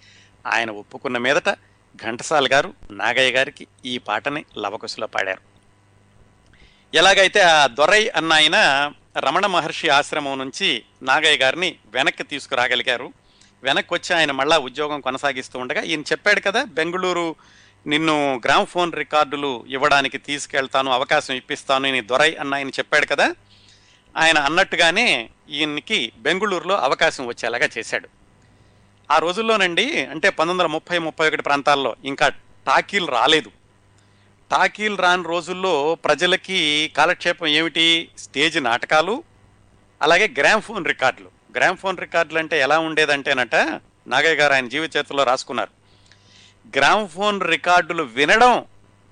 ఆయన 0.47 0.71
ఒప్పుకున్న 0.71 1.19
మీదట 1.19 1.49
ఘంటసాల 1.97 2.49
గారు 2.53 2.75
నాగయ్య 2.91 3.33
గారికి 3.33 3.67
ఈ 3.85 3.99
పాటని 3.99 4.45
లవకుశలో 4.59 5.07
పాడారు. 5.07 5.41
ఎలాగైతే 6.95 7.41
ఆ 7.41 7.67
దొరై 7.67 8.09
అన్న 8.09 8.33
ఆయన 8.33 8.93
రమణ 9.19 9.47
మహర్షి 9.47 9.89
ఆశ్రమం 9.89 10.39
నుంచి 10.39 10.83
నాగయ్య 11.03 11.39
గారిని 11.39 11.75
వెనక్కి 11.87 12.23
తీసుకురాగలిగారు 12.23 13.13
వెనక్కి 13.65 13.95
వచ్చి 13.95 14.17
ఆయన 14.17 14.33
మళ్ళా 14.33 14.59
ఉద్యోగం 14.59 15.01
కొనసాగిస్తూ 15.01 15.59
ఉండగా 15.59 15.81
ఈయన 15.81 16.01
చెప్పాడు 16.01 16.41
కదా 16.41 16.65
బెంగళూరు 16.65 17.35
నిన్ను 17.87 18.43
గ్రామ్ 18.45 18.67
ఫోన్ 18.67 18.93
రికార్డులు 18.93 19.65
ఇవ్వడానికి 19.69 20.19
తీసుకెళ్తాను 20.19 20.91
అవకాశం 20.91 21.35
ఇప్పిస్తాను 21.35 21.87
ఈయన 21.87 22.05
దొరై 22.05 22.35
అన్న 22.35 22.55
ఆయన 22.55 22.69
చెప్పాడు 22.69 23.07
కదా. 23.07 23.35
ఆయన 24.17 24.39
అన్నట్టుగానే 24.39 25.31
ఈయనకి 25.51 26.13
బెంగళూరులో 26.19 26.79
అవకాశం 26.79 27.27
వచ్చేలాగా 27.27 27.69
చేశాడు. 27.79 28.09
ఆ 29.11 29.19
రోజుల్లోనండి 29.19 30.05
అంటే 30.05 30.31
పంతొమ్మిది 30.31 30.63
వందల 30.63 30.73
ముప్పై 30.73 30.99
ముప్పై 30.99 31.29
ఒకటి 31.29 31.43
ప్రాంతాల్లో 31.43 31.97
ఇంకా 32.05 32.29
టాకీలు 32.67 33.07
రాలేదు. 33.07 33.51
టాకీలు 34.51 34.97
రాని 34.97 35.25
రోజుల్లో 35.25 35.95
ప్రజలకి 35.95 36.93
కాలక్షేపం 36.97 37.47
ఏమిటి? 37.47 38.09
స్టేజ్ 38.19 38.63
నాటకాలు 38.63 39.25
అలాగే 40.03 40.35
గ్రామ్ 40.39 40.63
ఫోన్ 40.63 40.87
రికార్డులు. 40.87 41.34
గ్రామ్ 41.57 41.77
ఫోన్ 41.77 41.99
రికార్డులు 41.99 42.39
అంటే 42.39 42.61
ఎలా 42.61 42.79
ఉండేదంటేనట 42.79 43.55
నాగయ్య 44.07 44.35
గారు 44.35 44.53
ఆయన 44.53 44.69
జీవిత 44.69 44.97
చేతుల్లో 44.97 45.25
రాసుకున్నారు. 45.25 45.71
గ్రామ్ 46.77 47.09
ఫోన్ 47.09 47.43
రికార్డులు 47.43 48.03
వినడం 48.03 48.65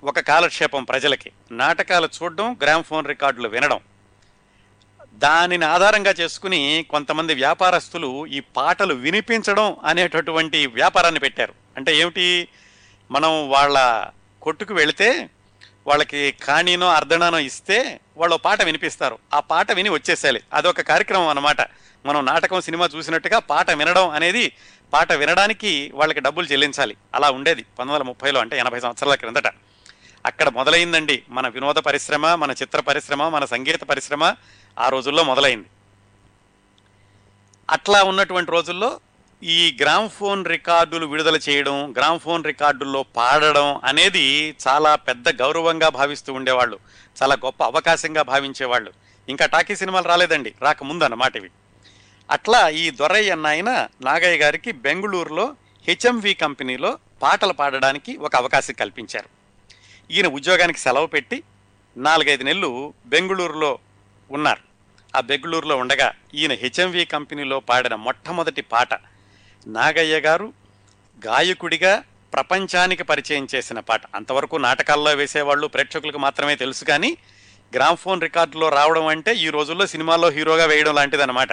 ఒక 0.03 0.19
కాలక్షేపం 0.19 0.83
ప్రజలకి. 0.83 1.31
నాటకాలు 1.51 2.09
చూడడం 2.23 2.57
గ్రామ్ 2.63 2.83
ఫోన్ 2.83 3.07
రికార్డులు 3.07 3.49
వినడం. 3.49 3.79
దానిని 5.13 5.65
ఆధారంగా 5.65 6.11
చేసుకుని 6.11 6.85
కొంతమంది 6.89 7.33
వ్యాపారస్తులు 7.33 8.27
ఈ 8.27 8.39
పాటలు 8.39 8.93
వినిపించడం 8.93 9.77
అనేటటువంటి 9.83 10.67
వ్యాపారాన్ని 10.67 11.19
పెట్టారు. 11.19 11.53
అంటే 11.77 11.97
ఏమిటి? 11.97 12.47
మనం 13.11 13.49
వాళ్ళ 13.49 14.05
కొట్టుకు 14.41 14.73
వెళితే 14.73 15.29
వాళ్ళకి 15.87 16.35
కాణీనో 16.43 16.87
అర్ధనానో 16.89 17.39
ఇస్తే 17.39 17.99
వాళ్ళు 18.17 18.35
పాట 18.35 18.61
వినిపిస్తారు. 18.61 19.19
ఆ 19.33 19.39
పాట 19.39 19.71
విని 19.71 19.89
వచ్చేసేయాలి. 19.89 20.41
అదొక 20.53 20.81
కార్యక్రమం 20.81 21.27
అన్నమాట. 21.27 21.57
మనం 22.05 22.25
నాటకం 22.25 22.61
సినిమా 22.61 22.89
చూసినట్టుగా 22.95 23.39
పాట 23.39 23.71
వినడం 23.71 24.09
అనేది 24.09 24.55
పాట 24.93 25.13
వినడానికి 25.13 25.91
వాళ్ళకి 25.93 26.19
డబ్బులు 26.19 26.45
చెల్లించాలి. 26.45 26.97
అలా 27.15 27.31
ఉండేది 27.31 27.61
పంతొమ్మిది 27.61 27.93
వందల 27.95 28.07
ముప్పైలో 28.07 28.39
అంటే 28.39 28.59
ఎనభై 28.59 28.79
సంవత్సరాల 28.79 29.15
క్రిందట. 29.15 29.47
అక్కడ 30.25 30.49
మొదలైందండి 30.49 31.23
మన 31.29 31.47
వినోద 31.47 31.75
పరిశ్రమ 31.75 32.35
మన 32.35 32.51
చిత్ర 32.51 32.79
పరిశ్రమ 32.79 33.29
మన 33.29 33.45
సంగీత 33.45 33.83
పరిశ్రమ 33.83 34.35
ఆ 34.79 34.89
రోజుల్లో 34.89 35.23
మొదలైంది. 35.23 35.67
అట్లా 37.69 38.03
ఉన్నటువంటి 38.03 38.51
రోజుల్లో 38.51 38.99
ఈ 39.45 39.77
గ్రామ్ 39.81 40.09
ఫోన్ 40.09 40.45
రికార్డులు 40.45 41.05
విడుదల 41.05 41.39
చేయడం 41.49 41.91
గ్రామ్ 41.97 42.19
ఫోన్ 42.19 42.43
రికార్డుల్లో 42.43 43.03
పాడడం 43.03 43.81
అనేది 43.83 44.55
చాలా 44.67 44.95
పెద్ద 44.95 45.41
గౌరవంగా 45.41 45.89
భావిస్తూ 45.89 46.33
ఉండేవాళ్ళు. 46.33 46.79
చాలా 47.23 47.35
గొప్ప 47.35 47.63
అవకాశంగా 47.63 48.21
భావించేవాళ్ళు. 48.21 48.93
ఇంకా 49.29 49.45
టాకీ 49.45 49.75
సినిమాలు 49.75 50.07
రాలేదండి. 50.07 50.53
రాకముందు 50.61 51.03
అన్నమాట 51.03 51.35
ఇవి. 51.35 51.49
అట్లా 52.31 52.69
ఈ 52.69 52.89
దొరయ్య 52.89 53.31
అన్న 53.31 53.47
ఆయన 53.47 53.87
నాగయ్య 54.01 54.37
గారికి 54.37 54.71
బెంగళూరులో 54.71 55.55
హెచ్ఎంవి 55.87 56.33
కంపెనీలో 56.33 56.97
పాటలు 57.21 57.53
పాడడానికి 57.53 58.17
ఒక 58.17 58.35
అవకాశం 58.35 58.73
కల్పించారు. 58.73 59.29
ఈయన 60.11 60.27
ఉద్యోగానికి 60.27 60.79
సెలవు 60.79 61.05
పెట్టి 61.05 61.43
నాలుగైదు 61.97 62.43
నెలలు 62.43 62.93
బెంగళూరులో 63.05 63.79
ఉన్నారు. 64.31 64.61
ఆ 65.17 65.19
బెంగళూరులో 65.19 65.77
ఉండగా 65.77 66.13
ఈయన 66.33 66.51
హెచ్ఎంవి 66.51 67.05
కంపెనీలో 67.05 67.59
పాడిన 67.59 67.95
మొట్టమొదటి 67.95 68.61
పాట 68.61 69.12
నాగయ్య 69.67 70.19
గారు 70.19 70.53
గాయకుడిగా 71.25 72.03
ప్రపంచానికి 72.33 73.03
పరిచయం 73.03 73.47
చేసిన 73.55 73.79
పాట. 73.79 74.01
అంతవరకు 74.15 74.55
నాటకాల్లో 74.55 75.11
వేసేవాళ్ళు 75.11 75.67
ప్రేక్షకులకు 75.67 76.17
మాత్రమే 76.17 76.55
తెలుసు 76.55 76.85
కానీ 76.85 77.17
గ్రామ్ఫోన్ 77.75 78.21
రికార్డులో 78.21 78.69
రావడం 78.69 79.07
అంటే 79.07 79.35
ఈ 79.35 79.49
రోజుల్లో 79.49 79.87
సినిమాల్లో 79.87 80.29
హీరోగా 80.29 80.65
వేయడం 80.65 80.95
లాంటిదన్నమాట. 80.95 81.47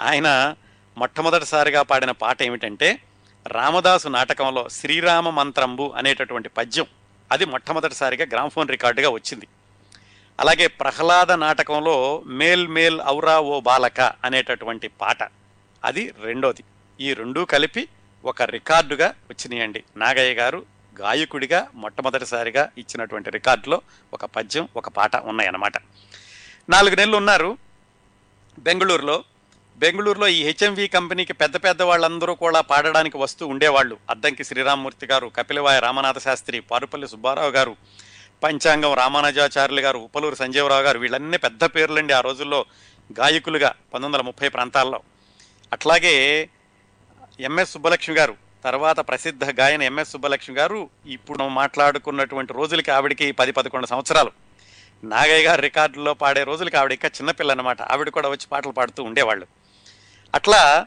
ఆయన 0.00 0.54
మొట్టమొదటిసారిగా 0.98 1.82
పాడిన 1.82 2.10
పాట 2.10 2.42
ఏమిటంటే 2.42 2.98
రామదాసు 3.46 4.08
నాటకంలో 4.08 4.68
శ్రీరామ 4.68 5.30
మంత్రంబు 5.30 5.92
అనేటటువంటి 5.96 6.48
పద్యం 6.48 6.86
అది 7.32 7.44
మొట్టమొదటిసారిగా 7.44 8.26
గ్రామ్ఫోన్ 8.32 8.68
రికార్డుగా 8.68 9.08
వచ్చింది. 9.08 9.46
అలాగే 10.40 10.66
ప్రహ్లాద 10.66 11.32
నాటకంలో 11.32 12.22
మేల్ 12.26 12.68
మేల్ 12.68 13.00
ఔరా 13.06 13.40
ఓ 13.40 13.60
బాలక 13.60 14.00
అనేటటువంటి 14.00 14.88
పాట 14.88 15.22
అది 15.84 16.12
రెండోది. 16.22 16.64
ఈ 17.02 17.14
రెండూ 17.14 17.44
కలిపి 17.44 17.82
ఒక 18.24 18.42
రికార్డుగా 18.42 19.06
వచ్చినాయండి. 19.30 19.80
నాగయ్య 19.96 20.34
గారు 20.34 20.66
గాయకుడిగా 21.00 21.60
మొట్టమొదటిసారిగా 21.74 22.62
ఇచ్చినటువంటి 22.78 23.30
రికార్డులో 23.30 23.78
ఒక 24.12 24.24
పద్యం 24.24 24.68
ఒక 24.76 24.88
పాట 24.88 25.16
ఉన్నాయన్నమాట. 25.16 25.72
నాలుగు 26.68 26.94
నెలలు 26.94 27.16
ఉన్నారు. 27.16 27.50
బెంగళూరులో 28.58 29.24
బెంగళూరులో 29.76 30.26
ఈ 30.28 30.42
హెచ్ఎంవి 30.42 30.88
కంపెనీకి 30.88 31.32
పెద్ద 31.32 31.56
పెద్ద 31.56 31.82
వాళ్ళందరూ 31.82 32.34
కూడా 32.34 32.60
పాడడానికి 32.60 33.16
వస్తూ 33.16 33.46
ఉండేవాళ్ళు. 33.46 33.96
అద్దంకి 34.10 34.44
శ్రీరామ్మూర్తి 34.44 35.06
గారు 35.06 35.26
కపిలవాయ 35.36 35.80
రామనాథ 35.80 36.18
శాస్త్రి 36.18 36.60
పారుపల్లి 36.60 37.08
సుబ్బారావు 37.08 37.50
గారు 37.50 37.76
పంచాంగం 38.44 38.94
రామానుజాచార్యులు 38.94 39.80
గారు 39.80 39.98
ఉపలూరు 39.98 40.34
సంజీవరావు 40.34 40.82
గారు 40.82 40.98
వీళ్ళన్నీ 40.98 41.38
పెద్ద 41.38 41.64
పేర్లండి 41.64 42.12
ఆ 42.12 42.20
రోజుల్లో 42.20 42.60
గాయకులుగా 43.20 43.68
పంతొమ్మిది 43.68 44.06
వందల 44.06 44.26
ముప్పై 44.26 44.48
ప్రాంతాల్లో. 44.48 45.00
అట్లాగే 45.72 46.14
ఎంఎస్ 47.42 47.72
సుబ్బలక్ష్మి 47.72 48.16
గారు 48.16 48.34
తర్వాత 48.64 49.00
ప్రసిద్ధ 49.00 49.60
గాయన 49.60 49.82
ఎంఎస్ 49.82 50.10
సుబ్బలక్ష్మి 50.10 50.56
గారు 50.56 50.90
ఇప్పుడు 51.06 51.38
మనం 51.38 51.54
మాట్లాడుకున్నటువంటి 51.54 52.52
రోజులకి 52.52 52.90
ఆవిడికి 52.90 53.32
పది 53.32 53.52
పదకొండు 53.52 53.86
సంవత్సరాలు. 53.86 54.32
నాగయ్య 55.04 55.46
గారు 55.46 55.60
రికార్డుల్లో 55.60 56.14
పాడే 56.14 56.44
రోజులకి 56.44 56.76
ఆవిడ 56.76 56.92
ఇంకా 56.92 57.08
చిన్నపిల్ల 57.08 57.50
అనమాట 57.50 57.82
ఆవిడ 57.82 58.08
కూడా 58.08 58.28
వచ్చి 58.28 58.46
పాటలు 58.52 58.72
పాడుతూ 58.72 59.02
ఉండేవాళ్ళు. 59.02 59.46
అట్లా 60.34 60.86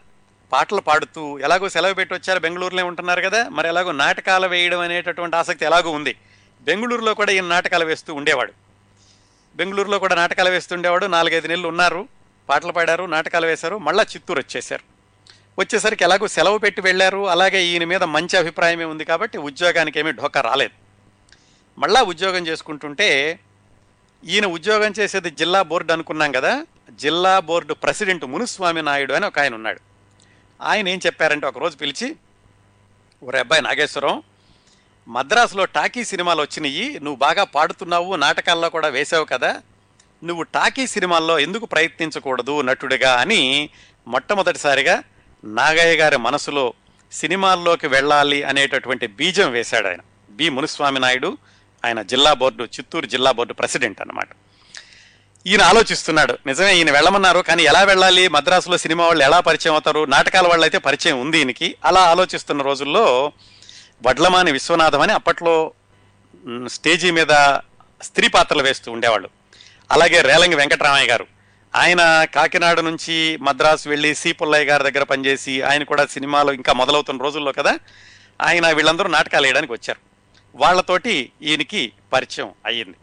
పాటలు 0.54 0.82
పాడుతూ 0.82 1.40
ఎలాగో 1.40 1.70
సెలవు 1.70 1.94
పెట్టి 1.94 2.16
వచ్చారు 2.16 2.40
బెంగళూరులో 2.40 2.86
ఉంటున్నారు 2.86 3.22
కదా 3.22 3.50
మరి 3.50 3.68
ఎలాగో 3.68 3.92
నాటకాలు 3.92 4.48
వేయడం 4.48 4.80
అనేటటువంటి 4.80 5.36
ఆసక్తి 5.36 5.66
ఎలాగో 5.66 5.92
ఉంది. 5.92 6.16
బెంగళూరులో 6.62 7.14
కూడా 7.14 7.32
ఈయన 7.32 7.46
నాటకాలు 7.46 7.86
వేస్తూ 7.86 8.14
ఉండేవాడు. 8.14 8.54
బెంగళూరులో 9.56 10.00
కూడా 10.00 10.16
నాటకాలు 10.16 10.50
వేస్తుండేవాడు 10.50 11.06
నాలుగైదు 11.06 11.48
నెలలు 11.48 11.68
ఉన్నారు. 11.68 12.08
పాటలు 12.50 12.72
పాడారు 12.72 13.04
నాటకాలు 13.04 13.46
వేశారు. 13.46 13.78
మళ్ళీ 13.78 14.04
చిత్తూరు 14.04 14.40
వచ్చేశారు. 14.40 14.95
వచ్చేసరికి 15.60 16.04
ఎలాగో 16.04 16.28
సెలవు 16.28 16.58
పెట్టి 16.58 16.82
వెళ్ళారు. 16.82 17.30
అలాగే 17.30 17.64
ఈయన 17.64 17.84
మీద 17.84 18.04
మంచి 18.04 18.38
అభిప్రాయమే 18.38 18.86
ఉంది 18.86 19.06
కాబట్టి 19.06 19.38
ఉద్యోగానికి 19.38 20.00
ఏమీ 20.00 20.12
ఢోకా 20.12 20.42
రాలేదు. 20.42 20.74
మళ్ళా 21.80 22.02
ఉద్యోగం 22.02 22.48
చేసుకుంటుంటే 22.48 23.40
ఈయన 24.24 24.46
ఉద్యోగం 24.46 24.94
చేసేది 25.00 25.30
జిల్లా 25.30 25.62
బోర్డు 25.62 25.94
అనుకున్నాం 25.94 26.32
కదా. 26.32 26.66
జిల్లా 26.92 27.40
బోర్డు 27.40 27.74
ప్రెసిడెంట్ 27.74 28.26
మునుస్వామి 28.26 28.82
నాయుడు 28.82 29.14
అని 29.14 29.26
ఒక 29.26 29.40
ఆయన 29.40 29.54
ఉన్నాడు. 29.56 29.80
ఆయన 30.62 30.88
ఏం 30.88 31.00
చెప్పారంటే 31.06 31.48
ఒకరోజు 31.48 31.78
పిలిచి 31.78 32.16
ఒరే 33.24 33.40
అబ్బాయి 33.40 33.62
నాగేశ్వరం 33.62 34.24
మద్రాసులో 35.08 35.66
టాకీ 35.66 36.04
సినిమాలు 36.04 36.42
వచ్చినాయి 36.42 37.00
నువ్వు 37.00 37.16
బాగా 37.16 37.44
పాడుతున్నావు 37.44 38.16
నాటకాల్లో 38.16 38.70
కూడా 38.70 38.88
వేసావు 38.88 39.26
కదా. 39.26 39.62
నువ్వు 40.24 40.44
టాకీ 40.44 40.88
సినిమాల్లో 40.88 41.40
ఎందుకు 41.40 41.66
ప్రయత్నించకూడదు 41.66 42.62
నటుడిగా 42.62 43.14
అని 43.16 43.70
మొట్టమొదటిసారిగా 44.08 45.04
నాగయ్య 45.46 45.98
గారి 45.98 46.18
మనసులో 46.18 46.74
సినిమాల్లోకి 47.12 47.88
వెళ్ళాలి 47.88 48.44
అనేటటువంటి 48.44 49.08
బీజం 49.08 49.52
వేశాడు 49.52 49.88
ఆయన. 49.88 50.00
బి. 50.30 50.50
మునుస్వామి 50.50 51.00
నాయుడు 51.00 51.38
ఆయన 51.86 52.02
జిల్లా 52.02 52.34
బోర్డు 52.34 52.64
చిత్తూరు 52.64 53.06
జిల్లా 53.06 53.32
బోర్డు 53.32 53.54
ప్రెసిడెంట్ 53.54 54.02
అన్నమాట. 54.02 54.28
ఈయన 55.48 55.62
ఆలోచిస్తున్నాడు 55.62 56.38
నిజమే 56.46 56.78
ఈయన 56.78 56.92
వెళ్ళమన్నారు 56.92 57.40
కానీ 57.40 57.64
ఎలా 57.64 57.84
వెళ్ళాలి? 57.84 58.28
మద్రాసులో 58.28 58.78
సినిమా 58.78 59.06
వాళ్ళు 59.06 59.24
ఎలా 59.24 59.40
పరిచయం 59.40 59.74
అవుతారు? 59.74 60.06
నాటకాల 60.06 60.48
వాళ్ళు 60.48 60.64
అయితే 60.64 60.78
పరిచయం 60.78 61.22
ఉంది 61.22 61.38
ఈయనకి. 61.38 61.76
అలా 61.86 62.02
ఆలోచిస్తున్న 62.02 62.62
రోజుల్లో 62.62 63.32
వడ్లమాని 64.08 64.52
విశ్వనాథం 64.52 65.02
అని 65.02 65.14
అప్పట్లో 65.14 65.74
స్టేజీ 66.68 67.12
మీద 67.12 67.60
స్త్రీ 68.02 68.28
పాత్రలు 68.28 68.64
వేస్తూ 68.64 68.92
ఉండేవాళ్ళు. 68.92 69.30
అలాగే 69.92 70.22
రేలంగి 70.22 70.56
వెంకటరామయ్య 70.56 71.08
గారు. 71.08 71.35
ఆయన 71.76 72.26
కాకినాడ 72.36 72.80
నుంచి 72.80 73.38
మద్రాసు 73.42 73.90
వెళ్ళి 73.90 74.16
సి 74.16 74.32
పుల్లయ్య 74.32 74.66
గారి 74.66 74.84
దగ్గర 74.84 75.04
పనిచేసి 75.04 75.62
ఆయన 75.62 75.84
కూడా 75.84 76.06
సినిమాలు 76.06 76.52
ఇంకా 76.52 76.74
మొదలవుతున్న 76.74 77.24
రోజుల్లో 77.24 77.52
కదా 77.52 77.80
ఆయన 78.42 78.72
వీళ్ళందరూ 78.72 79.08
నాటకాలు 79.10 79.46
వేయడానికి 79.46 79.74
వచ్చారు. 79.74 80.00
వాళ్ళతోటి 80.56 81.32
ఈయనకి 81.42 81.92
పరిచయం 82.14 82.54
అయ్యింది. 82.66 82.98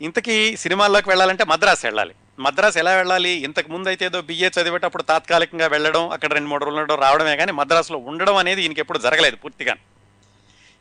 ఇంతకీ 0.00 0.56
సినిమాల్లోకి 0.56 1.08
వెళ్ళాలంటే 1.08 1.44
మద్రాసు 1.44 1.86
వెళ్ళాలి. 1.86 2.14
మద్రాసు 2.38 2.78
ఎలా 2.78 2.96
వెళ్ళాలి? 2.96 3.30
ఇంతకు 3.30 3.72
ముందు 3.72 3.88
అయితే 3.88 4.04
ఏదో 4.06 4.22
బిఏ 4.22 4.48
చదివేటప్పుడు 4.48 5.02
తాత్కాలికంగా 5.02 5.66
వెళ్ళడం 5.66 6.10
అక్కడ 6.10 6.32
రెండు 6.32 6.48
మూడు 6.48 6.64
రోజులు 6.64 6.80
ఉండడం 6.80 7.00
రావడమే 7.00 7.36
కానీ 7.36 7.52
మద్రాసులో 7.52 7.98
ఉండడం 7.98 8.36
అనేది 8.36 8.62
ఈయనకి 8.62 8.80
ఎప్పుడు 8.80 8.98
జరగలేదు 8.98 9.36
పూర్తిగా 9.36 9.74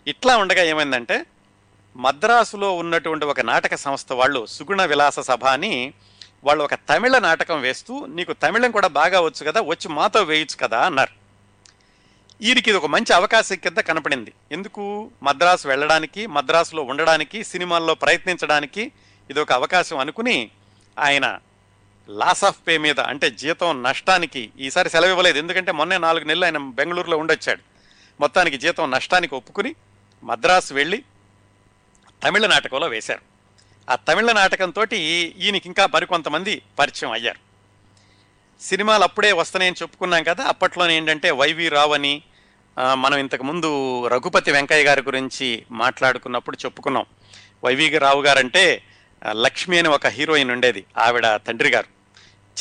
ఇట్లా 0.08 0.38
ఉండగా 0.38 0.64
ఏమైందంటే 0.64 1.26
మద్రాసులో 1.96 2.76
ఉన్నటువంటి 2.76 3.26
ఒక 3.26 3.40
నాటక 3.42 3.76
సంస్థ 3.76 4.14
వాళ్ళు 4.14 4.46
సుగుణ 4.46 4.86
విలాస 4.86 5.20
సభ 5.20 5.46
అని 5.46 5.94
వాళ్ళు 6.48 6.64
ఒక 6.64 6.74
తమిళ 6.74 7.20
నాటకం 7.20 7.62
వేస్తూ 7.62 8.06
నీకు 8.06 8.34
తమిళం 8.34 8.72
కూడా 8.72 8.88
బాగా 8.88 9.22
వచ్చు 9.22 9.46
కదా 9.46 9.62
వచ్చి 9.62 9.88
మాతో 9.90 10.22
వేయచ్చు 10.24 10.58
కదా 10.62 10.86
అన్నారు. 10.86 11.12
వీరికి 12.42 12.70
ఇది 12.70 12.78
ఒక 12.78 12.86
మంచి 12.86 13.14
అవకాశం 13.14 13.56
కింద 13.56 13.78
కనపడింది. 13.78 14.34
ఎందుకు? 14.52 15.12
మద్రాసు 15.24 15.68
వెళ్ళడానికి 15.68 16.28
మద్రాసులో 16.28 16.84
ఉండడానికి 16.84 17.44
సినిమాల్లో 17.44 17.96
ప్రయత్నించడానికి 17.96 18.92
ఇది 19.30 19.40
ఒక 19.40 19.52
అవకాశం 19.52 19.98
అనుకుని 19.98 20.52
ఆయన 21.00 21.40
లాస్ 22.10 22.44
ఆఫ్ 22.44 22.58
పే 22.68 22.78
మీద 22.78 23.00
అంటే 23.00 23.30
జీతం 23.30 23.84
నష్టానికి 23.84 24.50
ఈసారి 24.60 24.90
సెలవు 24.90 25.10
ఇవ్వలేదు. 25.10 25.38
ఎందుకంటే 25.38 25.72
మొన్నే 25.72 25.98
నాలుగు 25.98 26.26
నెలలు 26.26 26.46
ఆయన 26.46 26.58
బెంగళూరులో 26.58 27.18
ఉండొచ్చాడు. 27.18 27.62
మొత్తానికి 28.20 28.58
జీతం 28.58 28.92
నష్టానికి 28.92 29.36
ఒప్పుకుని 29.36 29.76
మద్రాసు 30.24 30.74
వెళ్ళి 30.74 31.04
తమిళ 32.24 32.48
నాటకంలో 32.48 32.88
వేశారు. 32.88 33.37
ఆ 33.90 33.96
తమిళ 33.96 34.32
నాటకంతో 34.32 34.84
ఈయనకి 34.94 35.64
ఇంకా 35.66 35.88
మరికొంతమంది 35.94 36.62
పరిచయం 36.80 37.12
అయ్యారు. 37.12 37.40
సినిమాలు 38.62 39.04
అప్పుడే 39.04 39.32
వస్తున్నాయని 39.32 39.82
చెప్పుకున్నాం 39.82 40.24
కదా 40.24 40.44
అప్పట్లోనే 40.44 40.98
ఏంటంటే 40.98 41.32
వైవి 41.32 41.68
రావు 41.70 41.94
అని 41.94 42.22
మనం 42.96 43.18
ఇంతకుముందు 43.18 43.70
రఘుపతి 44.08 44.52
వెంకయ్య 44.52 44.84
గారి 44.84 45.02
గురించి 45.02 45.66
మాట్లాడుకున్నప్పుడు 45.72 46.58
చెప్పుకున్నాం. 46.66 47.06
వైవి 47.64 47.98
రావు 47.98 48.22
గారంటే 48.22 48.84
లక్ష్మి 49.32 49.80
అని 49.80 49.88
ఒక 49.88 50.08
హీరోయిన్ 50.08 50.52
ఉండేది 50.52 50.86
ఆవిడ 50.98 51.36
తండ్రి 51.36 51.70
గారు. 51.70 51.88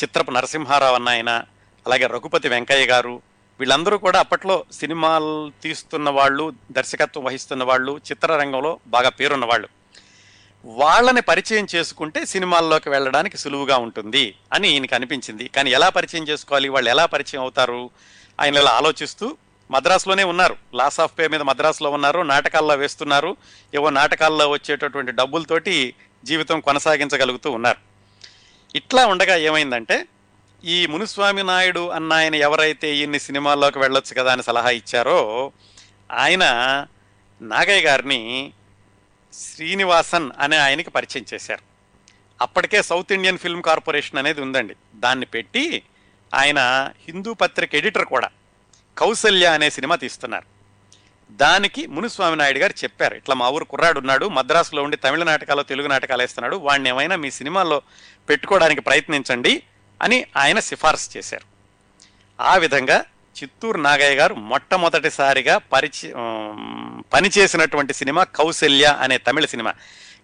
చిత్రపు 0.03 0.31
నరసింహారావు 0.31 0.95
అన్న 0.95 1.09
ఆయన 1.09 1.43
అలాగే 1.85 2.07
రఘుపతి 2.07 2.47
వెంకయ్య 2.49 2.85
గారు 2.85 3.21
వీళ్ళందరూ 3.59 3.97
కూడా 3.97 4.19
అప్పట్లో 4.19 4.65
సినిమాలు 4.71 5.51
తీస్తున్న 5.63 6.09
వాళ్ళు 6.09 6.53
దర్శకత్వం 6.71 7.23
వహిస్తున్న 7.23 7.63
వాళ్ళు 7.63 7.99
చిత్రరంగంలో 8.11 8.79
బాగా 8.87 9.09
పేరున్న 9.09 9.45
వాళ్ళు 9.45 9.69
వాళ్ళని 10.65 11.21
పరిచయం 11.21 11.67
చేసుకుంటే 11.75 12.25
సినిమాల్లోకి 12.25 12.89
వెళ్ళడానికి 12.89 13.37
సులువుగా 13.37 13.77
ఉంటుంది 13.77 14.35
అని 14.53 14.67
ఈయనకి 14.67 14.95
అనిపించింది. 14.95 15.47
కానీ 15.47 15.71
ఎలా 15.71 15.89
పరిచయం 15.89 16.27
చేసుకోవాలి? 16.27 16.69
వాళ్ళు 16.69 16.89
ఎలా 16.89 17.05
పరిచయం 17.05 17.41
అవుతారు? 17.41 17.89
ఆయన 18.41 18.55
ఇలా 18.55 18.71
ఆలోచిస్తూ 18.71 19.37
మద్రాసులోనే 19.71 20.23
ఉన్నారు. 20.23 20.55
లాస్ 20.73 20.99
ఆఫ్ 20.99 21.11
పే 21.19 21.27
మీద 21.27 21.41
మద్రాసులో 21.41 21.89
ఉన్నారు. 21.89 22.21
నాటకాల్లో 22.21 22.75
వేస్తున్నారు. 22.75 23.37
ఏవో 23.73 23.89
నాటకాల్లో 23.89 24.49
వచ్చేటటువంటి 24.49 25.11
డబ్బులతోటి 25.11 25.93
జీవితం 26.23 26.59
కొనసాగించగలుగుతూ 26.59 27.51
ఉన్నారు. 27.51 27.77
ఇట్లా 28.75 29.05
ఉండగా 29.05 29.35
ఏమైందంటే 29.35 30.05
ఈ 30.65 30.85
మునుస్వామి 30.85 31.43
నాయుడు 31.43 31.89
అన్న 31.89 32.13
ఆయన 32.13 32.35
ఎవరైతే 32.35 32.95
ఈయన్ని 32.95 33.19
సినిమాల్లోకి 33.19 33.79
వెళ్ళొచ్చు 33.79 34.21
కదా 34.21 34.31
అని 34.31 34.43
సలహా 34.43 34.69
ఇచ్చారో 34.69 35.51
ఆయన 36.11 36.43
నాగయ్య 37.41 37.81
గారిని 37.81 38.53
శ్రీనివాసన్ 39.37 40.31
అనే 40.39 40.57
ఆయనకి 40.57 40.89
పరిచయం 40.89 41.25
చేశారు. 41.33 41.61
అప్పటికే 42.41 42.81
సౌత్ 42.81 43.11
ఇండియన్ 43.11 43.37
ఫిల్మ్ 43.37 43.61
కార్పొరేషన్ 43.61 44.19
అనేది 44.19 44.41
ఉందండి. 44.41 44.75
దాన్ని 44.95 45.25
పెట్టి 45.25 45.83
ఆయన 46.33 46.91
హిందూ 47.07 47.33
పత్రిక 47.33 47.75
ఎడిటర్ 47.75 48.05
కూడా 48.05 48.29
కౌసల్య 48.97 49.45
అనే 49.45 49.69
సినిమా 49.69 49.95
తీస్తున్నారు. 49.95 50.57
దానికి 51.31 51.87
మునుస్వామి 51.87 52.35
నాయుడు 52.35 52.57
గారు 52.57 52.73
చెప్పారు 52.83 53.15
ఇట్లా 53.15 53.35
మా 53.35 53.49
ఊరు 53.49 53.63
కుర్రాడు 53.63 53.99
ఉన్నాడు 53.99 54.29
మద్రాసులో 54.29 54.83
ఉండి 54.83 54.97
తమిళ 54.97 55.23
నాటకాలు 55.23 55.63
తెలుగు 55.63 55.87
నాటకాలు 55.87 56.21
వేస్తున్నాడు 56.21 56.55
వాడిని 56.55 56.89
ఏమైనా 56.89 57.15
మీ 57.15 57.31
సినిమాల్లో 57.31 57.81
పెట్టుకోవడానికి 58.29 58.81
ప్రయత్నించండి 58.81 59.63
అని 60.01 60.25
ఆయన 60.37 60.59
సిఫార్సు 60.59 61.17
చేశారు. 61.17 61.45
ఆ 62.43 62.55
విధంగా 62.55 63.03
చిత్తూరు 63.43 63.81
నాగయ్య 63.81 64.15
గారు 64.15 64.35
మొట్టమొదటిసారిగా 64.35 65.57
పరిచయం 65.57 67.03
పనిచేసినటువంటి 67.13 67.93
సినిమా 67.93 68.23
కౌశల్య 68.23 68.85
అనే 68.85 69.17
తమిళ 69.17 69.45
సినిమా. 69.45 69.73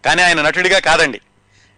కానీ 0.05 0.22
ఆయన 0.22 0.41
నటుడిగా 0.41 0.80
కాదండి. 0.80 1.22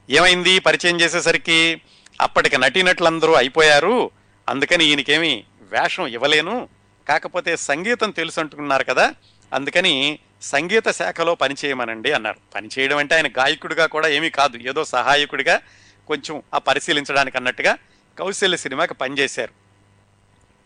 ఏమైంది? 0.10 0.60
పరిచయం 0.60 1.02
చేసేసరికి 1.02 1.82
అప్పటికి 2.22 2.58
నటీనటులందరూ 2.58 3.34
అయిపోయారు. 3.34 4.12
అందుకని 4.50 4.86
ఈయనకేమి 4.86 5.44
వేషం 5.62 6.08
ఇవ్వలేను. 6.08 6.70
కాకపోతే 7.10 7.58
సంగీతం 7.58 8.12
తెలుసు 8.12 8.40
అంటున్నారు 8.40 8.84
కదా. 8.84 9.14
అందుకని 9.54 10.20
సంగీత 10.42 10.88
శాఖలో 10.92 11.36
పనిచేయమనండి 11.36 12.12
అన్నారు. 12.12 12.38
పనిచేయడం 12.56 12.98
అంటే 12.98 13.16
ఆయన 13.16 13.28
గాయకుడిగా 13.28 13.86
కూడా 13.86 14.08
ఏమీ 14.08 14.30
కాదు. 14.30 14.58
ఏదో 14.58 14.86
సహాయకుడిగా 14.86 15.62
కొంచెం 16.08 16.44
ఆ 16.54 16.58
పరిశీలించడానికి 16.58 17.38
అన్నట్టుగా 17.38 17.78
కౌశల్య 18.20 18.58
సినిమాకి 18.58 18.94
పనిచేశారు. 18.94 19.65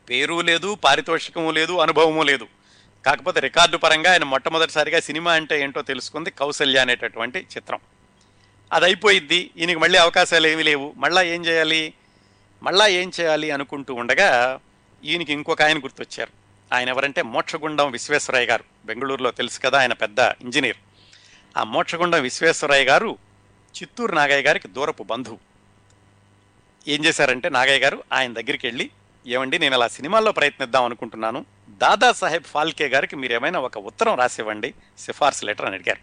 పేరు 0.10 0.42
లేదు 0.42 0.76
పారితోషికము 0.76 1.52
లేదు 1.52 1.78
అనుభవము 1.78 2.24
లేదు. 2.24 2.48
కాకపోతే 3.06 3.40
రికార్డు 3.40 3.78
పరంగా 3.78 4.12
ఆయన 4.12 4.24
మొట్టమొదటిసారిగా 4.24 5.00
సినిమా 5.00 5.34
అంటే 5.34 5.62
ఏంటో 5.62 5.82
తెలుసుకుంది 5.82 6.32
కౌశల్య 6.32 6.80
అనేటటువంటి 6.80 7.40
చిత్రం. 7.40 7.80
అది 8.74 8.86
అయిపోయిద్ది 8.86 9.52
ఈయనకి 9.58 9.76
మళ్ళీ 9.76 10.00
అవకాశాలు 10.00 10.48
ఏమీ 10.48 10.64
లేవు. 10.64 10.94
మళ్ళా 10.98 11.22
ఏం 11.22 11.46
చేయాలి? 11.46 11.94
మళ్ళా 12.64 12.88
ఏం 12.88 13.12
చేయాలి 13.20 13.52
అనుకుంటూ 13.52 13.94
ఉండగా 13.94 14.60
ఈయనకి 15.04 15.34
ఇంకొక 15.34 15.62
ఆయన 15.62 15.78
గుర్తొచ్చారు. 15.78 16.32
ఆయన 16.76 16.90
ఎవరంటే 16.90 17.22
మోక్షగుండం 17.22 17.92
విశ్వేశ్వరయ్య 17.92 18.46
గారు. 18.46 18.64
బెంగళూరులో 18.86 19.32
తెలుసు 19.32 19.60
కదా 19.60 19.80
ఆయన 19.80 19.94
పెద్ద 19.94 20.20
ఇంజనీర్. 20.20 20.78
ఆ 21.58 21.64
మోక్షగుండం 21.64 22.22
విశ్వేశ్వరయ్య 22.22 22.86
గారు 22.86 23.18
చిత్తూరు 23.82 24.16
నాగయ్య 24.16 24.44
గారికి 24.44 24.68
దూరపు 24.68 25.04
బంధువు. 25.04 25.40
ఏం 26.88 27.06
చేశారంటే 27.06 27.50
నాగయ్య 27.50 27.80
గారు 27.80 28.04
ఆయన 28.14 28.34
దగ్గరికి 28.34 28.68
వెళ్ళి 28.68 28.90
ఏమండి 29.28 29.60
నేను 29.60 29.74
అలా 29.74 29.88
సినిమాల్లో 29.88 30.32
ప్రయత్నిద్దాం 30.32 30.84
అనుకుంటున్నాను. 30.84 31.46
దాదాసాహెబ్ 31.70 32.44
ఫాల్కే 32.44 32.88
గారికి 32.88 33.16
మీరు 33.16 33.34
ఏమైనా 33.34 33.60
ఒక 33.60 33.78
ఉత్తరం 33.78 34.16
రాసివ్వండి. 34.16 34.74
సిఫార్సు 34.98 35.46
లెటర్ 35.46 35.66
అని 35.66 35.76
అడిగారు. 35.76 36.00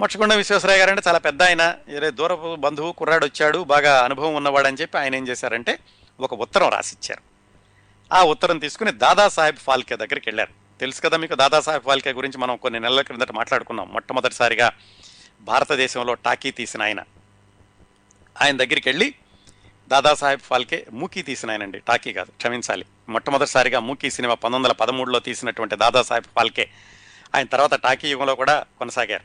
మొట్టకొండ 0.00 0.34
విశ్వేశ్వరయ్య 0.34 0.78
గారు 0.78 0.90
అంటే 0.90 1.02
చాలా 1.08 1.18
పెద్ద 1.18 1.42
ఆయన. 1.42 1.74
ఏదో 1.88 2.10
దూరపు 2.10 2.54
బంధువు 2.54 2.92
కుర్రాడు 2.92 3.26
వచ్చాడు 3.26 3.64
బాగా 3.64 4.04
అనుభవం 4.04 4.34
ఉన్నవాడని 4.34 4.76
చెప్పి 4.80 4.98
ఆయన 4.98 5.14
ఏం 5.14 5.28
చేశారంటే 5.28 5.78
ఒక 6.20 6.34
ఉత్తరం 6.34 6.68
రాసిచ్చారు. 6.68 7.22
ఆ 8.14 8.22
ఉత్తరం 8.22 8.58
తీసుకుని 8.58 8.92
దాదాసాహెబ్ 8.92 9.56
ఫాల్కే 9.56 9.96
దగ్గరికి 9.96 10.28
వెళ్ళారు. 10.28 10.78
తెలుసు 10.80 11.00
కదా 11.00 11.16
మీకు 11.16 11.34
దాదాసాహెబ్ 11.34 11.84
ఫాల్కే 11.84 12.12
గురించి 12.12 12.38
మనం 12.38 12.56
కొన్ని 12.56 12.80
నెలల 12.80 13.00
క్రిందట 13.00 13.32
మాట్లాడుకున్నాం. 13.32 13.92
మొట్టమొదటిసారిగా 13.92 14.72
భారతదేశంలో 15.40 16.14
టాకీ 16.14 16.50
తీసిన 16.50 16.82
ఆయన. 16.82 17.00
ఆయన 18.42 18.56
దగ్గరికి 18.56 18.88
వెళ్ళి 18.88 19.14
దాదాసాహెబ్ 19.88 20.40
ఫాల్కే 20.40 20.86
మూకీ 20.92 21.22
తీసిన 21.22 21.50
ఆయనండి 21.50 21.78
టాకీ 21.78 22.12
కాదు 22.12 22.30
క్షమించాలి. 22.30 22.84
మొట్టమొదటిసారిగా 23.08 23.80
మూకీ 23.80 24.10
సినిమా 24.10 24.34
పంతొమ్మిది 24.34 24.72
వందల 24.72 24.72
పదమూడులో 24.72 25.18
తీసినటువంటి 25.18 25.76
దాదాసాహెబ్ 25.76 26.24
ఫాల్కే 26.24 26.70
ఆయన 27.34 27.46
తర్వాత 27.46 27.74
టాకీ 27.74 28.08
యుగంలో 28.08 28.34
కూడా 28.34 28.64
కొనసాగారు. 28.78 29.24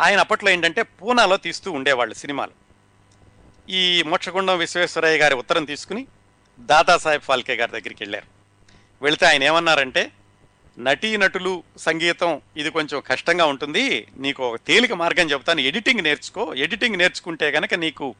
ఆయన 0.00 0.20
అప్పట్లో 0.20 0.50
ఏంటంటే 0.50 0.82
పూనాలో 0.82 1.36
తీస్తూ 1.36 1.72
ఉండేవాళ్ళు 1.72 2.14
సినిమాలు. 2.14 2.50
ఈ 3.70 4.02
మోక్షగుండం 4.02 4.58
విశ్వేశ్వరయ్య 4.58 5.18
గారి 5.18 5.34
ఉత్తరం 5.34 5.64
తీసుకుని 5.64 6.06
దాదాసాహెబ్ 6.60 7.22
ఫాల్కే 7.22 7.54
గారి 7.54 7.70
దగ్గరికి 7.70 7.96
వెళ్ళారు. 8.00 8.26
వెళితే 9.02 9.26
ఆయన 9.26 9.42
ఏమన్నారంటే 9.42 10.10
నటీనటులు 10.78 11.62
సంగీతం 11.76 12.40
ఇది 12.56 12.70
కొంచెం 12.70 13.02
కష్టంగా 13.06 13.46
ఉంటుంది 13.46 14.06
నీకు 14.16 14.48
ఒక 14.48 14.58
తేలిక 14.66 14.92
మార్గం 14.92 15.30
చెబుతాను 15.30 15.60
ఎడిటింగ్ 15.60 16.00
నేర్చుకో 16.00 16.54
ఎడిటింగ్ 16.54 16.96
నేర్చుకుంటే 16.96 17.50
కనుక 17.50 17.74
నీకు 17.74 18.14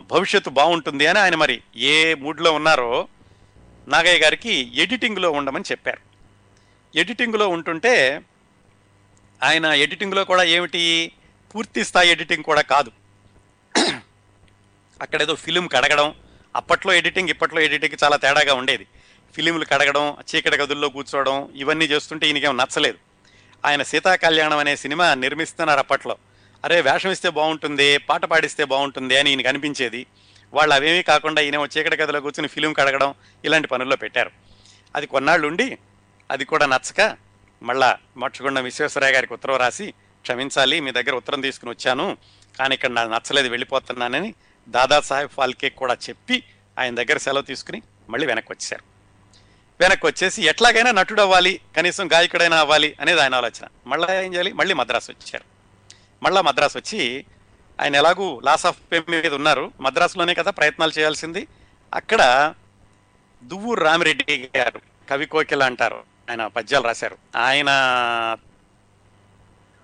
భవిష్యత్తు 0.00 0.50
బాగుంటుంది 0.50 1.06
అని 1.06 1.18
ఆయన 1.18 1.34
మరి 1.34 1.62
ఏ 1.76 2.14
మూడ్లో 2.14 2.52
ఉన్నారో 2.52 3.08
నాగయ్య 3.88 4.18
గారికి 4.18 4.72
ఎడిటింగ్లో 4.74 5.30
ఉండమని 5.30 5.64
చెప్పారు. 5.70 6.00
ఎడిటింగ్లో 6.98 7.48
ఉంటుంటే 7.48 8.20
ఆయన 9.42 9.66
ఎడిటింగ్లో 9.66 10.24
కూడా 10.24 10.42
ఏమిటి? 10.42 11.12
పూర్తి 11.54 11.84
స్థాయి 11.84 12.10
ఎడిటింగ్ 12.10 12.42
కూడా 12.42 12.60
కాదు. 12.60 12.92
అక్కడ 15.02 15.22
ఏదో 15.22 15.34
ఫిలిం 15.34 15.66
కడగడం 15.66 16.14
అప్పట్లో 16.56 16.92
ఎడిటింగ్ 16.92 17.28
ఇప్పట్లో 17.28 17.60
ఎడిటింగ్ 17.60 18.04
చాలా 18.04 18.16
తేడాగా 18.16 18.54
ఉండేది. 18.54 18.86
ఫిలింలు 19.34 19.64
కడగడం 19.64 20.16
చీకటి 20.34 20.56
గదుల్లో 20.56 20.88
కూర్చోవడం 20.88 21.52
ఇవన్నీ 21.56 21.84
చేస్తుంటే 21.84 22.26
ఈయనకేం 22.26 22.56
నచ్చలేదు. 22.56 22.98
ఆయన 23.64 23.82
సీతా 23.82 24.14
కళ్యాణం 24.14 24.58
అనే 24.58 24.76
సినిమా 24.76 25.14
నిర్మిస్తున్నారు 25.14 25.78
అప్పట్లో. 25.78 26.16
అరే 26.64 26.80
వేషం 26.80 27.10
ఇస్తే 27.10 27.28
బాగుంటుంది 27.28 27.98
పాట 27.98 28.24
పాడిస్తే 28.24 28.64
బాగుంటుంది 28.64 29.16
అని 29.16 29.30
ఈయనకు 29.30 29.48
అనిపించేది. 29.48 30.06
వాళ్ళు 30.54 30.74
అవేమీ 30.74 31.02
కాకుండా 31.02 31.42
ఈయన 31.42 31.54
చీకటి 31.54 31.96
గదిలో 31.96 32.20
కూర్చుని 32.20 32.48
ఫిలిం 32.48 32.72
కడగడం 32.72 33.14
ఇలాంటి 33.44 33.68
పనుల్లో 33.68 33.96
పెట్టారు. 33.96 34.30
అది 34.96 35.06
కొన్నాళ్ళు 35.06 35.48
ఉండి 35.48 35.78
అది 36.30 36.44
కూడా 36.44 36.66
నచ్చక 36.66 37.16
మళ్ళా 37.62 37.98
మోక్షగుండం 38.16 38.64
విశ్వేశ్వరయ్య 38.64 39.12
గారికి 39.12 39.32
ఉత్తరం 39.32 39.56
రాసి 39.56 39.94
క్షమించాలి 40.22 40.80
మీ 40.80 40.90
దగ్గర 40.90 41.12
ఉత్తరం 41.12 41.40
తీసుకుని 41.40 41.70
వచ్చాను 41.70 42.16
కానీ 42.58 42.74
ఇక్కడ 42.74 42.90
నాకు 42.90 43.10
నచ్చలేదు 43.10 43.48
వెళ్ళిపోతున్నానని 43.48 44.34
దాదాసాహెబ్ 44.68 45.30
ఫాల్కే 45.30 45.70
కూడా 45.70 45.94
చెప్పి 45.94 46.42
ఆయన 46.78 46.94
దగ్గర 46.94 47.16
సెలవు 47.16 47.42
తీసుకుని 47.42 47.82
మళ్ళీ 48.10 48.26
వెనక్కి 48.26 48.52
వచ్చారు 48.52 48.82
వెనక్కి 49.80 50.06
వచ్చేసి 50.06 50.42
ఎట్లాగైనా 50.42 50.90
నటుడు 50.90 51.22
అవ్వాలి 51.22 51.60
కనీసం 51.76 52.12
గాయకుడైనా 52.12 52.60
అవ్వాలి 52.60 52.96
అనేది 53.00 53.20
ఆయన 53.20 53.34
ఆలోచన. 53.34 53.66
మళ్ళీ 53.86 54.24
ఏం 54.24 54.32
చేయాలి? 54.32 54.52
మళ్ళీ 54.52 54.74
మద్రాసు 54.74 55.10
వచ్చారు. 55.10 55.51
మళ్ళా 56.22 56.40
మద్రాసు 56.40 56.78
వచ్చి 56.78 57.24
ఆయన 57.80 57.96
ఎలాగూ 57.96 58.40
లాస్ 58.40 58.66
ఆఫ్ 58.66 58.80
పే 58.92 59.02
మీద 59.08 59.34
ఉన్నారు. 59.34 59.72
మద్రాసులోనే 59.80 60.34
కదా 60.34 60.50
ప్రయత్నాలు 60.50 60.90
చేయాల్సింది. 60.90 61.46
అక్కడ 61.94 62.54
దువ్వూరు 63.42 63.84
రామిరెడ్డి 63.84 64.50
గారు 64.56 64.80
కవి 65.10 65.26
కోకిల 65.26 65.62
అంటారు. 65.62 66.04
ఆయన 66.30 66.46
పద్యాలు 66.46 66.84
రాశారు. 66.84 67.18
ఆయన 67.36 67.68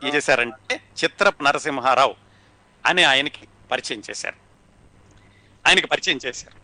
ఏం 0.05 0.14
చేశారంటే 0.14 0.80
చిత్ర 1.05 1.32
నరసింహారావు 1.43 2.14
అని 2.86 3.05
ఆయనకి 3.05 3.49
పరిచయం 3.70 4.03
చేశారు. 4.11 4.36
ఆయనకి 5.68 5.86
పరిచయం 5.86 6.20
చేశారు. 6.26 6.59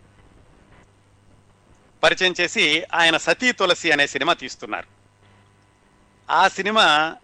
పరిచయం 2.03 2.35
చేసి 2.41 2.83
ఆయన 2.95 3.17
సతీ 3.17 3.53
తులసి 3.53 3.91
అనే 3.91 4.07
సినిమా 4.07 4.33
తీస్తున్నారు. 4.33 4.87
ఆ 6.33 6.49
సినిమా 6.49 7.17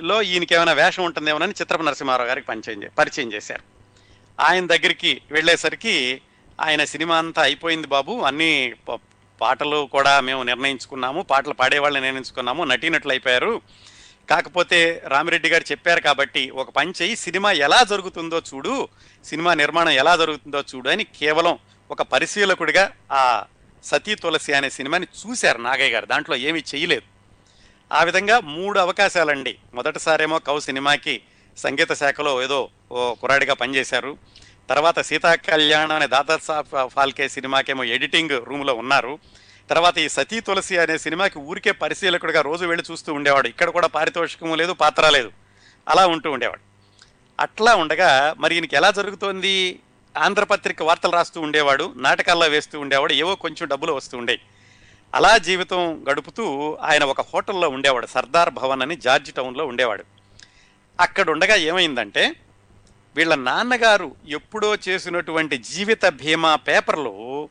లో 0.00 0.22
ఈయనకి 0.22 0.54
ఏమైనా 0.54 0.72
వేషం 0.72 1.04
ఉంటుందేమోనని 1.04 1.54
చిత్రప 1.60 1.82
నరసింహారావు 1.82 2.28
గారికి 2.28 2.46
పరిచయం 2.46 2.82
పరిచయం 2.98 3.32
చేశారు. 3.32 3.62
ఆయన 4.40 4.66
దగ్గరికి 4.66 5.20
వెళ్ళేసరికి 5.30 6.20
ఆయన 6.60 6.84
సినిమా 6.84 7.16
అంతా 7.16 7.42
అయిపోయింది 7.42 7.86
బాబు. 7.86 8.20
అన్ని 8.20 8.74
పాటలు 9.40 9.88
కూడా 9.92 10.20
మేము 10.20 10.42
నిర్ణయించుకున్నాము. 10.42 11.22
పాటలు 11.22 11.52
పాడేవాళ్ళని 11.52 12.04
నిర్ణయించుకున్నాము. 12.04 12.64
నటీనట్లు 12.64 13.12
అయిపోయారు. 13.12 13.62
కాకపోతే 14.30 15.02
రామిరెడ్డి 15.06 15.48
గారు 15.48 15.64
చెప్పారు 15.70 16.00
కాబట్టి 16.00 16.50
ఒక 16.50 16.70
పని 16.70 16.92
చెయ్యి 17.02 17.16
సినిమా 17.16 17.52
ఎలా 17.52 17.82
జరుగుతుందో 17.82 18.42
చూడు 18.54 18.88
సినిమా 19.24 19.54
నిర్మాణం 19.54 19.90
ఎలా 19.90 20.16
జరుగుతుందో 20.16 20.64
చూడు 20.74 20.88
అని 20.88 21.04
కేవలం 21.04 21.58
ఒక 21.90 22.02
పరిశీలకుడిగా 22.02 22.92
ఆ 23.12 23.44
సతీ 23.84 24.14
తులసి 24.14 24.52
అనే 24.52 24.70
సినిమాని 24.70 25.06
చూశారు 25.06 25.58
నాగయ్య 25.58 25.92
గారు. 25.92 26.06
దాంట్లో 26.06 26.36
ఏమీ 26.36 26.62
చేయలేదు. 26.74 27.13
ఆ 27.92 28.02
విధంగా 28.04 28.40
మూడు 28.40 28.78
అవకాశాలండి. 28.78 29.56
మొదటిసారేమో 29.74 30.38
కౌ 30.38 30.60
సినిమాకి 30.60 31.22
సంగీత 31.56 31.92
శాఖలో 31.92 32.42
ఏదో 32.42 32.68
ఓ 32.92 33.14
కుర్రాడిగా 33.14 33.54
పనిచేశారు. 33.54 34.18
తర్వాత 34.68 35.00
సీతా 35.00 35.34
కళ్యాణ్ 35.34 35.90
అనే 35.90 36.06
దాదా 36.06 36.36
ఫాల్కే 36.86 37.28
సినిమాకేమో 37.28 37.84
ఎడిటింగ్ 37.84 38.44
రూమ్లో 38.44 38.74
ఉన్నారు. 38.74 39.18
తర్వాత 39.70 39.98
ఈ 39.98 40.08
సతీ 40.08 40.40
తులసి 40.40 40.78
అనే 40.78 40.98
సినిమాకి 40.98 41.38
ఊరికే 41.38 41.72
పరిశీలకుడిగా 41.72 42.40
రోజు 42.40 42.66
వెళ్ళి 42.66 42.92
చూస్తూ 42.92 43.12
ఉండేవాడు. 43.14 43.48
ఇక్కడ 43.48 43.70
కూడా 43.70 43.86
పారితోషికము 43.86 44.54
లేదు 44.54 44.72
పాత్ర 44.72 45.08
లేదు. 45.08 45.32
అలా 45.88 46.06
ఉంటూ 46.06 46.30
ఉండేవాడు. 46.30 46.60
అట్లా 47.40 47.74
ఉండగా 47.74 48.34
మరి 48.38 48.54
ఈయనకి 48.54 48.76
ఎలా 48.76 48.90
జరుగుతోంది? 48.90 49.78
ఆంధ్రపత్రిక 50.18 50.82
వార్తలు 50.82 51.12
రాస్తూ 51.12 51.40
ఉండేవాడు 51.40 51.92
నాటకాల్లో 51.96 52.46
వేస్తూ 52.46 52.80
ఉండేవాడు 52.80 53.12
ఏవో 53.12 53.34
కొంచెం 53.34 53.68
డబ్బులు 53.68 53.92
వస్తూ 53.92 54.18
ఉండేవి 54.18 54.40
అలా 55.14 55.38
జీవితం 55.38 56.04
గడుపుతూ 56.10 56.78
ఆయన 56.82 57.04
ఒక 57.04 57.20
హోటల్లో 57.20 57.68
ఉండేవాడు. 57.68 58.06
సర్దార్ 58.06 58.50
భవన్ 58.50 58.82
అని 58.82 58.96
జార్జి 58.96 59.32
టౌన్లో 59.32 59.66
ఉండేవాడు. 59.66 60.04
అక్కడ 61.00 61.30
ఉండగా 61.30 61.54
ఏమైందంటే 61.54 62.32
వీళ్ళ 63.16 63.34
నాన్నగారు 63.34 64.16
ఎప్పుడో 64.28 64.76
చేసినటువంటి 64.88 65.58
జీవిత 65.58 66.06
బీమా 66.06 66.56
పేపర్లు 66.56 67.48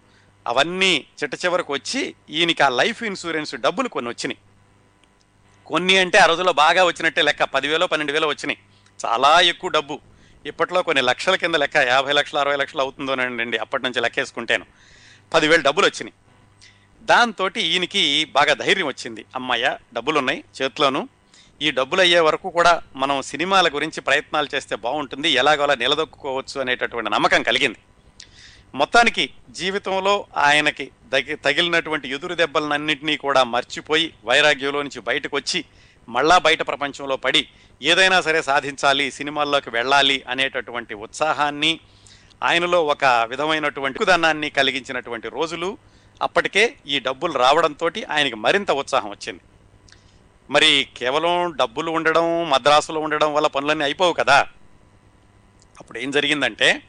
అవన్నీ 0.48 1.06
చిట్ట 1.24 1.46
చివరకు 1.46 1.74
వచ్చి 1.74 2.16
ఈయనకి 2.30 2.64
ఆ 2.64 2.70
లైఫ్ 2.70 3.04
ఇన్సూరెన్స్ 3.04 3.56
డబ్బులు 3.56 3.88
కొన్ని 3.88 4.10
వచ్చినాయి. 4.10 4.38
కొన్ని 5.66 5.98
అంటే 5.98 6.18
ఆ 6.18 6.26
రోజుల్లో 6.26 6.54
బాగా 6.54 6.86
వచ్చినట్టే 6.86 7.22
లెక్క 7.22 7.44
పదివేలో 7.44 7.88
పన్నెండు 7.88 8.14
వేలు 8.14 8.28
వచ్చినాయి. 8.28 8.58
చాలా 9.06 9.40
ఎక్కువ 9.40 9.70
డబ్బు. 9.70 10.00
ఇప్పట్లో 10.46 10.82
కొన్ని 10.82 11.02
లక్షల 11.02 11.36
కింద 11.36 11.56
లెక్క 11.56 11.78
యాభై 11.78 12.12
లక్షలు 12.12 12.40
అరవై 12.40 12.56
లక్షలు 12.56 12.82
అవుతుందోనండి 12.82 13.58
అప్పటి 13.58 13.84
నుంచి 13.84 14.02
లెక్కేసుకుంటాను. 14.02 14.66
పదివేలు 15.34 15.62
డబ్బులు 15.62 15.86
వచ్చినాయి. 15.86 16.14
దాంతో 17.04 17.46
ఈయనకి 17.58 18.26
బాగా 18.26 18.54
ధైర్యం 18.54 18.88
వచ్చింది. 18.88 19.26
అమ్మయ్య 19.36 19.78
డబ్బులు 19.94 20.18
ఉన్నాయి 20.20 20.44
చేతిలోను. 20.58 21.02
ఈ 21.62 21.72
డబ్బులు 21.72 22.02
అయ్యే 22.02 22.20
వరకు 22.20 22.50
కూడా 22.50 22.82
మనం 22.96 23.22
సినిమాల 23.22 23.68
గురించి 23.68 24.02
ప్రయత్నాలు 24.02 24.48
చేస్తే 24.56 24.76
బాగుంటుంది 24.76 25.30
ఎలాగోలా 25.30 25.76
నిలదొక్కుకోవచ్చు 25.76 26.62
అనేటటువంటి 26.62 27.10
నమ్మకం 27.10 27.44
కలిగింది. 27.44 27.80
మొత్తానికి 28.76 29.30
జీవితంలో 29.50 30.26
ఆయనకి 30.38 30.92
తగి 31.14 31.36
తగిలినటువంటి 31.36 32.10
ఎదురు 32.10 32.34
దెబ్బలన్నింటినీ 32.34 33.18
కూడా 33.18 33.44
మర్చిపోయి 33.44 34.14
వైరాగ్యంలో 34.26 34.82
నుంచి 34.82 35.02
బయటకు 35.02 35.36
వచ్చి 35.36 35.66
మళ్ళా 36.10 36.38
బయట 36.38 36.62
ప్రపంచంలో 36.68 37.16
పడి 37.16 37.48
ఏదైనా 37.82 38.22
సరే 38.22 38.42
సాధించాలి 38.42 39.12
సినిమాల్లోకి 39.12 39.70
వెళ్ళాలి 39.70 40.24
అనేటటువంటి 40.30 40.94
ఉత్సాహాన్ని 40.94 41.80
ఆయనలో 42.44 42.86
ఒక 42.86 43.06
విధమైనటువంటి 43.06 44.06
దన్నాన్ని 44.06 44.50
కలిగించినటువంటి 44.50 45.30
రోజులు 45.30 45.78
అప్పటికే 46.22 46.76
ఈ 46.88 47.00
డబ్బులు 47.00 47.34
రావడంతో 47.34 47.92
ఆయనకి 48.10 48.36
మరింత 48.36 48.72
ఉత్సాహం 48.72 49.10
వచ్చింది. 49.10 49.42
మరి 50.50 50.88
కేవలం 50.98 51.56
డబ్బులు 51.56 51.92
ఉండడం 51.92 52.50
మద్రాసులో 52.50 53.00
ఉండడం 53.00 53.34
వల్ల 53.34 53.48
పనులన్నీ 53.48 53.84
అయిపోవు 53.84 54.14
కదా? 54.14 54.48
అప్పుడు 55.80 56.00
ఏం 56.00 56.12
జరిగిందంటే 56.12 56.84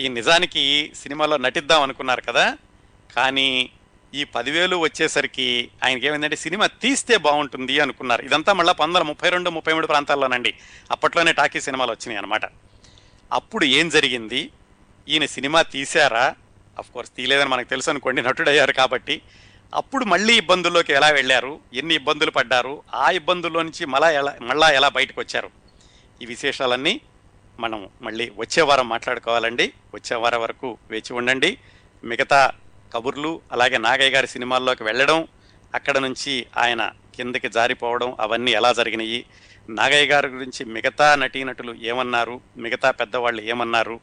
ఈ 0.00 0.08
నిజానికి 0.08 0.92
సినిమాలో 0.94 1.36
నటిద్దాం 1.36 1.82
అనుకున్నారు 1.82 2.20
కదా? 2.20 2.58
కానీ 3.16 3.70
ఈ 4.14 4.24
పదివేలు 4.24 4.76
వచ్చేసరికి 4.76 5.70
ఆయనకి 5.84 6.06
ఏమైందంటే 6.06 6.36
సినిమా 6.36 6.66
తీస్తే 6.66 7.16
బాగుంటుంది 7.16 7.80
అనుకున్నారు. 7.80 8.22
ఇదంతా 8.22 8.52
మళ్ళీ 8.52 8.74
పంతొమ్మిది 8.74 9.06
ముప్పై 9.06 9.30
రెండు 9.30 9.50
ముప్పై 9.50 9.72
మూడు 9.72 9.86
ప్రాంతాల్లోనండి. 9.86 10.54
అప్పట్లోనే 10.90 11.32
టాకీ 11.32 11.60
సినిమాలు 11.60 11.90
వచ్చినాయి 11.90 12.18
అనమాట 12.18 12.42
అప్పుడు 13.32 13.64
ఏం 13.64 13.88
జరిగింది? 13.88 14.50
ఈయన 15.08 15.26
సినిమా 15.26 15.62
తీశారా? 15.62 16.34
కోర్స్ 16.80 17.10
తీయలేదని 17.16 17.48
మనకు 17.48 17.68
తెలుసు 17.68 17.90
అనుకోండి 17.90 18.22
నటుడయ్యారు 18.22 18.72
కాబట్టి. 18.72 19.22
అప్పుడు 19.74 20.04
మళ్ళీ 20.04 20.36
ఇబ్బందుల్లోకి 20.36 20.92
ఎలా 20.92 21.08
వెళ్ళారు? 21.08 21.60
ఎన్ని 21.74 21.94
ఇబ్బందులు 21.94 22.30
పడ్డారు? 22.30 22.82
ఆ 22.94 23.10
ఇబ్బందుల్లో 23.10 23.62
నుంచి 23.62 23.86
మళ్ళా 23.86 24.10
ఎలా 24.10 24.36
మళ్ళా 24.42 24.70
ఎలా 24.70 24.88
బయటకు 24.88 25.20
వచ్చారు 25.20 25.50
ఈ 26.22 26.26
విశేషాలన్నీ 26.26 27.00
మనం 27.60 27.88
మళ్ళీ 28.02 28.32
వచ్చే 28.36 28.62
వారం 28.62 28.88
మాట్లాడుకోవాలండి. 28.88 29.72
వచ్చే 29.94 30.16
వారం 30.16 30.40
వరకు 30.42 30.78
వేచి 30.90 31.12
ఉండండి. 31.12 31.58
మిగతా 32.04 32.50
కబుర్లు 32.94 33.40
అలాగే 33.52 33.78
నాగయ్య 33.78 34.10
గారి 34.10 34.26
సినిమాల్లోకి 34.26 34.82
వెళ్ళడం 34.82 35.28
అక్కడ 35.74 35.98
నుంచి 35.98 36.46
ఆయన 36.58 36.92
కిందకి 37.16 37.48
జారిపోవడం 37.48 38.16
అవన్నీ 38.20 38.52
ఎలా 38.52 38.72
జరిగినాయి? 38.72 39.24
నాగయ్య 39.70 40.06
గారి 40.06 40.28
గురించి 40.28 40.64
మిగతా 40.64 41.14
నటీనటులు 41.14 41.74
ఏమన్నారు? 41.74 42.40
మిగతా 42.56 42.90
పెద్దవాళ్ళు 42.90 43.42
ఏమన్నారు? 43.42 44.00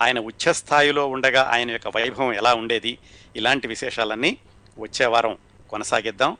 ఆయన 0.00 0.20
ఉచ్చస్థాయిలో 0.20 1.08
ఉండగా 1.08 1.42
ఆయన 1.42 1.70
యొక్క 1.70 1.88
వైభవం 1.88 2.32
ఎలా 2.32 2.54
ఉండేది? 2.54 2.98
ఇలాంటి 3.36 3.68
విశేషాలన్నీ 3.68 4.36
వచ్చే 4.78 5.06
వారం 5.06 5.38
కొనసాగిద్దాం. 5.70 6.36